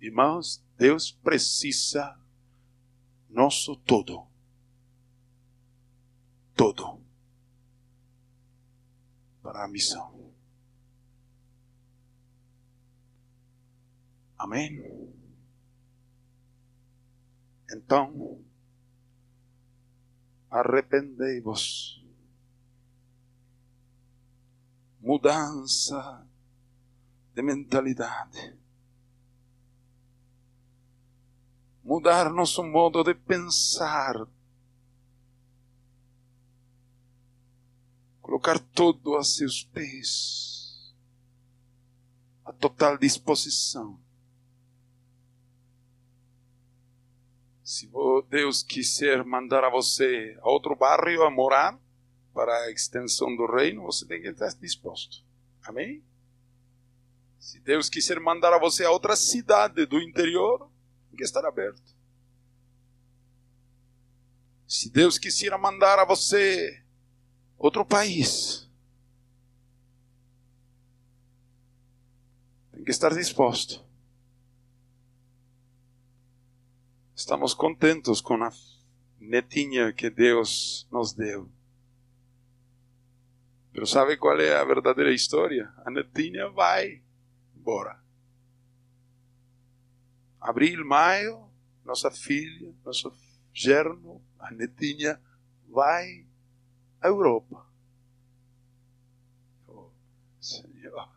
Irmãos, 0.00 0.64
Deus 0.78 1.10
precisa 1.10 2.16
nosso 3.28 3.74
todo. 3.74 4.28
Todo 6.54 7.00
para 9.42 9.64
a 9.64 9.68
missão. 9.68 10.25
Amém? 14.46 14.80
Então, 17.68 18.40
arrependei-vos. 20.48 22.06
Mudança 25.00 26.24
de 27.34 27.42
mentalidade. 27.42 28.56
Mudar 31.82 32.30
nosso 32.30 32.62
modo 32.62 33.02
de 33.02 33.14
pensar, 33.14 34.14
colocar 38.22 38.60
tudo 38.60 39.16
a 39.16 39.24
seus 39.24 39.64
pés, 39.64 40.94
a 42.44 42.52
total 42.52 42.96
disposição. 42.96 44.05
Se 47.66 47.90
Deus 48.30 48.62
quiser 48.62 49.24
mandar 49.24 49.64
a 49.64 49.68
você 49.68 50.38
a 50.40 50.48
outro 50.48 50.76
bairro 50.76 51.24
a 51.24 51.30
morar 51.32 51.76
para 52.32 52.56
a 52.62 52.70
extensão 52.70 53.34
do 53.34 53.44
reino, 53.44 53.82
você 53.82 54.06
tem 54.06 54.22
que 54.22 54.28
estar 54.28 54.54
disposto. 54.60 55.24
Amém? 55.64 56.00
Se 57.40 57.58
Deus 57.58 57.88
quiser 57.90 58.20
mandar 58.20 58.52
a 58.52 58.58
você 58.60 58.84
a 58.84 58.90
outra 58.92 59.16
cidade 59.16 59.84
do 59.84 60.00
interior, 60.00 60.70
tem 61.08 61.16
que 61.16 61.24
estar 61.24 61.44
aberto. 61.44 61.92
Se 64.64 64.88
Deus 64.88 65.18
quiser 65.18 65.58
mandar 65.58 65.98
a 65.98 66.04
você 66.04 66.84
outro 67.58 67.84
país. 67.84 68.70
Tem 72.70 72.84
que 72.84 72.92
estar 72.92 73.12
disposto. 73.12 73.85
Estamos 77.26 77.54
contentos 77.54 78.20
com 78.20 78.40
a 78.40 78.52
netinha 79.18 79.92
que 79.92 80.08
Deus 80.08 80.86
nos 80.92 81.12
deu. 81.12 81.50
Mas 83.74 83.90
sabe 83.90 84.16
qual 84.16 84.38
é 84.38 84.54
a 84.54 84.64
verdadeira 84.64 85.12
história? 85.12 85.74
A 85.84 85.90
netinha 85.90 86.48
vai 86.48 87.02
embora. 87.56 88.00
Abril, 90.40 90.86
maio, 90.86 91.50
nossa 91.84 92.12
filha, 92.12 92.72
nosso 92.84 93.12
germo, 93.52 94.24
a 94.38 94.52
netinha 94.52 95.20
vai 95.68 96.24
a 97.00 97.08
Europa. 97.08 97.66
Oh, 99.66 99.90
Senhor, 100.40 101.10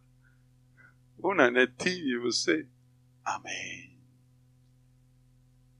uma 1.19 1.51
netinha 1.51 2.19
você. 2.19 2.67
Amém. 3.23 3.88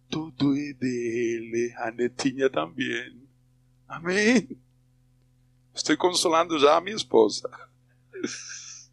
Tudo 0.09 0.55
é 0.55 0.73
dele, 0.73 1.73
a 1.77 1.91
netinha 1.91 2.49
também. 2.49 3.27
Amém. 3.87 4.59
Estou 5.73 5.95
consolando 5.97 6.57
já 6.59 6.77
a 6.77 6.81
minha 6.81 6.95
esposa. 6.95 7.49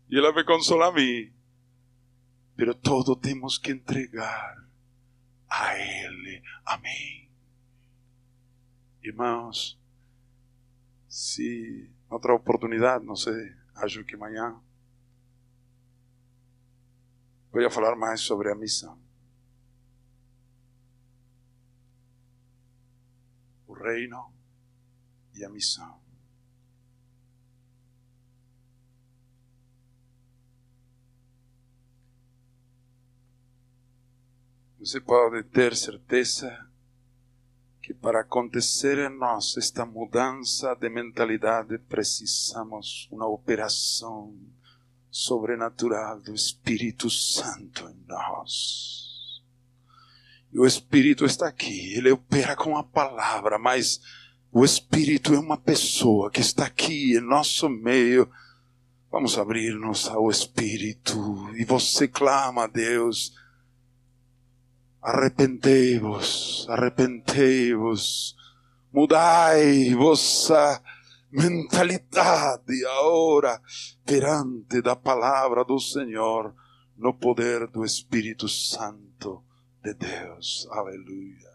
E 0.09 0.19
ela 0.19 0.33
vai 0.33 0.45
consolar 0.45 0.89
a 0.91 0.93
mim. 0.93 1.33
Pero 2.55 2.75
todo 2.75 3.17
temos 3.17 3.59
que 3.59 3.73
entregar 3.73 4.67
a 5.49 5.79
Ele. 5.79 6.43
Amém. 6.65 7.29
Irmãos, 9.03 9.79
se 11.09 11.91
outra 12.11 12.35
oportunidade, 12.35 13.05
não 13.05 13.17
sei, 13.17 13.55
acho 13.77 14.05
que 14.05 14.15
amanhã, 14.15 14.61
vou 17.53 17.71
falar 17.71 17.97
mais 17.97 18.21
sobre 18.21 18.51
a 18.51 18.55
missão. 18.55 19.06
Reino 23.87 24.33
e 25.35 25.45
a 25.45 25.49
missão. 25.49 26.01
Você 34.79 35.01
pode 35.01 35.43
ter 35.45 35.75
certeza 35.75 36.69
que 37.83 37.93
para 37.95 38.21
acontecer 38.21 38.99
em 38.99 39.17
nós 39.17 39.57
esta 39.57 39.85
mudança 39.87 40.75
de 40.75 40.89
mentalidade 40.89 41.79
precisamos 41.79 43.09
uma 43.11 43.27
operação 43.27 44.37
sobrenatural 45.11 46.21
do 46.21 46.35
Espírito 46.35 47.09
Santo 47.09 47.89
em 47.89 48.05
nós. 48.07 49.06
E 50.53 50.59
o 50.59 50.67
Espírito 50.67 51.25
está 51.25 51.49
aqui, 51.49 51.95
ele 51.95 52.11
opera 52.11 52.57
com 52.57 52.77
a 52.77 52.83
palavra, 52.85 53.59
mas 53.59 54.01
o 54.53 54.65
Espírito 54.65 55.35
é 55.35 55.39
uma 55.39 55.57
pessoa 55.57 56.31
que 56.31 56.41
está 56.41 56.67
aqui 56.67 57.17
em 57.17 57.21
nosso 57.21 57.69
meio. 57.69 58.31
Vamos 59.11 59.39
abrir-nos 59.39 60.09
ao 60.09 60.31
Espírito 60.31 61.51
e 61.57 61.65
você 61.65 62.09
clama 62.09 62.65
a 62.65 62.67
Deus 62.67 63.33
arrepentei-vos, 65.07 66.67
arrepentei-vos. 66.69 68.35
Mudai 68.93 69.95
vossa 69.95 70.83
mentalidade 71.31 72.85
agora 72.85 73.61
perante 74.05 74.83
da 74.83 74.97
palavra 74.97 75.65
do 75.65 75.79
Senhor, 75.79 76.53
no 76.97 77.15
poder 77.15 77.69
do 77.69 77.85
Espírito 77.85 78.49
Santo 78.49 79.45
de 79.87 79.95
Deus. 79.95 80.67
Aleluia. 80.71 81.55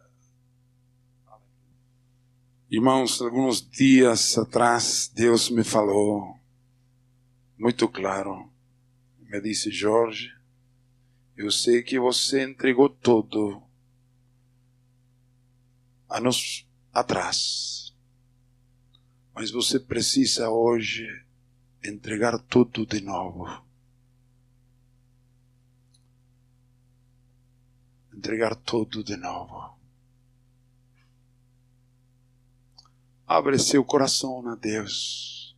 Irmãos, 2.70 3.22
alguns 3.22 3.62
dias 3.70 4.38
atrás, 4.38 5.12
Deus 5.14 5.50
me 5.50 5.66
falou 5.66 6.40
muito 7.58 7.90
claro. 7.90 8.50
Me 9.20 9.42
disse, 9.42 9.70
Jorge, 9.70 10.34
eu 11.36 11.52
sei 11.52 11.84
que 11.84 12.00
você 12.00 12.44
entregou 12.44 12.88
tudo 12.88 13.62
anos 16.10 16.66
atrás, 16.94 17.94
mas 19.34 19.52
você 19.52 19.78
precisa 19.78 20.50
hoje 20.50 21.06
entregar 21.84 22.40
tudo 22.40 22.86
de 22.86 23.02
novo. 23.02 23.46
Entregar 28.14 28.56
tudo 28.56 29.04
de 29.04 29.16
novo. 29.16 29.80
Abre 33.26 33.58
seu 33.58 33.84
coração 33.86 34.46
a 34.50 34.56
Deus. 34.56 35.56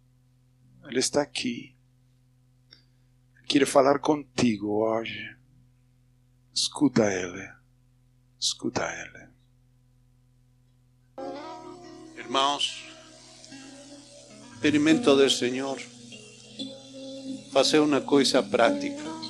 Ele 0.85 0.99
está 0.99 1.21
aqui. 1.21 1.75
Quer 3.47 3.65
falar 3.65 3.99
contigo 3.99 4.83
hoje. 4.83 5.35
Escuta 6.53 7.11
Ele. 7.11 7.51
Escuta 8.39 8.83
Ele. 8.83 9.27
Irmãos, 12.17 12.85
experimento 14.53 15.15
do 15.15 15.29
Senhor. 15.29 15.79
Fazer 17.51 17.79
uma 17.79 18.01
coisa 18.01 18.41
prática. 18.41 19.22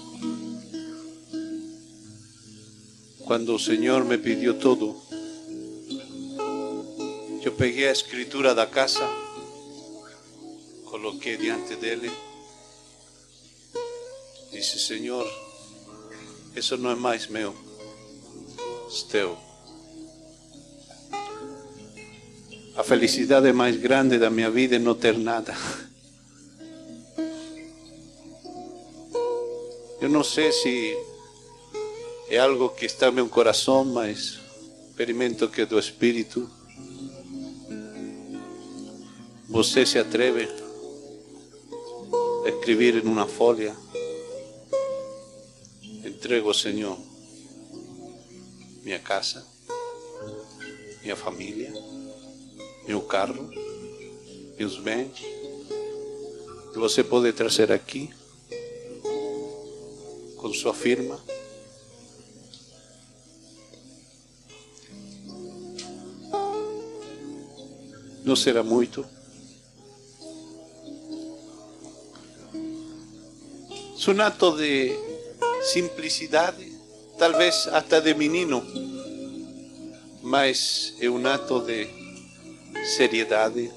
Quando 3.26 3.56
o 3.56 3.60
Senhor 3.60 4.04
me 4.04 4.18
pediu 4.18 4.60
tudo, 4.60 4.96
eu 7.42 7.54
peguei 7.54 7.88
a 7.88 7.92
escritura 7.92 8.54
da 8.54 8.68
casa, 8.68 9.08
coloquei 10.86 11.38
diante 11.38 11.76
dele, 11.78 12.12
disse: 14.52 14.78
Senhor, 14.78 15.26
isso 16.54 16.76
não 16.78 16.92
é 16.92 16.96
mais 16.96 17.28
meu, 17.28 17.56
é 18.90 19.10
teu. 19.10 19.38
A 22.76 22.84
felicidade 22.84 23.54
mais 23.54 23.78
grande 23.78 24.18
da 24.18 24.30
minha 24.30 24.52
vida 24.52 24.76
é 24.76 24.80
não 24.80 24.96
ter 24.96 25.18
nada. 25.18 25.56
Eu 30.02 30.10
não 30.10 30.24
sei 30.24 30.52
se 30.52 31.13
é 32.34 32.40
algo 32.40 32.70
que 32.70 32.88
está 32.88 33.08
no 33.08 33.14
meu 33.14 33.30
coração, 33.30 33.86
mas 33.86 34.40
experimento 34.90 35.48
que 35.48 35.62
é 35.62 35.66
do 35.68 35.78
Espírito 35.78 36.50
você 39.48 39.86
se 39.86 40.00
atreve 40.00 40.50
a 42.44 42.50
escrever 42.50 42.96
em 42.96 43.08
uma 43.08 43.28
folha? 43.28 43.76
Entrego 46.04 46.48
ao 46.48 46.56
Senhor 46.56 46.98
minha 48.82 48.98
casa, 48.98 49.46
minha 51.04 51.16
família, 51.16 51.72
meu 52.88 53.02
carro, 53.02 53.48
meus 54.58 54.80
bens. 54.80 55.22
Você 56.74 57.04
pode 57.04 57.32
trazer 57.34 57.72
aqui 57.72 58.10
com 60.38 60.52
sua 60.52 60.74
firma. 60.74 61.33
Não 68.24 68.36
será 68.36 68.64
muito. 68.64 69.06
Es 74.04 74.08
un 74.10 74.20
acto 74.20 74.58
de 74.58 74.94
simplicidad, 75.64 76.54
tal 77.18 77.38
vez 77.38 77.68
hasta 77.68 78.02
de 78.02 78.14
menino, 78.14 78.62
mas 80.22 80.94
é 81.00 81.10
um 81.10 81.26
ato 81.26 81.62
de 81.62 81.88
seriedade, 82.98 83.72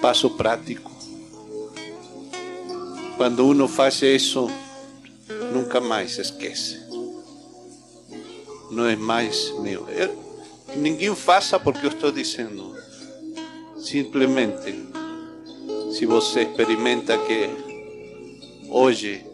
passo 0.00 0.30
prático. 0.30 0.90
Quando 3.16 3.46
uno 3.46 3.68
faz 3.68 4.02
isso, 4.02 4.48
nunca 5.52 5.80
mais 5.80 6.18
esquece. 6.18 6.80
Não 8.72 8.86
é 8.86 8.96
mais 8.96 9.52
meu. 9.60 9.86
Ninguém 10.76 11.14
faça 11.14 11.58
porque 11.58 11.86
eu 11.86 11.90
estou 11.90 12.10
dizendo. 12.10 12.74
Simplesmente 13.78 14.84
se 15.92 16.06
você 16.06 16.42
experimenta 16.42 17.16
que 17.18 17.48
hoje 18.68 19.24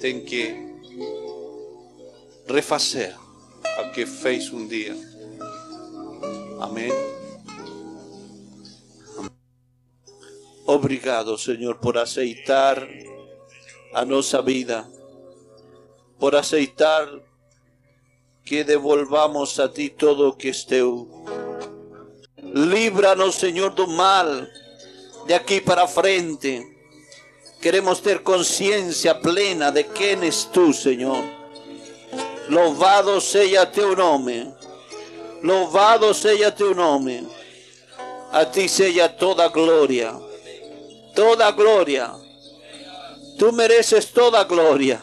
tem 0.00 0.24
que 0.24 0.56
refazer 2.48 3.16
o 3.78 3.92
que 3.92 4.04
fez 4.04 4.52
um 4.52 4.66
dia. 4.66 4.96
Amém. 6.60 6.90
Obrigado, 10.66 11.36
Senhor, 11.38 11.76
por 11.76 11.98
aceitar 11.98 12.78
a 13.92 14.04
nossa 14.04 14.40
vida, 14.40 14.88
por 16.18 16.34
aceitar 16.34 17.08
que 18.44 18.64
devolvamos 18.64 19.58
a 19.58 19.68
Ti 19.68 19.90
todo 19.90 20.28
o 20.28 20.36
que 20.36 20.50
é 20.50 20.52
teu. 20.66 21.08
Livra-nos, 22.54 23.36
Senhor, 23.36 23.70
do 23.70 23.86
mal 23.86 24.46
de 25.26 25.34
aquí 25.34 25.60
para 25.60 25.86
frente. 25.86 26.66
Queremos 27.60 28.00
ter 28.00 28.22
consciência 28.22 29.14
plena 29.14 29.70
de 29.70 29.84
quem 29.84 30.20
és 30.24 30.44
tu, 30.44 30.72
Senhor. 30.72 31.22
Louvado 32.48 33.20
seja 33.20 33.64
teu 33.66 33.94
nome. 33.94 34.52
Louvado 35.42 36.12
seja 36.12 36.50
teu 36.50 36.74
nome. 36.74 37.26
A 38.32 38.44
ti 38.44 38.68
seja 38.68 39.08
toda 39.08 39.48
glória. 39.48 40.12
Toda 41.14 41.50
glória. 41.52 42.10
Tu 43.38 43.52
mereces 43.52 44.06
toda 44.06 44.44
glória. 44.44 45.00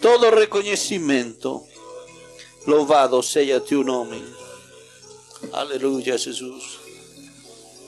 Todo 0.00 0.30
reconhecimento. 0.30 1.73
Louvado 2.66 3.22
seja 3.22 3.60
teu 3.60 3.84
nome. 3.84 4.24
Aleluia, 5.52 6.16
Jesus. 6.16 6.78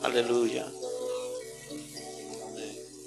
Aleluia. 0.02 0.70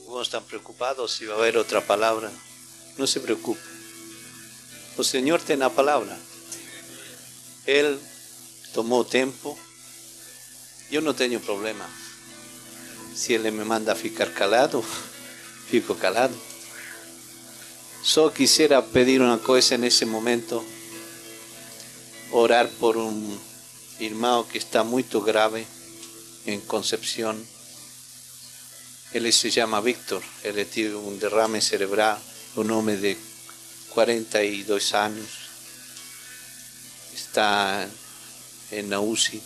Alguns 0.07 0.23
estão 0.23 0.41
preocupados 0.41 1.13
se 1.13 1.27
vai 1.27 1.35
haver 1.37 1.57
outra 1.57 1.79
palavra. 1.79 2.31
Não 2.97 3.05
se 3.05 3.19
preocupe. 3.19 3.61
O 4.97 5.03
Senhor 5.03 5.39
tem 5.39 5.61
a 5.61 5.69
palavra. 5.69 6.17
Ele 7.67 7.99
tomou 8.73 9.05
tempo. 9.05 9.55
Eu 10.91 11.03
não 11.03 11.13
tenho 11.13 11.39
problema. 11.39 11.87
Se 13.13 13.33
Ele 13.33 13.51
me 13.51 13.63
manda 13.63 13.93
ficar 13.93 14.33
calado, 14.33 14.83
fico 15.67 15.93
calado. 15.93 16.35
Só 18.01 18.27
quisiera 18.31 18.81
pedir 18.81 19.21
uma 19.21 19.37
coisa 19.37 19.77
nesse 19.77 20.03
momento. 20.03 20.65
Orar 22.31 22.67
por 22.79 22.97
um 22.97 23.39
irmão 23.99 24.43
que 24.43 24.57
está 24.57 24.83
muito 24.83 25.19
grave 25.21 25.65
em 26.45 26.59
Concepción 26.59 27.35
Él 29.11 29.33
se 29.33 29.49
llama 29.49 29.81
Víctor, 29.81 30.21
él 30.43 30.67
tiene 30.69 30.93
un 30.93 31.19
derrame 31.19 31.61
cerebral, 31.61 32.21
un 32.55 32.69
hombre 32.69 32.97
de 32.97 33.17
42 33.89 34.93
años. 34.93 35.27
Está 37.15 37.89
en 38.69 38.89
la 38.91 38.99
UCI. 38.99 39.41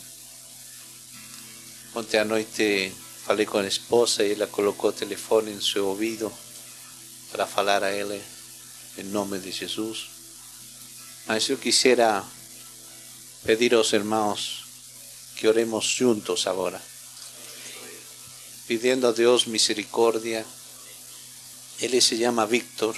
Ontem 1.95 2.18
à 2.18 2.26
noite 2.26 2.91
falei 3.26 3.45
com 3.45 3.61
esposa 3.61 4.23
e 4.26 4.34
ela 4.34 4.47
colocou 4.47 4.89
o 4.89 4.93
telefone 4.93 5.51
em 5.51 5.61
seu 5.61 5.88
ouvido 5.88 6.30
para 7.31 7.47
falar 7.47 7.84
a 7.84 7.91
ele 7.93 8.22
em 8.97 9.03
nome 9.03 9.39
de 9.39 9.51
Jesus. 9.51 10.10
Mas 11.26 11.47
eu 11.47 11.57
quisiera 11.57 12.22
pedir 13.45 13.74
aos 13.74 13.94
irmãos 13.94 14.64
que 15.36 15.48
oremos 15.48 15.86
juntos 15.86 16.48
agora 16.48 16.82
pidiendo 18.68 19.07
a 19.07 19.11
Dios 19.11 19.48
misericordia. 19.48 20.45
Él 21.80 22.02
se 22.02 22.18
llama 22.18 22.45
Víctor, 22.45 22.95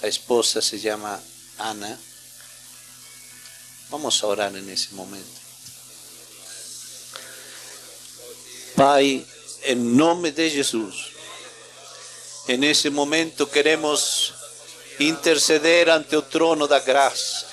la 0.00 0.08
esposa 0.08 0.60
se 0.60 0.78
llama 0.78 1.20
Ana. 1.58 1.98
Vamos 3.90 4.22
a 4.22 4.26
orar 4.26 4.54
en 4.56 4.68
ese 4.68 4.94
momento. 4.94 5.40
Pai, 8.76 9.26
em 9.64 9.76
nome 9.76 10.32
de 10.32 10.50
Jesus, 10.50 11.12
em 12.48 12.64
esse 12.64 12.90
momento 12.90 13.46
queremos 13.46 14.34
interceder 14.98 15.90
ante 15.90 16.16
o 16.16 16.22
trono 16.22 16.66
da 16.66 16.80
graça, 16.80 17.46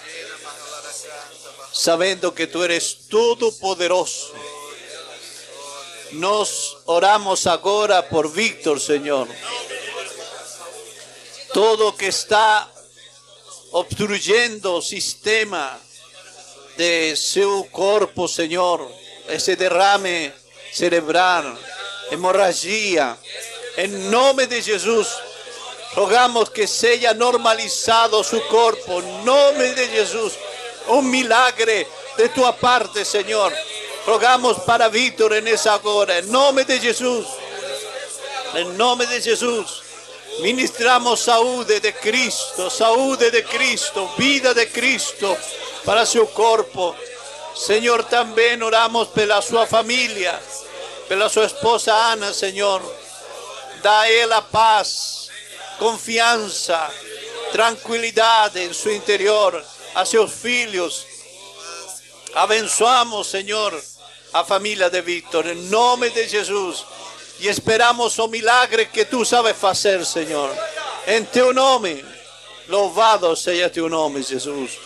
sabendo 1.72 2.34
que 2.34 2.48
tu 2.48 2.64
eres 2.64 2.94
todo 3.10 3.52
poderoso. 3.54 4.34
Nós 6.12 6.78
oramos 6.86 7.46
agora 7.46 8.02
por 8.02 8.30
Víctor, 8.30 8.80
Senhor. 8.80 9.28
Todo 11.54 11.94
que 11.94 12.08
está 12.08 12.70
obstruyendo 13.72 14.76
o 14.76 14.82
sistema 14.82 15.80
de 16.76 17.16
seu 17.16 17.68
corpo, 17.72 18.28
Senhor, 18.28 18.92
esse 19.28 19.56
derrame 19.56 20.34
cerebral, 20.72 21.58
hemorragia, 22.12 23.18
em 23.78 23.88
nome 23.88 24.48
de 24.48 24.62
Jesus, 24.62 25.08
rogamos 25.94 26.50
que 26.50 26.66
seja 26.68 27.14
normalizado 27.14 28.24
su 28.24 28.42
corpo, 28.48 29.02
em 29.02 29.24
nome 29.24 29.74
de 29.74 29.90
Jesus, 29.92 30.34
um 30.88 31.02
milagre 31.02 31.88
de 32.18 32.30
tua 32.30 32.54
parte, 32.54 33.06
Senhor. 33.06 33.54
Rogamos 34.06 34.60
para 34.60 34.90
Víctor 34.90 35.34
en 35.34 35.48
esa 35.48 35.80
hora, 35.84 36.18
en 36.20 36.32
nome 36.32 36.66
de 36.66 36.80
Jesus, 36.80 37.28
en 38.56 38.78
nome 38.78 39.06
de 39.06 39.22
Jesus. 39.22 39.84
Ministramos 40.42 41.20
saúde 41.20 41.80
de 41.80 41.94
Cristo, 41.94 42.70
saúde 42.70 43.30
de 43.30 43.44
Cristo, 43.44 44.10
vida 44.18 44.54
de 44.54 44.68
Cristo 44.68 45.38
para 45.86 46.06
seu 46.06 46.26
corpo. 46.28 46.96
Senhor, 47.56 48.04
também 48.06 48.62
oramos 48.64 49.10
pela 49.10 49.42
sua 49.42 49.68
família, 49.68 50.40
pela 51.08 51.28
sua 51.30 51.46
esposa 51.46 51.94
Ana, 51.94 52.34
Senhor. 52.34 52.82
Dá 53.82 54.02
a 54.02 54.12
ela 54.12 54.42
paz, 54.42 55.30
confiança, 55.78 56.90
tranquilidade 57.52 58.62
em 58.62 58.74
seu 58.74 58.96
interior, 58.96 59.64
a 59.96 60.06
seus 60.06 60.32
filhos. 60.32 61.06
Abençoamos, 62.34 63.28
Senhor, 63.28 63.82
a 64.34 64.44
família 64.44 64.90
de 64.90 65.02
Víctor, 65.02 65.48
em 65.48 65.56
nome 65.70 66.10
de 66.10 66.28
Jesus. 66.28 66.86
E 67.40 67.48
esperamos 67.48 68.18
o 68.20 68.28
milagre 68.28 68.86
que 68.86 69.06
tu 69.06 69.24
sabes 69.26 69.58
fazer, 69.58 70.06
Senhor. 70.06 70.56
Em 71.08 71.24
teu 71.24 71.54
nome. 71.54 72.04
Louvado 72.68 73.36
seja 73.36 73.70
teu 73.70 73.90
nome, 73.90 74.22
Jesus. 74.22 74.78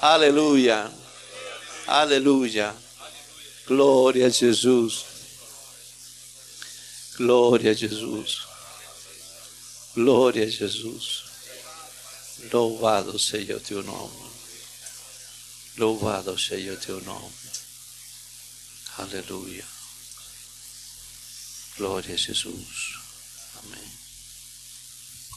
Aleluia. 0.00 0.88
Aleluia. 1.86 2.74
Glória 3.66 4.26
a 4.26 4.30
Jesus. 4.30 5.04
Glória 7.16 7.72
a 7.72 7.74
Jesus. 7.74 8.42
Glória 9.94 10.44
a 10.44 10.48
Jesus. 10.48 11.24
Louvado 12.52 13.18
seja 13.18 13.56
o 13.56 13.60
teu 13.60 13.82
nome. 13.82 14.27
Louvado 15.78 16.36
seja 16.36 16.72
o 16.72 16.76
teu 16.76 17.00
nome. 17.02 17.32
Aleluia. 18.96 19.64
Glória 21.76 22.14
a 22.14 22.18
Jesus. 22.18 22.94
Amém. 22.94 22.97